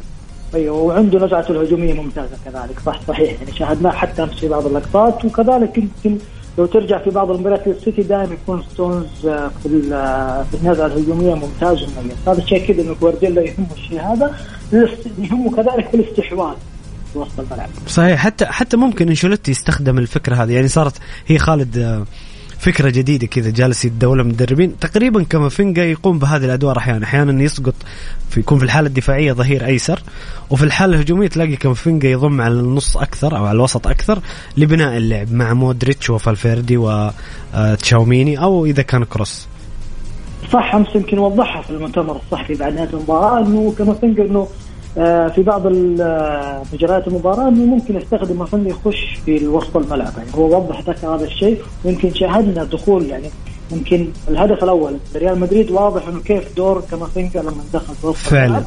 أيوه 0.55 0.77
وعنده 0.77 1.27
نزعته 1.27 1.51
الهجومية 1.53 1.95
ممتازة 1.95 2.37
كذلك 2.45 2.81
صح 2.87 3.01
صحيح. 3.09 3.41
يعني 3.41 3.53
شاهدناه 3.53 3.91
حتى 3.91 4.23
أمس 4.23 4.35
في 4.35 4.49
بعض 4.49 4.67
اللقطات 4.67 5.25
وكذلك 5.25 5.79
يمكن 5.79 6.19
لو 6.59 6.67
ترجع 6.67 6.99
في 6.99 7.11
بعض 7.11 7.31
المباريات 7.31 7.67
السيتي 7.67 8.03
دائما 8.03 8.35
يكون 8.35 8.63
ستونز 8.73 9.27
آه، 9.27 9.51
في 9.63 9.95
آه، 9.95 10.43
في 10.43 10.57
النزعة 10.57 10.87
الهجومية 10.87 11.35
ممتاز. 11.35 11.83
ومميز 11.83 12.17
هذا 12.27 12.39
الشيء 12.39 12.67
كذا 12.67 12.83
إنه 12.83 12.97
جوارديولا 13.01 13.43
يهمه 13.43 13.67
الشيء 13.77 14.01
هذا 14.01 14.35
يهمه 15.19 15.51
كذلك 15.57 15.89
في 15.89 15.95
الاستحواذ. 15.95 16.55
وسط 17.17 17.41
الملعب 17.41 17.69
صحيح 17.89 18.21
حتى 18.21 18.47
حتى 18.47 18.77
ممكن 18.77 19.09
أنشيلوتي 19.09 19.51
يستخدم 19.51 19.99
الفكرة 19.99 20.35
هذه. 20.35 20.53
يعني 20.53 20.69
صارت 20.69 20.95
هي 21.27 21.39
خالد 21.39 21.79
آه، 21.79 22.05
فكرة 22.59 22.91
جديدة 22.91 23.27
كذا 23.27 23.51
جالس 23.51 23.85
يتداولها 23.85 24.25
مدربين 24.25 24.79
تقريبا 24.79 25.23
كامافينجا 25.23 25.85
يقوم 25.85 26.19
بهذه 26.19 26.45
الأدوار 26.45 26.79
أحيانا. 26.79 27.05
أحيانا 27.05 27.43
يسقط 27.43 27.75
في 28.31 28.41
يكون 28.41 28.59
في 28.59 28.65
الحالة 28.65 28.87
الدفاعية 28.87 29.33
ظهير 29.33 29.67
أيسر 29.67 30.03
وفي 30.51 30.65
الحالة 30.65 30.95
الهجومية 30.95 31.29
تلاقي 31.29 31.57
كامافينجا 31.57 32.09
يضم 32.09 32.41
على 32.41 32.55
النص 32.55 32.97
أكثر 32.97 33.37
أو 33.37 33.45
على 33.45 33.57
الوسط 33.57 33.87
أكثر 33.87 34.19
لبناء 34.57 34.97
اللعب 34.97 35.33
مع 35.33 35.55
مودريتش 35.55 36.11
وفالفيردي 36.11 36.77
وتشاوميني 36.77 38.39
أو 38.39 38.67
إذا 38.67 38.83
كان 38.83 39.05
كروس. 39.05 39.47
صح 40.53 40.75
أمس 40.75 40.89
يمكن 40.95 41.19
وضحها 41.19 41.63
في 41.63 41.71
المؤتمر 41.71 42.17
الصحفي 42.17 42.55
بعد 42.55 42.75
نهايه 42.75 42.89
المباراة 42.89 43.47
إنه 43.47 43.75
كامافينجا 43.79 44.25
إنه 44.25 44.39
آه، 44.39 44.49
في 44.97 45.43
بعض 45.43 45.63
آه، 46.01 46.63
مجريات 46.73 47.09
المباراة 47.09 47.49
إنه 47.49 47.65
ممكن 47.65 47.97
يستخدم 47.97 48.45
فني 48.45 48.71
يخش 48.71 49.19
في 49.25 49.49
وسط 49.49 49.77
الملعب. 49.77 50.13
يعني 50.17 50.31
هو 50.35 50.57
وضح 50.57 50.81
ذكر 50.81 51.15
هذا 51.15 51.25
الشيء. 51.25 51.63
ويمكن 51.85 52.15
شاهدنا 52.15 52.65
دخول 52.65 53.07
يعني 53.07 53.31
يمكن 53.73 54.09
الهدف 54.29 54.65
الأول 54.65 54.97
ريال 55.17 55.41
مدريد 55.41 55.71
واضح 55.71 56.09
إنه 56.09 56.21
كيف 56.21 56.57
دور 56.57 56.83
كامافينجا 56.91 57.41
لما 57.41 57.65
دخل 57.73 57.95
في 57.95 58.07
وسط 58.07 58.33
الملعب. 58.33 58.65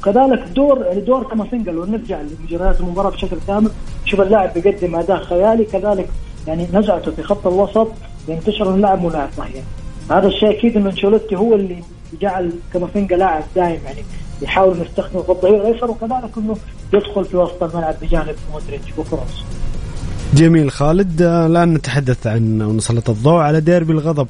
وكذلك 0.00 0.44
دور 0.54 0.84
يعني 0.86 1.00
دور 1.00 1.24
كامافينجا 1.24 1.72
لو 1.72 1.84
نرجع 1.84 2.20
لمجريات 2.20 2.80
المباراة 2.80 3.10
بشكل 3.10 3.36
كامل. 3.46 3.70
شوف 4.04 4.20
اللاعب 4.20 4.54
بيقدم 4.54 4.96
أداء 4.96 5.24
خيالي. 5.24 5.64
كذلك 5.64 6.08
يعني 6.46 6.66
نزعته 6.72 7.10
في 7.10 7.22
خط 7.22 7.46
الوسط 7.46 7.88
يعني 8.28 8.40
تشعر 8.40 8.74
اللاعب 8.74 9.04
ملاعب 9.04 9.28
صحيح 9.36 9.62
هذا 10.10 10.26
الشيء 10.26 10.50
أكيد 10.50 10.76
إنه 10.76 10.90
انشولوتي 10.90 11.36
هو 11.36 11.54
اللي 11.54 11.76
جعل 12.20 12.52
كامافينجا 12.72 13.16
لاعب 13.16 13.42
دائم 13.56 13.80
يعني 13.84 14.02
يحاول 14.42 14.80
يستخدمه 14.80 15.22
في 15.22 15.30
الظهير 15.30 15.60
الايسر 15.60 15.90
وكذلك 15.90 16.30
إنه 16.36 16.56
يدخل 16.94 17.24
في 17.24 17.36
وسط 17.36 17.62
الملعب 17.62 17.94
بجانب 18.02 18.34
مودريتش 18.52 18.88
وكروس. 18.98 19.44
جميل 20.34 20.70
خالد. 20.70 21.22
الآن 21.22 21.74
نتحدث 21.74 22.26
عن 22.26 22.62
ونسلط 22.62 23.10
الضوء 23.10 23.40
على 23.40 23.60
ديربي 23.60 23.92
الغضب. 23.92 24.28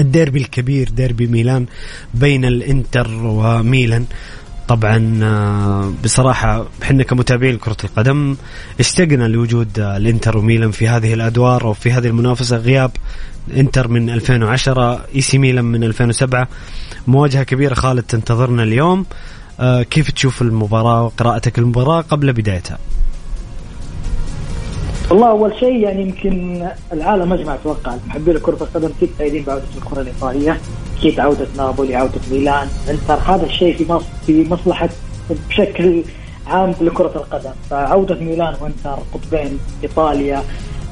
الديربي 0.00 0.38
الكبير 0.38 0.88
ديربي 0.88 1.26
ميلان 1.26 1.66
بين 2.14 2.44
الإنتر 2.44 3.08
وميلان. 3.24 4.04
طبعا 4.72 5.20
آه، 5.22 5.92
بصراحة 6.04 6.66
إحنا 6.82 7.02
كمتابعين 7.02 7.54
لكرة 7.54 7.76
القدم 7.84 8.36
اشتقنا 8.80 9.28
لوجود 9.28 9.78
الإنتر 9.78 10.38
وميلان 10.38 10.70
في 10.70 10.88
هذه 10.88 11.14
الأدوار 11.14 11.66
وفي 11.66 11.92
هذه 11.92 12.06
المنافسة. 12.06 12.56
غياب 12.56 12.90
إنتر 13.56 13.88
من 13.88 14.10
2010 14.10 15.04
إيه 15.14 15.20
سي 15.20 15.38
ميلان 15.38 15.64
من 15.64 15.84
2007 15.84 16.48
مواجهة 17.06 17.42
كبيرة 17.42 17.74
خالد 17.74 18.02
تنتظرنا 18.02 18.62
اليوم. 18.62 19.06
آه 19.60 19.82
كيف 19.82 20.10
تشوف 20.10 20.42
المباراة 20.42 21.04
وقراءتك 21.04 21.58
المباراة 21.58 22.00
قبل 22.00 22.32
بدايتها؟ 22.32 22.78
والله 25.10 25.28
أول 25.30 25.54
شيء 25.60 25.76
يعني 25.76 26.02
يمكن 26.02 26.66
العالم 26.92 27.32
اجمع 27.32 27.54
أتوقع 27.54 27.94
محبين 28.08 28.38
كرة 28.38 28.56
القدم 28.60 28.88
أكيد 28.96 29.10
سعيدين 29.18 29.42
بعودة 29.42 29.64
الكرة 29.76 30.00
الإيطالية. 30.00 30.60
أكيد 30.98 31.20
عودة 31.20 31.46
نابولي 31.56 31.96
عودة 31.96 32.20
ميلان 32.30 32.68
إنتر. 32.90 33.14
هذا 33.14 33.46
الشيء 33.46 33.76
في 33.76 33.92
مصر 33.92 34.06
في 34.26 34.48
مصلحة 34.50 34.88
بشكل 35.48 36.02
عام 36.46 36.74
لكرة 36.80 37.12
القدم. 37.16 37.50
فعودة 37.70 38.14
ميلان 38.14 38.54
وإنتر 38.60 38.98
قطبين 39.14 39.58
إيطاليا 39.82 40.42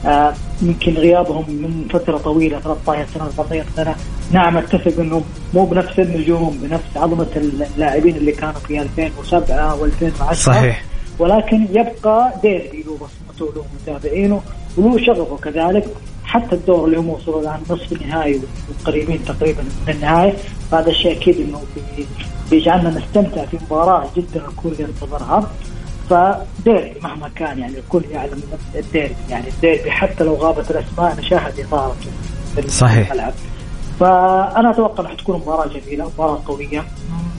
آه 0.07 0.35
يمكن 0.63 0.93
غيابهم 0.95 1.45
من 1.51 1.89
فترة 1.91 2.19
طويلة 2.19 2.61
13 2.61 3.07
سنة 3.15 3.25
14 3.25 3.65
سنة. 3.77 3.95
نعم 4.33 4.57
أتفق 4.57 5.01
إنه 5.01 5.23
مو 5.55 5.65
بنفس 5.65 5.99
النجوم 5.99 6.59
بنفس 6.63 6.97
عظمة 6.97 7.27
اللاعبين 7.77 8.17
اللي 8.17 8.33
كانوا 8.33 8.55
في 8.69 8.83
2007 8.83 9.79
و2010 9.81 10.33
صحيح. 10.33 10.85
ولكن 11.19 11.67
يبقى 11.71 12.33
ديربي 12.43 12.85
له 12.87 12.97
بصمته 13.41 13.55
له 13.55 13.65
متابعينه 13.83 14.41
وله 14.77 15.07
شغفه 15.07 15.37
كذلك 15.37 15.89
حتى 16.25 16.55
الدور 16.55 16.85
اللي 16.85 16.99
هم 16.99 17.09
وصلوا 17.09 17.41
الان 17.41 17.61
نصف 17.71 17.93
النهائي 17.93 18.41
وقريبين 18.85 19.25
تقريبا 19.25 19.63
من 19.63 19.95
النهايه 19.95 20.35
فهذا 20.71 20.91
الشيء 20.91 21.13
أكيد 21.13 21.41
إنه 21.41 21.61
بيجعلنا 22.51 22.91
نستمتع 22.91 23.45
في 23.45 23.59
مباراة 23.67 24.07
جدا 24.17 24.43
الكل 24.49 24.83
ينتظرها. 24.83 25.51
فديربي 26.11 27.01
مهما 27.03 27.29
كان 27.29 27.59
يعني 27.59 27.79
الكل 27.79 28.03
يعلم 28.11 28.43
الديربي 28.75 29.15
يعني 29.31 29.49
الديربي 29.49 29.91
حتى 29.91 30.25
لو 30.25 30.35
غابت 30.35 30.71
الأسماء 30.71 31.17
نشاهد 31.19 31.61
اثارته 31.61 32.11
في 32.57 32.71
صحيح. 32.71 33.11
الملعب. 33.13 33.33
فأنا 34.01 34.71
أتوقع 34.71 35.05
انها 35.05 35.15
تكون 35.15 35.37
مباراة 35.37 35.67
جميلة 35.67 36.05
مباراة 36.05 36.41
قوية. 36.47 36.85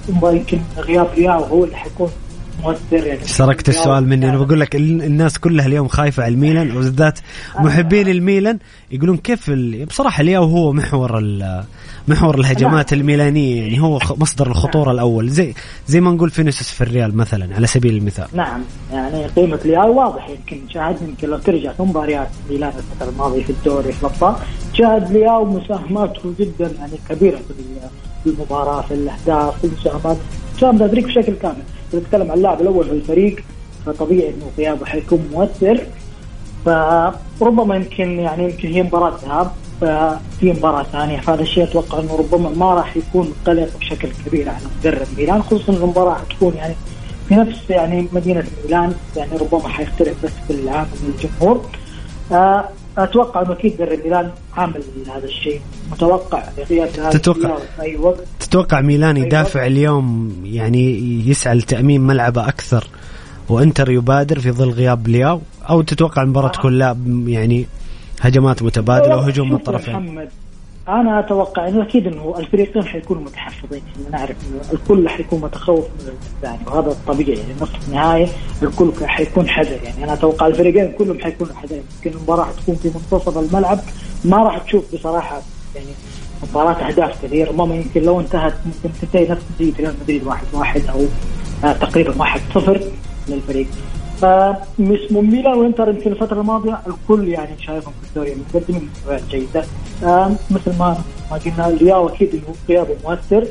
يمكن 0.09 0.59
غياب 0.77 1.07
لياو 1.15 1.43
هو 1.43 1.63
اللي 1.63 1.75
حيكون 1.75 2.11
سرقت 3.23 3.69
السؤال 3.69 4.07
مني. 4.07 4.29
أنا 4.29 4.37
بقول 4.37 4.59
لك 4.59 4.75
الناس 4.75 5.39
كلها 5.39 5.65
اليوم 5.65 5.87
خايفة 5.87 6.23
على 6.23 6.33
الميلان 6.33 6.71
وبالذات 6.77 7.19
محبين 7.59 8.07
الميلان 8.07 8.59
يقولون 8.91 9.17
كيف 9.17 9.49
ال... 9.49 9.85
بصراحة 9.85 10.21
لياو 10.21 10.43
هو 10.43 10.73
محور 10.73 11.23
محور 12.07 12.39
الهجمات 12.39 12.93
الميلانية. 12.93 13.61
يعني 13.61 13.81
هو 13.81 13.99
مصدر 14.17 14.47
الخطورة 14.47 14.91
الأول. 14.91 15.29
زي 15.29 15.53
زي 15.87 16.01
ما 16.01 16.11
نقول 16.11 16.29
فينيسيوس 16.29 16.69
في 16.69 16.81
الريال 16.81 17.17
مثلا 17.17 17.55
على 17.55 17.67
سبيل 17.67 17.97
المثال. 17.97 18.27
نعم. 18.33 18.61
يعني 18.93 19.25
قيمة 19.25 19.59
لياو 19.65 19.99
واضح 19.99 20.29
يمكن 20.29 20.69
شاهدنا 20.69 21.09
يمكن 21.09 21.29
لو 21.29 21.37
ترجع 21.37 21.71
في 21.71 21.83
مباريات 21.83 22.29
ميلان 22.49 22.71
الفترة 22.77 23.09
الماضية 23.09 23.43
في 23.43 23.49
الدوري 23.49 23.91
في 23.91 24.03
الأبطال. 24.03 24.35
شاهد 24.73 25.11
لياو 25.11 25.45
مساهماته 25.45 26.33
جدا 26.39 26.71
يعني 26.79 26.93
كبيرة 27.09 27.39
في 28.23 28.29
المباراة 28.29 28.81
في 28.81 28.93
الأهداف 28.93 29.59
في 29.59 29.67
المساهمات. 29.67 30.17
ساهم 30.59 30.77
بشكل 30.77 31.33
كامل. 31.33 31.63
نتكلم 31.97 32.31
عن 32.31 32.37
اللاعب 32.37 32.61
الأول 32.61 32.85
في 32.85 32.91
الفريق 32.91 33.43
فطبيعي 33.85 34.29
إنه 34.29 34.51
غيابه 34.57 34.85
حيكون 34.85 35.29
مؤثر. 35.31 35.79
فربما 36.65 37.75
يمكن 37.75 38.19
يعني 38.19 38.43
يمكن 38.43 38.67
هي 38.67 38.83
مباراة 38.83 39.13
ذهاب 39.25 39.51
في 40.39 40.53
مباراة 40.53 40.83
ثانية. 40.83 41.19
فهذا 41.19 41.41
الشيء 41.41 41.63
أتوقع 41.63 41.99
أنه 41.99 42.15
ربما 42.15 42.49
ما 42.49 42.73
راح 42.73 42.97
يكون 42.97 43.33
قلق 43.45 43.69
بشكل 43.79 44.09
كبير 44.25 44.49
على 44.49 44.65
مدرب 44.79 45.07
ميلان 45.17 45.43
خصوصا 45.43 45.73
المباراة 45.73 46.15
حتكون 46.15 46.53
يعني 46.55 46.75
في 47.29 47.35
نفس 47.35 47.69
يعني 47.69 48.07
مدينة 48.13 48.43
ميلان 48.65 48.93
يعني 49.15 49.37
ربما 49.37 49.67
حيختلف 49.67 50.25
بس 50.25 50.31
في 50.47 50.53
العامل 50.53 50.87
من 51.03 51.13
الجمهور. 51.15 51.65
آه، 52.31 52.69
أتوقع 52.97 53.41
إنه 53.41 53.51
أكيد 53.51 53.81
مدرب 53.81 53.99
ميلان 54.03 54.31
عامل 54.57 54.83
هذا 55.15 55.25
الشيء 55.25 55.61
متوقع 55.91 56.43
غياب 56.69 56.89
تتوقع؟ 57.11 57.57
في 57.75 57.81
أي 57.81 57.97
وقت. 57.97 58.40
تتوقع 58.51 58.81
ميلان 58.81 59.17
يدافع 59.17 59.65
اليوم 59.65 60.35
يعني 60.43 60.99
يسعى 61.29 61.55
لتامين 61.55 62.01
ملعبه 62.01 62.47
أكثر 62.47 62.87
وإنتر 63.49 63.91
يبادر 63.91 64.39
في 64.39 64.51
ظل 64.51 64.69
غياب 64.69 65.07
لياو 65.07 65.41
أو 65.69 65.81
تتوقع 65.81 66.21
المباراه 66.21 66.47
تكون 66.47 66.77
لا 66.77 66.97
يعني 67.25 67.65
هجمات 68.21 68.63
متبادلة 68.63 69.15
وهجوم 69.17 69.49
من 69.49 69.55
الطرفين. 69.55 70.27
أنا 70.87 71.19
أتوقع 71.19 71.67
إنه 71.67 71.83
أكيد 71.83 72.07
إنه 72.07 72.35
الفريقين 72.39 72.83
حيكونوا 72.83 73.21
متحفظين 73.21 73.81
يعني 73.87 74.11
نعرف 74.11 74.35
إنه 74.49 74.61
الكل 74.73 75.09
حيكون 75.09 75.41
متخوف 75.41 75.85
من 75.85 76.13
الثاني 76.35 76.59
وهذا 76.67 76.91
الطبيعي 76.91 77.39
يعني 77.39 77.53
نصف 77.61 77.87
النهايه 77.87 78.27
الكل 78.63 78.91
حيكون 79.05 79.49
حذر 79.49 79.79
يعني 79.83 80.03
أنا 80.03 80.13
أتوقع 80.13 80.47
الفريقين 80.47 80.91
كلهم 80.91 81.19
حيكونوا 81.19 81.53
حذر 81.53 81.75
يمكن 81.75 82.17
المباراة 82.17 82.45
حتكون 82.45 82.75
في 82.75 82.87
منتصف 82.87 83.37
الملعب 83.37 83.79
ما 84.25 84.37
راح 84.37 84.57
تشوف 84.57 84.95
بصراحة 84.95 85.41
يعني 85.75 85.87
مباراة 86.43 86.87
أهداف 86.87 87.25
كثير. 87.25 87.47
ربما 87.47 87.75
يمكن 87.75 88.01
لو 88.01 88.19
انتهت 88.19 88.53
ممكن 88.65 88.99
تنتهي 89.01 89.27
نفس 89.27 89.41
نتيجة 89.55 89.77
ريال 89.77 89.93
مدريد 90.03 90.27
واحد 90.27 90.45
واحد 90.53 90.81
أو 90.85 91.05
آه 91.63 91.73
تقريبا 91.73 92.13
واحد 92.19 92.41
صفر 92.55 92.81
للفريق. 93.27 93.67
فاسمه 94.21 95.21
ميلان 95.21 95.57
وإنتر 95.57 95.89
يمكن 95.89 96.11
الفترة 96.11 96.41
الماضية 96.41 96.79
الكل 96.87 97.27
يعني 97.27 97.61
شايفهم 97.61 97.93
في 98.01 98.07
الدوري 98.09 98.35
مقدمين 98.53 98.89
مستويات 98.95 99.23
جيدة. 99.29 99.65
مثل 100.51 100.79
ما 100.79 100.97
ما 101.31 101.37
قلنا 101.37 101.67
الياو 101.67 102.09
أكيد 102.09 102.41
غيابه 102.69 102.95
مؤثر. 103.03 103.47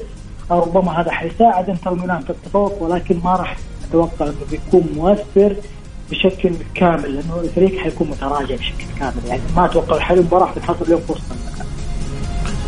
ربما 0.51 1.01
هذا 1.01 1.11
حيساعد 1.11 1.71
إنتر 1.71 1.95
ميلان 1.95 2.21
في 2.21 2.31
التفوق 2.31 2.83
ولكن 2.83 3.21
ما 3.25 3.37
راح 3.37 3.57
أتوقع 3.89 4.27
إنه 4.27 4.35
بيكون 4.51 4.85
مؤثر 4.97 5.57
بشكل 6.11 6.51
كامل 6.75 7.15
لأنه 7.15 7.41
الفريق 7.41 7.79
حيكون 7.79 8.09
متراجع 8.09 8.55
بشكل 8.55 8.85
كامل. 8.99 9.27
يعني 9.27 9.41
ما 9.57 9.65
أتوقع 9.65 9.99
حل 9.99 10.19
المباراه 10.19 10.53
تتحصل 10.53 10.85
اليوم 10.85 11.01
وسط 11.09 11.23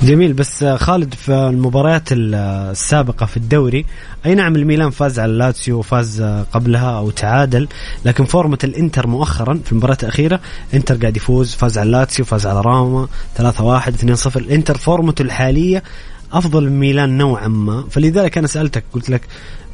جميل. 0.02 0.32
بس 0.32 0.64
خالد 0.64 1.14
في 1.14 1.32
المباريات 1.32 2.08
السابقة 2.12 3.26
في 3.26 3.36
الدوري 3.36 3.84
أي 4.26 4.34
نعم 4.34 4.56
الميلان 4.56 4.90
فاز 4.90 5.18
على 5.18 5.32
لاتسيو 5.32 5.78
وفاز 5.78 6.22
قبلها 6.52 6.98
أو 6.98 7.10
تعادل 7.10 7.68
لكن 8.04 8.24
form 8.24 8.52
ة 8.52 8.58
الإنتر 8.64 9.06
مؤخرا 9.06 9.60
في 9.64 9.72
المباراة 9.72 9.98
الأخيرة 10.02 10.40
إنتر 10.74 10.96
قاعد 10.96 11.16
يفوز 11.16 11.54
فاز 11.54 11.78
على 11.78 11.90
لاتسيو 11.90 12.24
فاز 12.24 12.46
على 12.46 12.60
روما 12.60 13.08
3-1 13.38 13.40
2-0 13.40 14.36
الإنتر 14.36 14.76
form 14.78 15.08
ته 15.08 15.22
الحالية 15.22 15.82
أفضل 16.32 16.70
من 16.70 16.78
ميلان 16.78 17.18
نوعا 17.18 17.48
ما. 17.48 17.84
فلذلك 17.90 18.38
أنا 18.38 18.46
سألتك 18.46 18.84
قلت 18.92 19.10
لك 19.10 19.20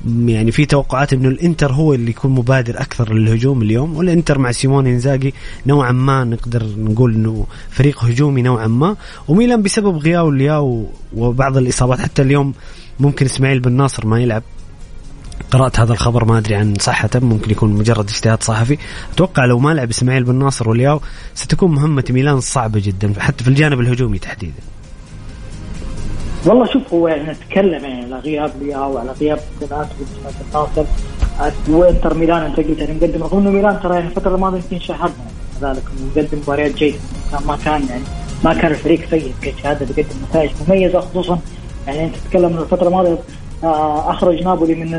يعني 0.06 0.52
في 0.52 0.66
توقعات 0.66 1.12
إنه 1.12 1.28
الإنتر 1.28 1.72
هو 1.72 1.94
اللي 1.94 2.10
يكون 2.10 2.30
مبادر 2.30 2.80
أكثر 2.80 3.14
للهجوم 3.14 3.62
اليوم 3.62 3.96
والإنتر 3.96 4.38
مع 4.38 4.52
سيمون 4.52 4.86
إنزاجي 4.86 5.34
نوعا 5.66 5.92
ما 5.92 6.24
نقدر 6.24 6.66
نقول 6.78 7.14
إنه 7.14 7.46
فريق 7.70 8.04
هجومي 8.04 8.42
نوعا 8.42 8.66
ما 8.66 8.96
وميلان 9.28 9.62
بسبب 9.62 9.96
غياب 9.96 10.28
لياو 10.28 10.86
وبعض 11.16 11.56
الإصابات 11.56 12.00
حتى 12.00 12.22
اليوم 12.22 12.54
ممكن 13.00 13.26
إسماعيل 13.26 13.60
بن 13.60 13.72
ناصر 13.72 14.06
ما 14.06 14.20
يلعب. 14.20 14.42
قرأت 15.50 15.80
هذا 15.80 15.92
الخبر 15.92 16.24
ما 16.24 16.38
أدري 16.38 16.54
عن 16.54 16.74
صحته 16.80 17.20
ممكن 17.20 17.50
يكون 17.50 17.72
مجرد 17.72 18.08
اجتهاد 18.08 18.42
صحفي. 18.42 18.78
أتوقع 19.12 19.44
لو 19.44 19.58
ما 19.58 19.74
لعب 19.74 19.90
إسماعيل 19.90 20.24
بن 20.24 20.34
ناصر 20.34 20.68
والياو 20.68 21.00
ستكون 21.34 21.70
مهمة 21.70 22.04
ميلان 22.10 22.40
صعبة 22.40 22.80
جدا 22.80 23.12
حتى 23.18 23.44
في 23.44 23.50
الجانب 23.50 23.80
الهجومي 23.80 24.18
تحديدا. 24.18 24.77
والله 26.48 26.66
شوف 26.66 26.94
هو 26.94 27.08
يعني 27.08 27.32
نتكلم 27.32 27.84
يعني 27.84 28.04
على 28.04 28.16
غياب 28.16 28.50
لياو 28.60 28.98
على 28.98 29.12
غياب 29.20 29.38
بنات 29.60 29.88
الناصر 30.48 30.84
وانتر 31.68 32.14
ميلان 32.14 32.42
أنت 32.42 32.56
قلت 32.56 32.78
يعني 32.78 32.94
مقدم 32.94 33.22
رغم 33.22 33.38
إنه 33.38 33.50
ميلان 33.50 33.80
ترى 33.82 33.94
يعني 33.94 34.08
الفترة 34.08 34.34
الماضية 34.34 34.58
يمكن 34.58 34.78
شاهدنا 34.78 35.10
كذلك 35.60 35.82
مقدم 36.16 36.38
مباريات 36.38 36.74
جيدة. 36.74 36.98
ما 37.46 37.56
كان 37.64 37.82
يعني 37.88 38.02
ما 38.44 38.54
كان 38.54 38.70
الفريق 38.70 39.10
سيء 39.10 39.32
كشهاده 39.42 39.86
بيقدم 39.86 40.16
نتائج 40.30 40.50
مميزة 40.68 41.00
خصوصا 41.00 41.38
يعني 41.86 42.04
أنت 42.04 42.16
تتكلم 42.16 42.52
من 42.52 42.58
الفترة 42.58 42.88
الماضية 42.88 43.18
آه، 43.64 44.10
أخرج 44.10 44.42
نابولي 44.42 44.74
من 44.74 44.90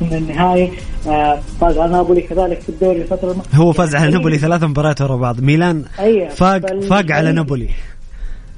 من 0.00 0.12
النهائي 0.12 0.72
آه، 1.08 1.40
فاز 1.60 1.78
على 1.78 1.92
نابولي 1.92 2.20
كذلك 2.20 2.60
في 2.60 2.68
الدوري 2.68 3.02
الفترة 3.02 3.30
الماضيه 3.32 3.50
هو 3.54 3.72
فاز 3.72 3.94
على 3.94 4.10
نابولي 4.10 4.38
ثلاث 4.38 4.62
مباريات 4.62 5.00
ورا 5.00 5.16
بعض. 5.16 5.40
ميلان 5.40 5.84
أيه 6.00 6.28
فاق 6.28 6.80
فاق 6.80 7.04
على 7.10 7.32
نابولي. 7.32 7.68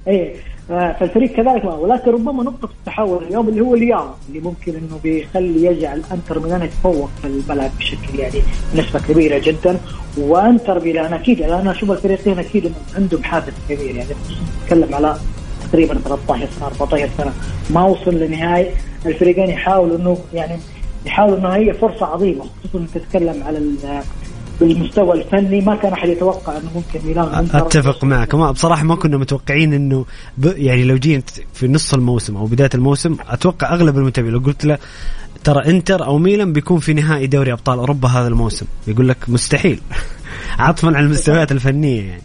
اي 0.09 0.35
فالفريق 0.71 1.33
كذلك 1.33 1.65
ما 1.65 1.75
ولكن 1.75 2.11
ربما 2.11 2.43
نقطة 2.43 2.69
التحول 2.79 3.25
اليوم 3.25 3.49
اللي 3.49 3.61
هو 3.61 3.75
اليوم 3.75 4.11
اللي 4.29 4.41
ممكن 4.41 4.73
إنه 4.75 4.99
بيخلي 5.03 5.65
يجعل 5.65 6.03
إنتر 6.13 6.41
ميلان 6.41 6.63
يتفوق 6.63 7.11
في 7.23 7.27
الملعب 7.27 7.71
بشكل 7.79 8.19
يعني 8.19 8.43
بنسبة 8.75 9.01
كبيرة 9.01 9.39
جدا. 9.39 9.79
وإنتر 10.19 10.85
ميلان 10.85 11.13
أكيد 11.13 11.39
يعني 11.39 11.55
أنا 11.55 11.71
أشوف 11.71 11.91
الفريقين 11.91 12.39
أكيد 12.39 12.73
عندهم 12.97 13.23
حافز 13.23 13.53
كبير. 13.69 13.97
يعني 13.97 14.11
نتكلم 14.63 14.95
على 14.95 15.17
تقريبا 15.73 15.95
13 15.95 16.49
سنة 16.59 16.67
14 16.67 17.09
سنة 17.19 17.33
ما 17.71 17.85
وصل 17.85 18.15
لنهاية 18.15 18.71
الفريقين 19.07 19.51
يحاولوا 19.51 19.97
إنه 19.97 20.19
يعني 20.35 20.57
يحاولوا 21.07 21.39
إنه 21.39 21.49
هي 21.49 21.75
فرصة 21.75 22.07
عظيمة. 22.07 22.45
خصوصا 22.65 22.87
تتكلم 22.95 23.43
على 23.43 23.59
بالمستوى 24.61 25.23
الفني 25.23 25.61
ما 25.61 25.77
كان 25.77 25.93
أحد 25.93 26.09
يتوقع 26.09 26.57
أنه 26.57 26.71
ممكن 26.75 27.07
ميلان 27.07 27.49
أتفق 27.55 28.05
معك. 28.05 28.35
ما 28.35 28.51
بصراحة 28.51 28.85
ما 28.85 28.95
كنا 28.95 29.19
متوقعين 29.19 29.73
إنه 29.73 30.05
يعني 30.45 30.85
لو 30.85 30.97
جيت 30.97 31.31
في 31.53 31.69
نص 31.69 31.95
الموسم 31.95 32.37
أو 32.37 32.47
بداية 32.47 32.71
الموسم 32.75 33.17
أتوقع 33.29 33.75
أغلب 33.75 33.99
المتابعين 33.99 34.35
لو 34.35 34.41
قلت 34.41 34.65
له 34.65 34.79
ترى 35.45 35.71
إنتر 35.71 36.07
أو 36.07 36.19
ميلان 36.19 36.53
بيكون 36.53 36.79
في 36.79 36.93
نهائي 36.93 37.27
دوري 37.27 37.53
أبطال 37.53 37.79
أوروبا 37.79 38.09
هذا 38.09 38.29
الموسم. 38.29 38.67
يقول 38.87 39.09
لك 39.09 39.17
مستحيل. 39.29 39.81
عطفا 40.59 40.89
على 40.89 41.07
المستويات 41.07 41.53
الفنية 41.53 42.03
يعني. 42.03 42.23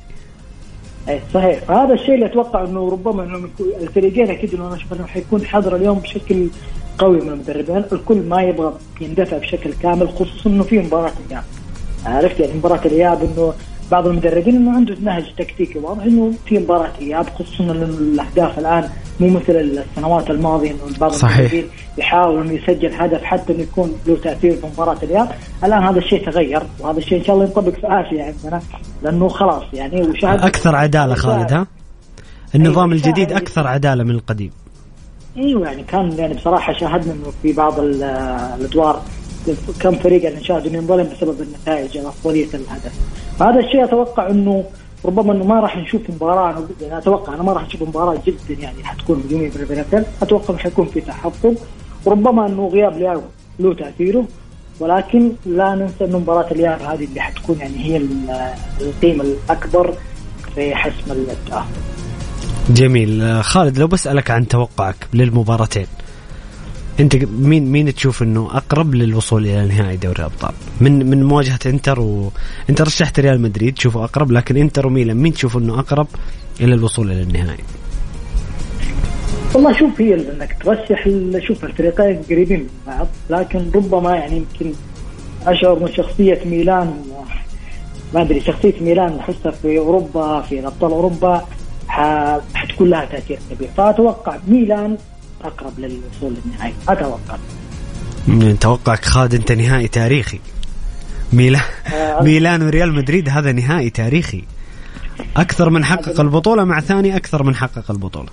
اي 1.09 1.21
صحيح. 1.33 1.59
فهذا 1.59 1.93
الشيء 1.93 2.15
اللي 2.15 2.25
أتوقع 2.25 2.63
إنه 2.63 2.89
ربما 2.89 3.23
انه 3.23 3.49
الفريقين 3.81 4.29
أكيد 4.29 4.53
إنه 4.53 4.67
أنا 4.67 4.75
أشوف 4.75 4.93
إنه 4.93 5.05
حيكون 5.05 5.45
حذر 5.45 5.75
اليوم 5.75 5.99
بشكل 5.99 6.47
قوي 6.97 7.21
من 7.21 7.29
المدربين. 7.29 7.83
الكل 7.91 8.17
ما 8.17 8.41
يبغى 8.41 8.73
يندفع 9.01 9.38
بشكل 9.38 9.73
كامل 9.73 10.09
خصوصا 10.09 10.49
إنه 10.49 10.63
في 10.63 10.79
مباراة 10.79 11.13
اليوم 11.27 11.43
عرفت 12.06 12.39
يعني 12.39 12.53
مباراة 12.53 12.86
الإياب 12.86 13.22
إنه 13.24 13.53
بعض 13.91 14.08
المدربين 14.08 14.56
إنه 14.56 14.76
عنده 14.76 14.95
نهج 15.03 15.24
تكتيكي 15.38 15.80
واضح 15.80 16.03
إنه 16.03 16.32
في 16.45 16.60
مباراة 16.60 16.91
إياب 17.01 17.26
خصوصا 17.30 17.64
الأهداف 17.64 18.60
الآن 18.60 18.89
مو 19.20 19.28
مثل 19.30 19.56
السنوات 19.56 20.30
الماضية 20.30 20.72
إنه 20.72 20.80
بعض 20.99 21.12
صحيح. 21.12 21.38
المدربين 21.39 21.66
يحاول 21.97 22.41
إنه 22.41 22.53
يسجل 22.53 22.93
هدف 22.93 23.24
حتى 23.24 23.53
إنه 23.53 23.62
يكون 23.62 23.93
له 24.08 24.18
تأثير 24.24 24.56
في 24.56 24.68
مباراة 24.68 24.97
الإياب، 25.03 25.30
الآن 25.64 25.84
هذا 25.84 25.97
الشيء 25.99 26.26
تغير 26.32 26.62
وهذا 26.80 26.97
الشيء 26.97 27.20
إن 27.20 27.24
شاء 27.24 27.36
الله 27.36 27.45
ينطبق 27.47 27.70
في 27.74 27.88
آسيا 27.88 28.24
عندنا 28.24 28.62
لأنه 29.03 29.28
خلاص 29.28 29.64
يعني 29.74 30.01
وشاهد 30.01 30.39
أكثر 30.41 30.76
عدالة 30.76 31.16
خالد 31.16 31.53
ها 31.53 31.68
النظام 32.56 32.91
أيوة، 32.91 33.06
الجديد. 33.06 33.32
أكثر 33.32 33.68
عدالة 33.68 34.03
من 34.03 34.12
القديم 34.12 34.51
أيوه 35.38 35.68
يعني 35.68 35.84
كان 35.84 36.12
يعني 36.12 36.34
بصراحة 36.34 36.74
شاهدنا 36.74 37.14
إنه 37.14 37.32
في 37.43 37.53
بعض 37.53 37.80
ال- 37.80 38.03
الأدوار 38.60 39.01
كم 39.79 39.95
فريق 39.95 40.23
يعني 40.23 40.35
نشاهد 40.35 40.67
انه 40.67 40.77
ينظلم 40.77 41.09
بسبب 41.17 41.41
النتائج 41.41 41.97
أو 41.97 42.09
افضليه 42.09 42.47
الهدف. 42.53 42.93
فهذا 43.39 43.59
الشيء 43.59 43.83
أتوقع 43.83 44.29
إنه 44.29 44.63
ربما 45.05 45.33
إنه 45.33 45.43
ما 45.43 45.59
راح 45.59 45.77
نشوف 45.77 46.01
مباراة. 46.09 46.53
أنا- 46.53 46.83
يعني 46.83 46.97
أتوقع 46.97 47.33
أنا 47.33 47.43
ما 47.43 47.53
راح 47.53 47.65
نشوف 47.65 47.81
مباراة 47.81 48.17
جدا 48.27 48.61
يعني 48.61 48.83
حتكون 48.83 49.23
هجوميه 49.27 49.49
في 49.49 49.55
البريتل، 49.55 50.05
أتوقع 50.21 50.57
حيكون 50.57 50.85
في 50.85 51.01
تحفظ. 51.01 51.53
وربما 52.05 52.45
إنه 52.47 52.67
غياب 52.67 52.97
لياو 52.97 53.21
له 53.59 53.73
تأثيره. 53.73 54.25
ولكن 54.79 55.31
لا 55.45 55.75
ننسى 55.75 56.05
إنه 56.05 56.19
مباراة 56.19 56.51
الياب 56.51 56.81
هذه 56.81 57.03
اللي 57.05 57.21
حتكون 57.21 57.57
يعني 57.59 57.85
هي 57.85 57.97
ال- 57.97 58.53
القيمة 58.81 59.23
الأكبر 59.23 59.93
في 60.55 60.75
حسم 60.75 61.11
التاهل. 61.11 61.65
جميل. 62.69 63.43
خالد 63.43 63.77
لو 63.77 63.87
بسألك 63.87 64.31
عن 64.31 64.47
توقعك 64.47 64.95
للمباراتين. 65.13 65.87
انت 66.99 67.15
مين 67.15 67.71
مين 67.71 67.93
تشوف 67.93 68.23
انه 68.23 68.49
اقرب 68.51 68.95
للوصول 68.95 69.45
إلى 69.45 69.67
نهائي 69.67 69.97
دوري 69.97 70.19
الابطال؟ 70.19 70.53
من 70.81 71.09
من 71.09 71.23
مواجهة 71.23 71.59
انتر 71.65 71.99
و 71.99 72.31
انت 72.69 72.81
رشحت 72.81 73.19
ريال 73.19 73.41
مدريد 73.41 73.73
تشوفه 73.73 74.03
اقرب 74.03 74.31
لكن 74.31 74.57
انتر 74.57 74.87
وميلان 74.87 75.17
مين 75.17 75.33
تشوف 75.33 75.57
انه 75.57 75.79
اقرب 75.79 76.07
إلى 76.61 76.73
الوصول 76.73 77.11
إلى 77.11 77.21
النهائي؟ 77.21 77.63
والله 79.53 79.73
شوف 79.79 80.01
هي 80.01 80.13
انك 80.13 80.57
ترشح 80.63 81.09
شوف 81.47 81.65
الفريقين 81.65 82.21
قريبين 82.29 82.59
من 82.59 82.69
بعض 82.87 83.07
لكن 83.29 83.71
ربما 83.75 84.15
يعني 84.15 84.37
يمكن 84.37 84.73
اشعر 85.47 85.79
من 85.79 85.91
شخصية 85.93 86.41
ميلان 86.45 86.93
ما 88.13 88.21
أدري 88.21 88.41
شخصية 88.41 88.73
ميلان 88.81 89.15
نحسها 89.17 89.51
في 89.51 89.77
أوروبا 89.77 90.41
في 90.41 90.67
أبطال 90.67 90.91
أوروبا 90.91 91.45
حتكون 92.53 92.89
لها 92.89 93.05
تأثير 93.05 93.39
كبير. 93.51 93.69
فأتوقع 93.77 94.37
ميلان 94.47 94.97
أقرب 95.47 95.79
للوصول 95.79 96.33
للنهائي 96.45 96.73
أتوقع. 96.89 97.37
من 98.27 98.59
توقعك 98.59 99.05
خالد 99.05 99.33
انت 99.33 99.51
نهائي 99.51 99.87
تاريخي. 99.87 100.39
ميلان 101.33 101.61
آه. 101.93 102.23
ميلان 102.23 102.61
وريال 102.63 102.93
مدريد 102.93 103.29
هذا 103.29 103.51
نهائي 103.51 103.89
تاريخي. 103.89 104.43
أكثر 105.37 105.69
من 105.69 105.85
حقق 105.85 106.19
البطولة 106.19 106.63
مع 106.63 106.79
ثاني 106.79 107.15
أكثر 107.15 107.43
من 107.43 107.55
حقق 107.55 107.91
البطولة. 107.91 108.29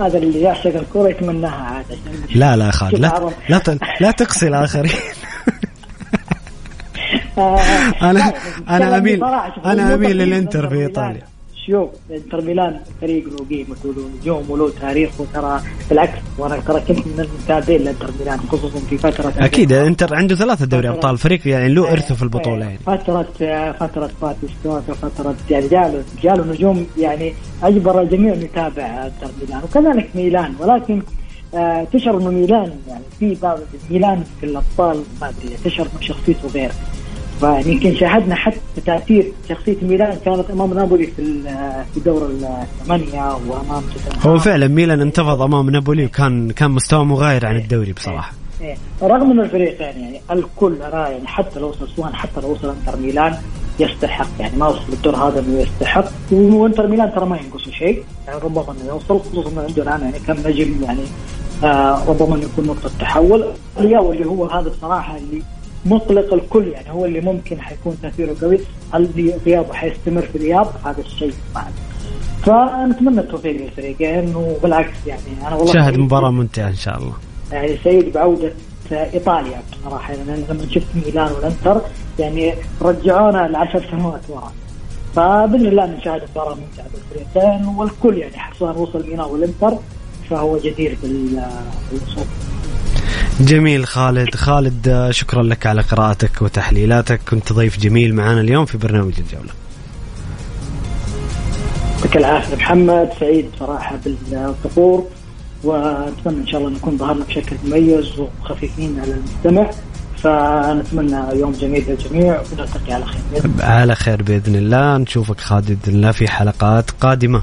هذا 0.00 0.18
اللي 0.18 0.40
يعشق 0.40 0.66
الكرة 0.76 1.08
يتمناها 1.08 1.52
عاد 1.64 1.84
لا 2.34 2.56
لا 2.56 2.70
خالد 2.70 2.94
لا. 2.94 3.30
لا 3.48 3.58
ت- 3.58 3.78
لا 4.00 4.10
تقصي 4.10 4.48
الاخرين 4.48 4.92
آه، 7.38 7.60
أنا 8.02 8.32
مو 9.88 9.94
أميل 9.94 9.98
تقييم 9.98 10.02
للإنتر 10.04 10.58
إنتر 10.64 10.68
في 10.68 10.74
ميلان. 10.74 11.22
شوف 11.68 11.88
انتر 12.10 12.40
ميلان 12.40 12.80
فريق 13.00 13.24
له 13.28 13.46
قيمته 13.50 13.88
وله 13.88 14.08
نجوم 14.20 14.50
وله 14.50 14.70
تاريخ 14.80 15.20
وترى 15.20 15.60
بالعكس. 15.90 16.18
وأنا 16.38 16.56
ترى 16.60 16.80
كنت 16.80 17.06
من 17.06 17.20
المتابعين 17.20 17.82
لانتر 17.84 18.10
ميلان 18.20 18.38
خصوصا 18.38 18.78
في 18.78 18.98
فترة 18.98 19.32
أكيد 19.38 19.72
انتر 19.72 20.14
عنده 20.14 20.34
ثلاثة 20.34 20.66
دوري 20.66 20.88
أبطال 20.88 21.18
فريق 21.18 21.48
يعني 21.48 21.74
له 21.74 21.92
إرثه 21.92 22.14
في 22.14 22.22
البطولة 22.22 22.64
يعني. 22.64 22.78
فترة 22.78 23.26
فترة 23.72 24.10
باتيستوتا 24.22 24.92
فترة 24.92 25.34
يعني 25.50 25.68
جاله 25.68 26.04
جاله 26.22 26.44
نجوم 26.52 26.86
يعني 26.98 27.34
أجبر 27.62 28.00
الجميع 28.02 28.34
ان 28.34 28.42
يتابع 28.42 28.82
انتر 29.06 29.30
ميلان. 29.42 29.62
وكذلك 29.64 30.08
ميلان 30.14 30.54
ولكن 30.60 31.02
آه 31.54 31.84
تشعر 31.92 32.18
إنه 32.18 32.30
ميلان 32.30 32.72
يعني 32.88 33.04
في 33.18 33.36
بعض 33.42 33.58
ميلان 33.90 34.24
في 34.40 34.46
الأبطال 34.46 35.02
ما 35.20 35.28
أدري 35.28 35.56
تشعر 35.64 35.86
إنه 35.86 36.00
شخصيته 36.00 36.48
غير. 36.48 36.70
فيعني 37.40 37.72
يمكن 37.72 37.94
شاهدنا 37.94 38.34
حتى 38.34 38.58
تأثير 38.86 39.32
شخصية 39.48 39.76
ميلان 39.82 40.18
كانت 40.24 40.50
أمام 40.50 40.74
نابولي 40.74 41.06
في 41.06 41.42
في 41.94 42.00
دور 42.00 42.30
الثمانية 42.30 43.36
وأمام. 43.48 43.82
هو 44.26 44.38
فعلا 44.38 44.68
ميلان 44.68 45.00
انتفض 45.00 45.42
أمام 45.42 45.70
نابولي 45.70 46.04
وكان 46.04 46.50
كان 46.50 46.70
مستوى 46.70 47.04
مغاير 47.04 47.46
عن 47.46 47.56
الدوري 47.56 47.92
بصراحة. 47.92 48.32
إيه. 48.60 48.76
رغم 49.02 49.30
إن 49.30 49.40
الفريقين 49.40 50.02
يعني 50.02 50.20
الكل 50.30 50.82
أنا 50.82 51.08
يعني 51.08 51.26
حتى 51.26 51.60
لو 51.60 51.68
وصل 51.68 51.88
سواء 51.96 52.12
حتى 52.12 52.40
لو 52.40 52.52
وصل 52.52 52.74
إنتر 52.80 52.98
ميلان 53.00 53.36
يستحق. 53.80 54.28
يعني 54.40 54.56
ما 54.56 54.66
وصل 54.68 54.92
الدور 54.92 55.16
هذا 55.16 55.40
إنه 55.40 55.60
يستحق. 55.60 56.04
وإنتر 56.32 56.86
ميلان 56.86 57.12
ترى 57.14 57.26
ما 57.26 57.36
ينقصه 57.36 57.70
شيء. 57.70 58.02
يعني 58.26 58.40
ربما 58.40 58.64
إنه 58.72 58.88
يوصل 58.88 59.20
خصوصا 59.20 59.50
إنه 59.50 59.62
عنده 59.62 59.82
الآن 59.82 60.00
يعني 60.00 60.18
كم 60.26 60.48
نجم 60.48 60.82
يعني 60.82 61.02
آه 61.64 62.04
ربما 62.08 62.34
إنه 62.34 62.44
يكون 62.44 62.66
نقطة 62.66 62.90
تحول. 63.00 63.44
اللي 63.78 64.26
هو 64.26 64.46
هذا 64.46 64.68
بصراحة 64.68 65.16
اللي 65.16 65.42
مقلق 65.86 66.34
الكل 66.34 66.68
يعني 66.68 66.90
هو 66.90 67.04
اللي 67.04 67.20
ممكن 67.20 67.60
حيكون 67.60 67.96
تأثيره 68.02 68.36
قوي. 68.42 68.58
هل 68.94 69.32
غيابه 69.46 69.72
حيستمر 69.72 70.22
في 70.22 70.38
الاياب 70.38 70.66
هذا 70.84 71.00
الشيء 71.00 71.32
بعد. 71.54 71.72
فنتمنى 72.42 73.20
التوفيق 73.20 73.52
للفريقين 73.62 74.34
وبالعكس 74.36 74.96
يعني 75.06 75.22
أنا 75.46 75.56
والله 75.56 75.72
شاهد 75.72 75.98
مباراة 75.98 76.30
ممتعة 76.30 76.68
إن 76.68 76.74
شاء 76.76 76.98
الله. 76.98 77.12
يعني 77.52 77.76
سعيد 77.84 78.12
بعودة 78.12 78.52
إيطاليا 78.92 79.62
بصراحة 79.72 80.12
يعني 80.12 80.44
لما 80.50 80.66
شفت 80.70 80.86
ميلان 81.06 81.32
والإنتر 81.32 81.80
يعني 82.18 82.54
رجعونا 82.82 83.48
لعشر 83.48 83.86
سنوات 83.90 84.20
وراء 84.28 84.52
فبإذن 85.16 85.66
الله 85.66 85.86
نشاهد 85.86 86.22
مباراة 86.30 86.54
ممتعة 86.54 86.86
بالفريقين 86.94 87.66
والكل 87.66 88.18
يعني 88.18 88.34
سواء 88.58 88.78
وصل 88.78 89.02
ميلان 89.08 89.20
والإنتر 89.20 89.78
فهو 90.30 90.58
جدير 90.58 90.96
بال- 91.02 91.42
بالوصول. 91.92 92.24
جميل 93.40 93.86
خالد. 93.86 94.34
خالد 94.34 95.08
شكرا 95.10 95.42
لك 95.42 95.66
على 95.66 95.82
قراءتك 95.82 96.42
وتحليلاتك. 96.42 97.20
كنت 97.30 97.52
ضيف 97.52 97.78
جميل 97.78 98.14
معنا 98.14 98.40
اليوم 98.40 98.64
في 98.64 98.78
برنامج 98.78 99.12
الجولة. 99.18 99.52
يعطيك 101.96 102.16
العافية 102.16 102.56
محمد. 102.56 103.10
سعيد 103.20 103.50
صراحة 103.58 103.98
بالظهور 104.04 105.06
ونتمنى 105.64 106.40
إن 106.40 106.46
شاء 106.46 106.60
الله 106.60 106.70
نكون 106.70 106.98
ظهرنا 106.98 107.24
بشكل 107.24 107.56
مميز 107.64 108.06
وخفيفين 108.18 109.00
على 109.00 109.12
المستمع. 109.12 109.70
فنتمنى 110.16 111.40
يوم 111.40 111.52
جميل 111.52 111.84
للجميع 111.88 112.40
ونلتقي 112.40 112.92
على 112.92 113.04
خير. 113.06 113.50
على 113.60 113.94
خير 113.94 114.22
بإذن 114.22 114.56
الله. 114.56 114.96
نشوفك 114.96 115.40
خالد 115.40 115.66
باذن 115.68 115.96
الله 115.96 116.12
في 116.12 116.28
حلقات 116.28 116.90
قادمة. 116.90 117.42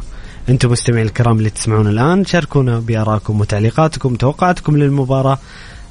أنتم 0.50 0.72
مستمعين 0.72 1.06
الكرام 1.06 1.38
اللي 1.38 1.50
تسمعون 1.50 1.88
الآن 1.88 2.26
شاركونا 2.26 2.80
بارائكم 2.80 3.42
وتعليقاتكم 3.42 4.14
وتوقعاتكم 4.14 4.78
للمباراة. 4.78 5.38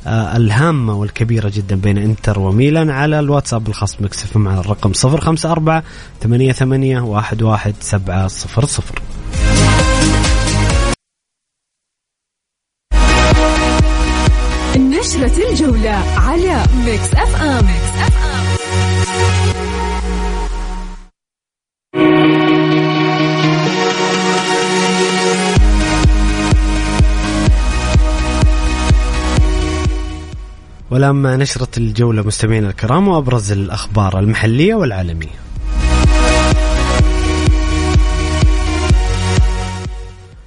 الهامة 0.06 0.94
والكبيرة 0.94 1.52
جدا 1.54 1.76
بين 1.76 1.98
إنتر 1.98 2.38
وميلان 2.38 2.90
على 2.90 3.20
الواتساب 3.20 3.68
الخاص 3.68 3.96
بميكس 3.96 4.19
أف 4.19 4.28
أم 4.28 4.36
على 4.36 4.60
الرقم 4.60 4.92
054 5.04 5.82
88 6.20 7.16
11700 7.16 9.14
نشرة 14.76 15.50
الجولة 15.50 16.02
على 16.16 16.62
ميكس 16.84 17.14
أف 17.14 17.42
أم. 17.42 17.66
ميكس 17.66 17.98
أف 18.02 18.24
أم. 18.24 18.33
والآن 30.94 31.14
مع 31.14 31.36
نشرة 31.36 31.68
الجولة 31.76 32.22
مستمعينا 32.22 32.68
الكرام 32.70 33.08
وأبرز 33.08 33.52
الأخبار 33.52 34.18
المحلية 34.18 34.74
والعالمية. 34.74 35.28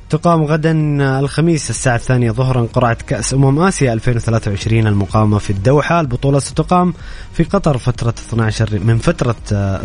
تقام 0.09 0.43
غدا 0.43 0.71
الخميس 1.19 1.69
الساعة 1.69 1.95
الثانية 1.95 2.31
ظهرا 2.31 2.67
قرعة 2.73 2.97
كأس 3.07 3.33
أمم 3.33 3.59
آسيا 3.59 3.93
2023 3.93 4.87
المقامة 4.87 5.37
في 5.37 5.49
الدوحة. 5.49 5.99
البطولة 6.01 6.39
ستقام 6.39 6.93
في 7.33 7.43
قطر 7.43 7.77
فترة 7.77 8.13
12 8.29 8.79
من 8.79 8.97
فترة 8.97 9.35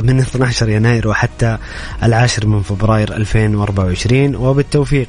من 0.02 0.20
12 0.20 0.68
يناير 0.68 1.08
وحتى 1.08 1.58
العاشر 2.02 2.46
من 2.46 2.62
فبراير 2.62 3.16
2024 3.16 4.36
وبالتوفيق 4.36 5.08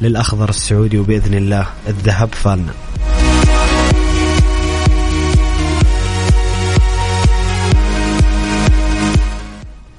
للأخضر 0.00 0.48
السعودي 0.48 0.98
وبإذن 0.98 1.34
الله 1.34 1.66
الذهب 1.88 2.28
فالنا. 2.34 2.72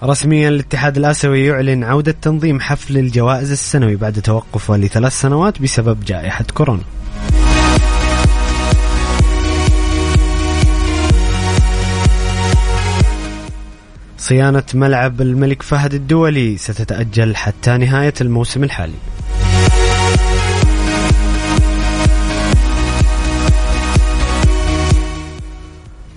رسميا 0.03 0.49
الاتحاد 0.49 0.97
الآسيوي 0.97 1.45
يعلن 1.45 1.83
عودة 1.83 2.15
تنظيم 2.21 2.59
حفل 2.59 2.97
الجوائز 2.97 3.51
السنوي 3.51 3.95
بعد 3.95 4.21
توقفه 4.21 4.77
لثلاث 4.77 5.21
سنوات 5.21 5.61
بسبب 5.61 6.05
جائحة 6.05 6.45
كورونا. 6.53 6.83
صيانة 14.17 14.63
ملعب 14.73 15.21
الملك 15.21 15.61
فهد 15.61 15.93
الدولي 15.93 16.57
ستتأجل 16.57 17.35
حتى 17.35 17.77
نهاية 17.77 18.13
الموسم 18.21 18.63
الحالي. 18.63 19.20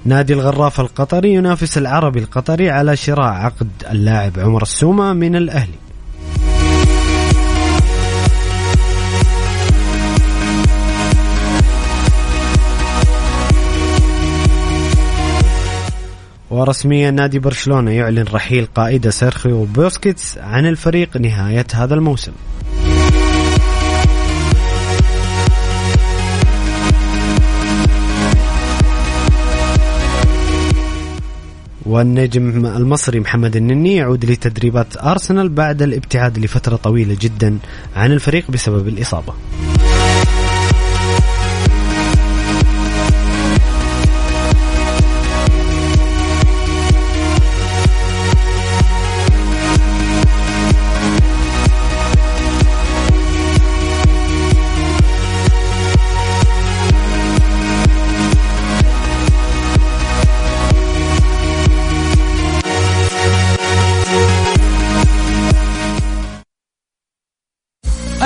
نادي 0.06 0.32
الغرافة 0.32 0.80
القطري 0.80 1.34
ينافس 1.34 1.78
العربي 1.78 2.18
القطري 2.18 2.70
على 2.70 2.96
شراء 2.96 3.32
عقد 3.32 3.68
اللاعب 3.90 4.38
عمر 4.38 4.62
السومة 4.62 5.12
من 5.12 5.36
الأهلي. 5.36 5.78
ورسميا 16.50 17.10
نادي 17.10 17.38
برشلونة 17.38 17.90
يعلن 17.90 18.24
رحيل 18.32 18.66
قائده 18.74 19.10
سيرخيو 19.10 19.64
بوسكيتس 19.64 20.38
عن 20.38 20.66
الفريق 20.66 21.16
نهاية 21.16 21.66
هذا 21.74 21.94
الموسم. 21.94 22.32
والنجم 31.86 32.66
المصري 32.66 33.20
محمد 33.20 33.56
النني 33.56 33.96
يعود 33.96 34.24
لتدريبات 34.24 34.96
أرسنال 34.96 35.48
بعد 35.48 35.82
الابتعاد 35.82 36.38
لفترة 36.38 36.76
طويلة 36.76 37.16
جدا 37.20 37.58
عن 37.96 38.12
الفريق 38.12 38.50
بسبب 38.50 38.88
الإصابة. 38.88 39.34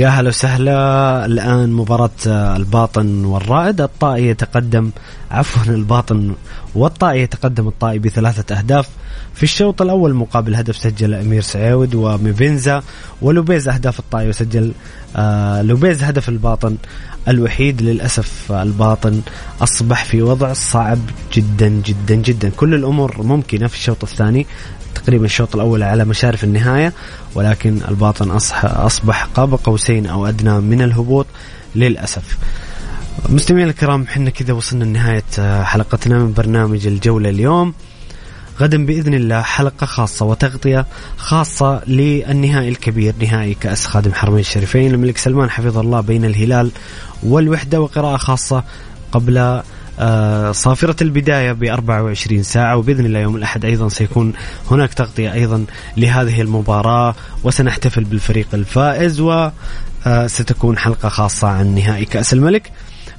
يا 0.00 0.08
هلا 0.08 0.28
وسهلا. 0.28 1.26
الآن 1.26 1.72
مباراة 1.72 2.10
الباطن 2.56 3.24
والرائد. 3.24 3.80
الطائي 3.80 4.26
يتقدم 4.26 4.90
عفوا 5.30 5.72
الباطن 5.72 6.34
والطائي 6.74 7.22
يتقدم 7.22 7.68
الطائي 7.68 7.98
بثلاثة 7.98 8.58
أهداف. 8.58 8.88
في 9.34 9.42
الشوط 9.42 9.82
الأول 9.82 10.14
مقابل 10.14 10.54
هدف 10.54 10.76
سجل 10.76 11.14
أمير 11.14 11.42
سعود 11.42 11.94
وميفينزا 11.94 12.82
ولوبيز 13.22 13.68
أهداف 13.68 13.98
الطائي 13.98 14.28
وسجل 14.28 14.72
آه 15.16 15.62
لوبيز 15.62 16.02
هدف 16.02 16.28
الباطن 16.28 16.76
الوحيد 17.28 17.82
للأسف 17.82 18.52
الباطن 18.52 19.20
أصبح 19.60 20.04
في 20.04 20.22
وضع 20.22 20.52
صعب 20.52 20.98
جدا 21.34 21.68
جدا 21.68 22.14
جدا. 22.14 22.50
كل 22.56 22.74
الأمور 22.74 23.22
ممكنة 23.22 23.66
في 23.66 23.74
الشوط 23.74 24.04
الثاني 24.04 24.46
تقريبا 24.94 25.24
الشوط 25.24 25.54
الأول 25.54 25.82
على 25.82 26.04
مشارف 26.04 26.44
النهاية 26.44 26.92
ولكن 27.34 27.80
الباطن 27.88 28.30
أصبح 28.64 29.24
قاب 29.24 29.54
قوسين 29.54 30.06
أو 30.06 30.26
أدنى 30.26 30.60
من 30.60 30.82
الهبوط 30.82 31.26
للأسف. 31.74 32.38
مستمعينا 33.28 33.70
الكرام 33.70 34.02
إحنا 34.02 34.30
كذا 34.30 34.52
وصلنا 34.52 34.84
لنهاية 34.84 35.62
حلقتنا 35.62 36.18
من 36.18 36.32
برنامج 36.32 36.86
الجولة 36.86 37.30
اليوم. 37.30 37.74
غدا 38.60 38.86
بإذن 38.86 39.14
الله 39.14 39.42
حلقة 39.42 39.86
خاصة 39.86 40.26
وتغطية 40.26 40.86
خاصة 41.16 41.82
للنهائي 41.86 42.68
الكبير 42.68 43.14
نهائي 43.20 43.54
كأس 43.54 43.86
خادم 43.86 44.12
حرمين 44.12 44.40
الشريفين. 44.40 44.94
الملك 44.94 45.18
سلمان 45.18 45.50
حفظه 45.50 45.80
الله 45.80 46.00
بين 46.00 46.24
الهلال 46.24 46.70
والوحدة 47.22 47.80
وقراءة 47.80 48.16
خاصة 48.16 48.64
قبل 49.12 49.62
آه، 49.98 50.52
صافرة 50.52 51.02
البداية 51.02 51.52
ب 51.52 51.64
24 51.64 52.42
ساعة. 52.42 52.76
وبإذن 52.76 53.06
الله 53.06 53.20
يوم 53.20 53.36
الأحد 53.36 53.64
أيضا 53.64 53.88
سيكون 53.88 54.32
هناك 54.70 54.94
تغطية 54.94 55.32
أيضا 55.32 55.64
لهذه 55.96 56.40
المباراة. 56.40 57.14
وسنحتفل 57.44 58.04
بالفريق 58.04 58.48
الفائز 58.54 59.20
وستكون 59.20 60.76
آه، 60.76 60.80
حلقة 60.80 61.08
خاصة 61.08 61.48
عن 61.48 61.74
نهائي 61.74 62.04
كأس 62.04 62.32
الملك. 62.32 62.72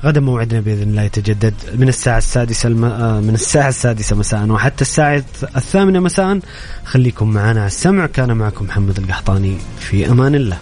غدا 0.06 0.20
موعدنا 0.20 0.60
بإذن 0.60 0.90
الله 0.90 1.02
يتجدد 1.02 1.54
من 1.76 1.88
الساعة 1.88 2.18
السادسة 2.18 2.68
الم... 2.68 2.86
آه، 2.86 3.20
من 3.20 3.34
الساعة 3.34 3.70
السادسة 3.70 4.16
مساء 4.16 4.50
وحتى 4.50 4.82
الساعة 4.82 5.24
الثامنة 5.56 6.00
مساء. 6.00 6.40
خليكم 6.86 7.30
معنا. 7.30 7.60
على 7.60 7.68
السمع 7.68 8.06
كان 8.06 8.38
معكم 8.38 8.66
محمد 8.66 8.98
القحطاني. 8.98 9.58
في 9.80 10.10
أمان 10.12 10.36
الله. 10.36 10.58